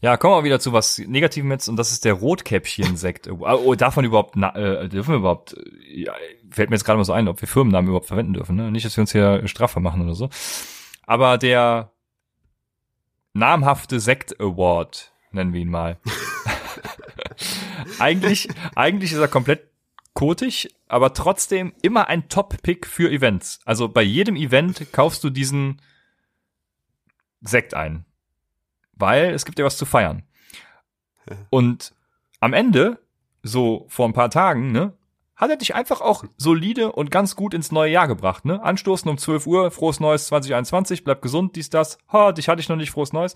[0.00, 3.28] Ja, kommen wir wieder zu was Negativem jetzt und das ist der Rotkäppchen-Sekt.
[3.40, 5.56] Oh, davon überhaupt, äh, dürfen wir überhaupt,
[5.88, 6.12] ja,
[6.50, 8.70] fällt mir jetzt gerade mal so ein, ob wir Firmennamen überhaupt verwenden dürfen, ne?
[8.70, 10.28] Nicht, dass wir uns hier straffer machen oder so.
[11.06, 11.92] Aber der
[13.32, 15.98] namhafte Sekt Award, nennen wir ihn mal.
[17.98, 19.68] eigentlich, eigentlich ist er komplett
[20.14, 23.60] kotig, aber trotzdem immer ein Top-Pick für Events.
[23.64, 25.80] Also bei jedem Event kaufst du diesen
[27.40, 28.04] Sekt ein.
[29.00, 30.22] Weil es gibt ja was zu feiern.
[31.50, 31.94] Und
[32.40, 32.98] am Ende,
[33.42, 34.94] so vor ein paar Tagen, ne,
[35.40, 38.62] hat er dich einfach auch solide und ganz gut ins neue Jahr gebracht, ne?
[38.62, 41.96] Anstoßen um 12 Uhr, frohes Neues 2021, bleib gesund, dies, das.
[42.12, 43.34] Ha, dich hatte ich noch nicht, frohes Neues.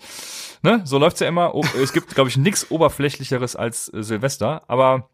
[0.61, 0.81] Ne?
[0.85, 1.53] So läuft's ja immer.
[1.81, 5.09] Es gibt, glaube ich, nichts Oberflächlicheres als äh, Silvester, aber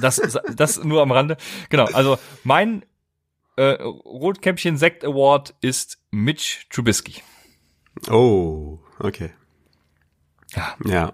[0.00, 0.20] das,
[0.54, 1.38] das nur am Rande.
[1.70, 2.84] Genau, also mein
[3.56, 7.22] äh, Rotkäppchen Sekt Award ist Mitch Trubisky.
[8.10, 9.30] Oh, okay.
[10.84, 11.12] Ja.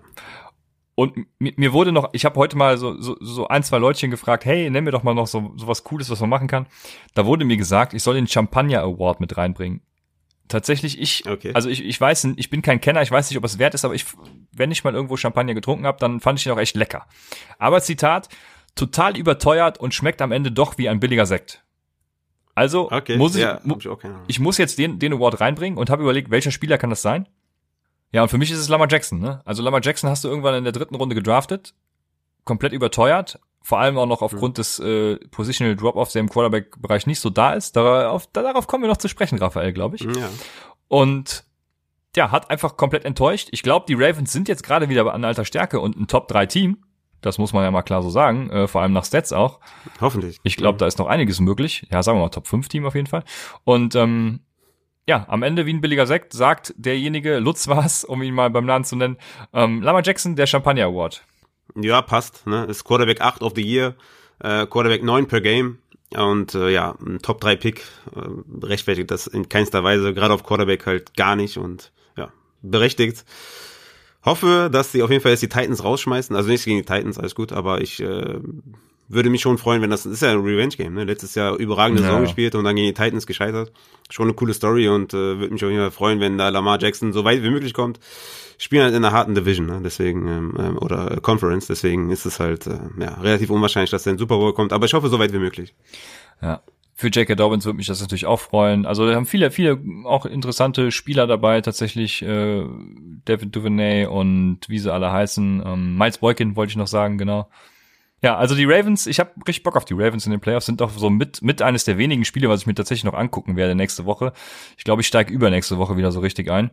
[0.94, 4.10] Und mi- mir wurde noch, ich habe heute mal so, so, so ein, zwei Leutchen
[4.10, 6.66] gefragt, hey, nenn mir doch mal noch so, so was Cooles, was man machen kann.
[7.14, 9.80] Da wurde mir gesagt, ich soll den Champagner Award mit reinbringen.
[10.48, 11.52] Tatsächlich, ich, Okay.
[11.54, 13.84] also ich, ich weiß, ich bin kein Kenner, ich weiß nicht, ob es wert ist,
[13.84, 14.06] aber ich,
[14.50, 17.06] wenn ich mal irgendwo Champagner getrunken habe, dann fand ich ihn auch echt lecker.
[17.58, 18.28] Aber Zitat,
[18.74, 21.62] total überteuert und schmeckt am Ende doch wie ein billiger Sekt.
[22.54, 23.16] Also Okay.
[23.18, 23.88] muss ich, ja, ich
[24.26, 27.28] ich muss jetzt den, den Award reinbringen und habe überlegt, welcher Spieler kann das sein?
[28.12, 29.42] Ja, und für mich ist es Lamar Jackson, ne?
[29.44, 31.74] Also Lamar Jackson hast du irgendwann in der dritten Runde gedraftet,
[32.44, 37.20] komplett überteuert, vor allem auch noch aufgrund des äh, Positional Drop-Offs, der im Quarterback-Bereich nicht
[37.20, 37.76] so da ist.
[37.76, 40.02] Darauf, darauf kommen wir noch zu sprechen, Raphael, glaube ich.
[40.02, 40.28] ja.
[40.88, 41.44] Und
[42.16, 43.48] ja, hat einfach komplett enttäuscht.
[43.52, 46.78] Ich glaube, die Ravens sind jetzt gerade wieder an alter Stärke und ein Top-3-Team.
[47.20, 49.60] Das muss man ja mal klar so sagen, äh, vor allem nach Stats auch.
[50.00, 50.38] Hoffentlich.
[50.44, 51.86] Ich glaube, da ist noch einiges möglich.
[51.90, 53.24] Ja, sagen wir mal Top 5 Team auf jeden Fall.
[53.64, 54.40] Und ähm,
[55.08, 58.66] ja, am Ende wie ein billiger Sekt sagt derjenige, Lutz war's, um ihn mal beim
[58.66, 59.16] Namen zu nennen,
[59.54, 61.24] ähm, Lama Jackson, der Champagner Award.
[61.74, 62.46] Ja, passt.
[62.46, 62.66] Ne?
[62.66, 63.94] Ist Quarterback 8 of the Year,
[64.40, 65.78] äh, Quarterback 9 per Game.
[66.14, 67.84] Und äh, ja, ein Top 3 Pick
[68.14, 72.30] äh, rechtfertigt das in keinster Weise, gerade auf Quarterback halt gar nicht und ja,
[72.60, 73.24] berechtigt.
[74.24, 76.36] Hoffe, dass sie auf jeden Fall jetzt die Titans rausschmeißen.
[76.36, 78.40] Also nichts gegen die Titans, alles gut, aber ich äh,
[79.08, 81.04] würde mich schon freuen, wenn das, das ist ja ein Revenge-Game, ne?
[81.04, 82.08] Letztes Jahr überragende Ja.
[82.08, 83.72] Saison gespielt und dann gegen die Titans gescheitert.
[84.10, 86.80] Schon eine coole Story und äh, würde mich auf jeden Fall freuen, wenn da Lamar
[86.80, 87.98] Jackson so weit wie möglich kommt.
[88.58, 89.80] Spielen halt in einer harten Division, ne?
[89.82, 94.12] deswegen, ähm, ähm, oder Conference, deswegen ist es halt äh, ja, relativ unwahrscheinlich, dass er
[94.12, 95.74] in Super Bowl kommt, aber ich hoffe, so weit wie möglich.
[96.42, 96.62] Ja.
[96.94, 97.36] Für J.K.
[97.36, 98.84] Dobbins würde mich das natürlich auch freuen.
[98.84, 102.64] Also da haben viele, viele auch interessante Spieler dabei, tatsächlich äh,
[103.24, 105.62] David Duvernay und wie sie alle heißen.
[105.64, 107.48] Ähm, Miles Boykin wollte ich noch sagen, genau.
[108.22, 110.80] Ja, also die Ravens, ich habe richtig Bock auf die Ravens in den Playoffs, sind
[110.80, 113.76] doch so mit, mit eines der wenigen Spiele, was ich mir tatsächlich noch angucken werde
[113.76, 114.32] nächste Woche.
[114.76, 116.70] Ich glaube, ich steige übernächste Woche wieder so richtig ein.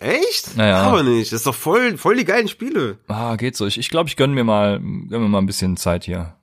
[0.00, 0.56] Echt?
[0.56, 0.78] Naja.
[0.82, 2.98] Aber nicht, das ist doch voll, voll die geilen Spiele.
[3.06, 3.66] Ah, geht so.
[3.66, 6.34] Ich, ich glaube, ich gönn mir mal, gönn mir mal ein bisschen Zeit hier.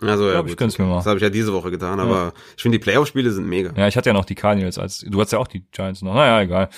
[0.00, 0.58] Also ja, glaub, ich gut.
[0.58, 0.96] gönn's mir mal.
[0.96, 3.72] Das habe ich ja diese Woche getan, aber ich finde die Playoff-Spiele sind mega.
[3.76, 6.14] Ja, ich hatte ja noch die Cardinals als, du hast ja auch die Giants noch.
[6.14, 6.68] Naja, egal.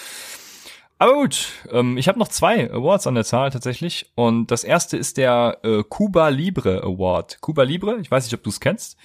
[1.01, 4.13] Aber gut, ähm, ich habe noch zwei Awards an der Zahl tatsächlich.
[4.17, 7.41] Und das erste ist der äh, Cuba Libre Award.
[7.41, 8.99] Cuba Libre, ich weiß nicht, ob du es kennst.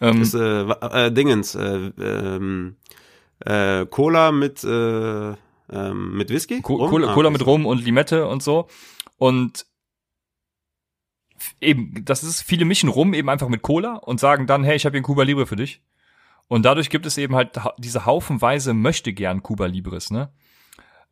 [0.00, 2.76] Ähm, Das ist äh, äh, Dingens, äh, ähm,
[3.44, 5.30] äh, Cola mit äh,
[5.72, 6.60] ähm, mit Whisky?
[6.62, 6.88] Co Rum?
[6.90, 8.68] Cola, Ah, Cola mit Rum und Limette und so.
[9.18, 9.66] Und
[11.60, 14.84] eben, das ist, viele mischen Rum eben einfach mit Cola und sagen dann, hey, ich
[14.84, 15.82] habe hier ein Cuba Libre für dich.
[16.48, 20.30] Und dadurch gibt es eben halt ha- diese haufenweise möchte gern Cuba Libres, ne?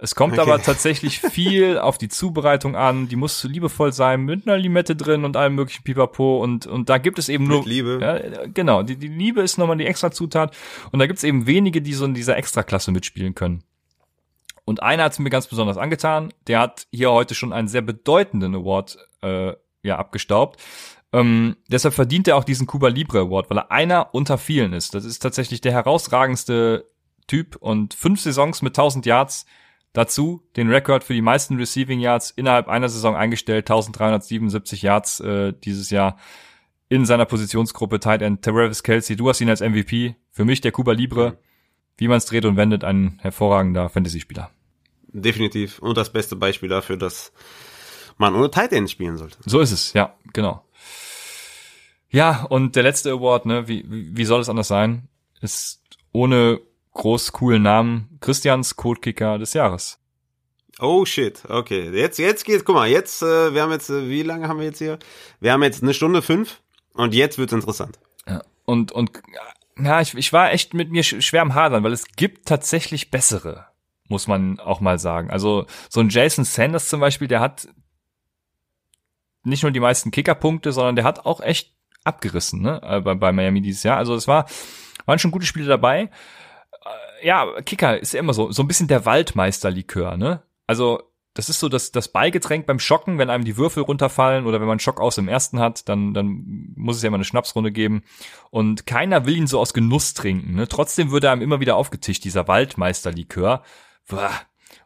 [0.00, 0.42] Es kommt Okay.
[0.42, 3.08] aber tatsächlich viel auf die Zubereitung an.
[3.08, 6.40] Die muss liebevoll sein, mit einer Limette drin und allem möglichen Pipapo.
[6.42, 7.58] Und, und da gibt es eben nur.
[7.58, 7.98] Mit Liebe.
[8.00, 10.56] Ja, genau, die, die Liebe ist nochmal die extra Zutat.
[10.92, 13.64] Und da gibt es eben wenige, die so in dieser Extraklasse mitspielen können.
[14.64, 16.32] Und einer hat es mir ganz besonders angetan.
[16.46, 20.60] Der hat hier heute schon einen sehr bedeutenden Award äh, ja, abgestaubt.
[21.12, 24.94] Ähm, deshalb verdient er auch diesen Cuba Libre Award, weil er einer unter vielen ist.
[24.94, 26.84] Das ist tatsächlich der herausragendste
[27.26, 29.46] Typ und fünf Saisons mit 1000 Yards.
[29.98, 35.52] Dazu den Rekord für die meisten Receiving Yards innerhalb einer Saison eingestellt, 1377 Yards äh,
[35.64, 36.16] dieses Jahr
[36.88, 39.16] in seiner Positionsgruppe Tight End Travis Kelsey.
[39.16, 40.14] Du hast ihn als MVP.
[40.30, 41.38] Für mich der Cuba Libre.
[41.96, 44.52] Wie man es dreht und wendet, ein hervorragender Fantasy-Spieler.
[45.08, 45.80] Definitiv.
[45.80, 47.32] Und das beste Beispiel dafür, dass
[48.18, 49.38] man ohne Tight End spielen sollte.
[49.46, 50.64] So ist es, ja, genau.
[52.08, 55.08] Ja, und der letzte Award, ne, wie, wie wie soll es anders sein,
[55.40, 55.82] ist
[56.12, 56.60] ohne
[56.98, 59.98] groß coolen Namen Christians Codekicker des Jahres.
[60.78, 61.90] Oh shit, okay.
[61.90, 64.66] Jetzt, jetzt geht's, guck mal, jetzt, äh, wir haben jetzt, äh, wie lange haben wir
[64.66, 64.98] jetzt hier?
[65.40, 66.60] Wir haben jetzt eine Stunde fünf
[66.92, 67.98] und jetzt wird's interessant.
[68.28, 68.42] Ja.
[68.64, 69.10] Und, und
[69.82, 73.10] ja, ich, ich war echt mit mir sch- schwer am Hadern, weil es gibt tatsächlich
[73.10, 73.66] bessere.
[74.08, 75.30] muss man auch mal sagen.
[75.30, 77.68] Also so ein Jason Sanders zum Beispiel, der hat
[79.44, 81.74] nicht nur die meisten Kickerpunkte, sondern der hat auch echt
[82.04, 82.80] abgerissen ne?
[82.82, 83.96] Äh, bei, bei Miami dieses Jahr.
[83.98, 84.46] Also es war
[85.06, 86.10] waren schon gute Spiele dabei.
[87.22, 90.42] Ja, Kicker ist ja immer so so ein bisschen der Waldmeisterlikör, ne?
[90.66, 91.02] Also
[91.38, 94.66] das ist so das, das Beigetränk beim Schocken, wenn einem die Würfel runterfallen oder wenn
[94.66, 98.02] man Schock aus im ersten hat, dann, dann muss es ja immer eine Schnapsrunde geben.
[98.50, 100.56] Und keiner will ihn so aus Genuss trinken.
[100.56, 100.66] Ne?
[100.66, 103.62] Trotzdem wird er einem immer wieder aufgetischt, dieser Waldmeisterlikör.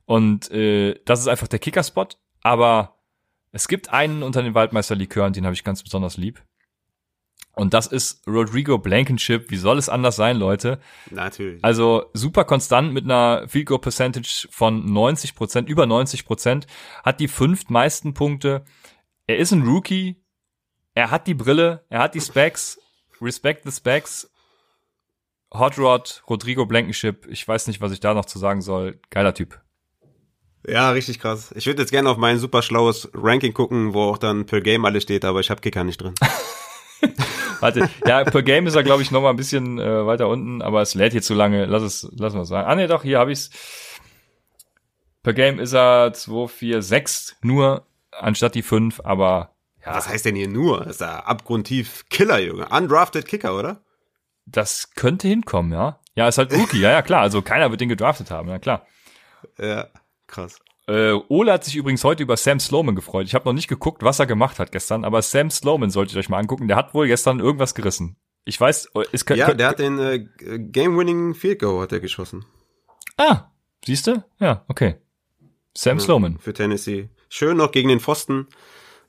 [0.04, 2.18] Und äh, das ist einfach der Kickerspot.
[2.42, 2.98] Aber
[3.52, 6.42] es gibt einen unter den Waldmeisterlikören, den habe ich ganz besonders lieb.
[7.54, 9.50] Und das ist Rodrigo Blankenship.
[9.50, 10.80] Wie soll es anders sein, Leute?
[11.10, 11.62] Natürlich.
[11.62, 16.66] Also super konstant mit einer Field Goal Percentage von 90 Prozent, über 90 Prozent,
[17.04, 18.64] hat die fünft meisten Punkte.
[19.26, 20.16] Er ist ein Rookie.
[20.94, 22.78] Er hat die Brille, er hat die Specs.
[23.20, 24.30] Respect the Specs.
[25.52, 27.26] Hot Rod, Rodrigo Blankenship.
[27.28, 28.98] Ich weiß nicht, was ich da noch zu sagen soll.
[29.10, 29.60] Geiler Typ.
[30.66, 31.52] Ja, richtig krass.
[31.56, 34.84] Ich würde jetzt gerne auf mein super schlaues Ranking gucken, wo auch dann per Game
[34.84, 36.14] alles steht, aber ich habe Kicker nicht drin.
[37.62, 40.62] Warte, ja, per Game ist er, glaube ich, noch mal ein bisschen äh, weiter unten,
[40.62, 41.64] aber es lädt hier zu lange.
[41.66, 42.68] Lass es, lass mal sagen.
[42.68, 43.50] Ah, nee, doch, hier habe ich's.
[45.22, 49.54] Per Game ist er 2, 4, 6 nur, anstatt die 5, aber
[49.84, 49.94] ja.
[49.94, 50.86] Was heißt denn hier nur?
[50.86, 52.68] Ist er abgrundtief Killer, Junge.
[52.68, 53.80] Undrafted Kicker, oder?
[54.46, 55.98] Das könnte hinkommen, ja.
[56.14, 57.22] Ja, ist halt Rookie, ja, ja, klar.
[57.22, 58.86] Also keiner wird den gedraftet haben, ja, klar.
[59.58, 59.88] Ja,
[60.26, 60.60] krass.
[60.88, 63.26] Äh, Ole hat sich übrigens heute über Sam Sloman gefreut.
[63.26, 66.20] Ich habe noch nicht geguckt, was er gemacht hat gestern, aber Sam Sloman solltet ihr
[66.20, 66.68] euch mal angucken.
[66.68, 68.16] Der hat wohl gestern irgendwas gerissen.
[68.44, 69.40] Ich weiß, es könnte.
[69.40, 70.26] Ja, der hat den äh,
[70.58, 72.44] Game-Winning Field Goal hat er geschossen.
[73.16, 73.52] Ah,
[73.84, 74.24] siehst du?
[74.40, 74.96] Ja, okay.
[75.76, 76.38] Sam ja, Sloman.
[76.38, 77.08] Für Tennessee.
[77.28, 78.48] Schön noch gegen den Pfosten.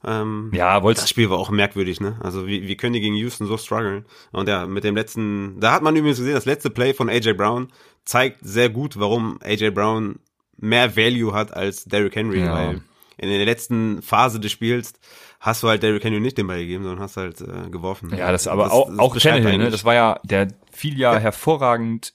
[0.05, 1.01] Ähm, ja, wollt's.
[1.01, 2.19] Das Spiel war auch merkwürdig, ne?
[2.21, 4.05] Also wie, wie können die gegen Houston so strugglen?
[4.31, 7.33] Und ja, mit dem letzten, da hat man übrigens gesehen, das letzte Play von AJ
[7.33, 7.71] Brown
[8.05, 10.19] zeigt sehr gut, warum AJ Brown
[10.57, 12.53] mehr Value hat als Derrick Henry, ja.
[12.53, 12.81] weil
[13.17, 14.93] in der letzten Phase des Spiels
[15.39, 18.15] hast du halt Derrick Henry nicht den Ball gegeben, sondern hast halt äh, geworfen.
[18.15, 19.69] Ja, das aber das, auch, das auch Tannehill, ne?
[19.69, 21.19] Das war ja, der fiel ja, ja.
[21.19, 22.13] hervorragend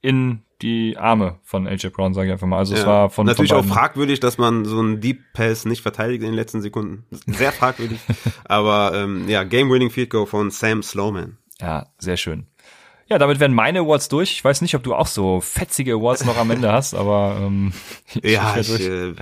[0.00, 2.58] in die Arme von AJ Brown, sage ich einfach mal.
[2.58, 2.80] Also ja.
[2.80, 6.22] es war von natürlich von auch fragwürdig, dass man so einen Deep Pass nicht verteidigt
[6.22, 7.04] in den letzten Sekunden.
[7.26, 8.00] Sehr fragwürdig.
[8.44, 11.38] aber ähm, ja, Game-Winning Field Goal von Sam Slowman.
[11.60, 12.48] Ja, sehr schön.
[13.08, 14.32] Ja, damit werden meine Awards durch.
[14.32, 17.72] Ich weiß nicht, ob du auch so fetzige Awards noch am Ende hast, aber ähm,
[18.22, 19.14] ja, ich, ich äh,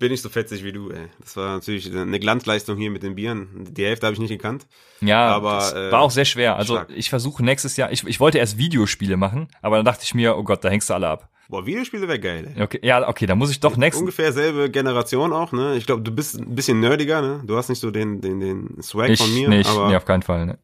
[0.00, 0.90] bin nicht so fetzig wie du.
[0.90, 1.06] Ey.
[1.20, 3.68] Das war natürlich eine Glanzleistung hier mit den Bieren.
[3.70, 4.66] Die Hälfte habe ich nicht gekannt.
[5.00, 6.56] Ja, aber äh, war auch sehr schwer.
[6.56, 6.90] Also stark.
[6.94, 7.92] ich versuche nächstes Jahr.
[7.92, 10.90] Ich, ich wollte erst Videospiele machen, aber dann dachte ich mir, oh Gott, da hängst
[10.90, 11.30] du alle ab.
[11.48, 12.52] Boah, Videospiele wäre geil.
[12.56, 12.62] Ey.
[12.62, 14.00] Okay, ja, okay, dann muss ich doch nächstes.
[14.00, 15.76] Ungefähr selbe Generation auch, ne?
[15.76, 17.42] Ich glaube, du bist ein bisschen nerdiger, ne?
[17.44, 20.04] Du hast nicht so den den den Swag ich, von mir, nicht, aber nee, auf
[20.04, 20.58] keinen Fall, ne?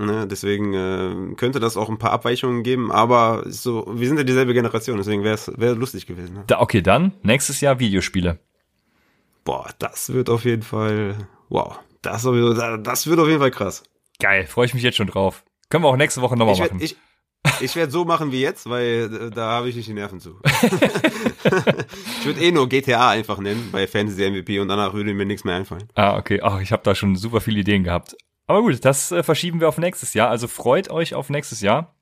[0.00, 4.22] Ne, deswegen äh, könnte das auch ein paar Abweichungen geben, aber so, wir sind ja
[4.22, 6.34] dieselbe Generation, deswegen wäre es wär lustig gewesen.
[6.34, 6.44] Ne?
[6.46, 8.38] Da, okay, dann nächstes Jahr Videospiele.
[9.42, 11.16] Boah, das wird auf jeden Fall,
[11.48, 13.82] wow, das, das wird auf jeden Fall krass.
[14.20, 15.42] Geil, freue ich mich jetzt schon drauf.
[15.68, 16.78] Können wir auch nächste Woche nochmal machen.
[16.80, 16.96] Ich,
[17.60, 20.38] ich werde so machen wie jetzt, weil äh, da habe ich nicht die Nerven zu.
[22.20, 25.42] ich würde eh nur GTA einfach nennen bei Fantasy MVP und danach würde mir nichts
[25.42, 25.88] mehr einfallen.
[25.94, 26.40] Ah, okay.
[26.40, 28.16] Ach, ich habe da schon super viele Ideen gehabt.
[28.48, 30.30] Aber gut, das äh, verschieben wir auf nächstes Jahr.
[30.30, 31.94] Also freut euch auf nächstes Jahr.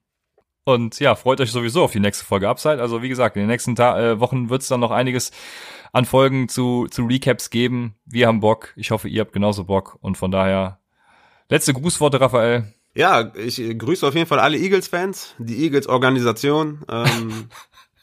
[0.64, 2.80] Und ja, freut euch sowieso auf die nächste Folge Upside.
[2.80, 5.32] Also wie gesagt, in den nächsten Ta äh, Wochen wird es dann noch einiges
[5.92, 7.96] an Folgen zu, zu Recaps geben.
[8.04, 8.72] Wir haben Bock.
[8.76, 9.98] Ich hoffe, ihr habt genauso Bock.
[10.00, 10.78] Und von daher,
[11.48, 12.72] letzte Grußworte, Raphael.
[12.94, 16.84] Ja, ich grüße auf jeden Fall alle Eagles-Fans, die Eagles-Organisation.
[16.88, 17.48] Ähm,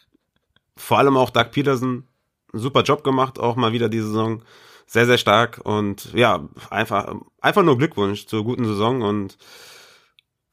[0.75, 2.07] vor allem auch Doug Peterson.
[2.51, 4.43] Super Job gemacht, auch mal wieder diese Saison
[4.85, 9.37] sehr, sehr stark und ja, einfach, einfach nur Glückwunsch zur guten Saison und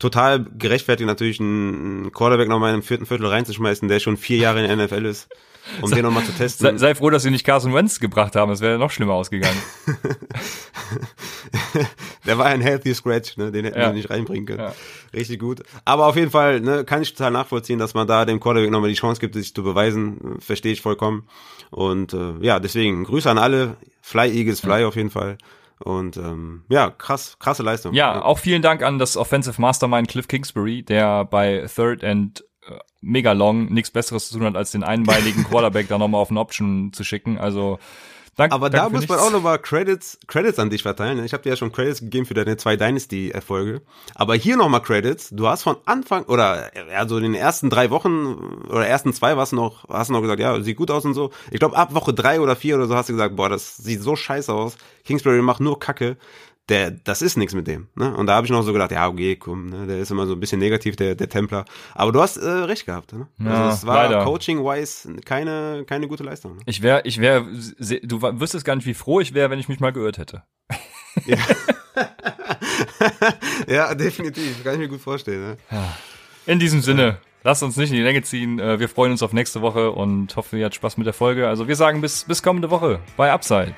[0.00, 4.66] total gerechtfertigt natürlich einen Quarterback nochmal im vierten Viertel reinzuschmeißen, der schon vier Jahre in
[4.66, 5.28] der NFL ist,
[5.82, 6.66] um sei, den nochmal zu testen.
[6.66, 9.58] Sei, sei, froh, dass sie nicht Carson Wentz gebracht haben, es wäre noch schlimmer ausgegangen.
[12.26, 13.52] der war ein healthy scratch, ne?
[13.52, 13.88] den hätten ja.
[13.88, 14.60] wir nicht reinbringen können.
[14.60, 14.74] Ja.
[15.12, 15.62] Richtig gut.
[15.84, 18.88] Aber auf jeden Fall ne, kann ich total nachvollziehen, dass man da dem Quarterback nochmal
[18.88, 20.38] die Chance gibt, sich zu beweisen.
[20.40, 21.28] Verstehe ich vollkommen.
[21.70, 23.76] Und äh, ja, deswegen Grüße an alle.
[24.00, 25.38] Fly Eagles Fly auf jeden Fall.
[25.82, 27.94] Und ähm, ja, krass, krasse Leistung.
[27.94, 32.44] Ja, ja, auch vielen Dank an das Offensive Mastermind Cliff Kingsbury, der bei Third and
[32.68, 36.30] äh, Mega Long nichts Besseres zu tun hat, als den einbeinigen Quarterback da nochmal auf
[36.30, 37.38] eine Option zu schicken.
[37.38, 37.78] Also
[38.36, 41.22] Dank, Aber da muss man auch nochmal Credits, Credits an dich verteilen.
[41.24, 43.82] Ich habe dir ja schon Credits gegeben für deine zwei Dynasty-Erfolge.
[44.14, 45.30] Aber hier nochmal Credits.
[45.30, 49.52] Du hast von Anfang oder also in den ersten drei Wochen oder ersten zwei warst
[49.52, 51.30] noch, hast du noch gesagt, ja, sieht gut aus und so.
[51.50, 54.00] Ich glaube, ab Woche drei oder vier oder so hast du gesagt, boah, das sieht
[54.00, 54.76] so scheiße aus.
[55.04, 56.16] Kingsbury macht nur Kacke.
[56.68, 57.88] Der, das ist nichts mit dem.
[57.96, 58.14] Ne?
[58.16, 59.86] Und da habe ich noch so gedacht, ja, okay, komm, ne?
[59.86, 61.64] der ist immer so ein bisschen negativ, der, der Templer.
[61.94, 63.12] Aber du hast äh, recht gehabt.
[63.12, 63.26] Ne?
[63.38, 66.56] Ja, also es war coaching-wise keine, keine gute Leistung.
[66.56, 66.62] Ne?
[66.66, 69.80] Ich wäre, ich wäre, du wüsstest gar nicht, wie froh ich wäre, wenn ich mich
[69.80, 70.44] mal geirrt hätte.
[71.26, 71.36] Ja.
[73.66, 74.62] ja, definitiv.
[74.64, 75.56] Kann ich mir gut vorstellen.
[75.70, 75.84] Ne?
[76.46, 78.58] In diesem Sinne, lasst uns nicht in die Länge ziehen.
[78.58, 81.48] Äh, Wir freuen uns auf nächste Woche und hoffen, ihr habt Spaß mit der Folge.
[81.48, 83.74] Also wir sagen bis, bis kommende Woche bei Upside,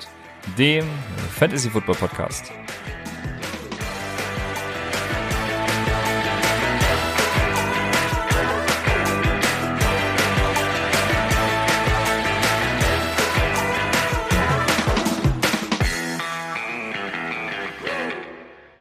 [0.57, 0.85] dem
[1.31, 2.51] Fantasy Football Podcast.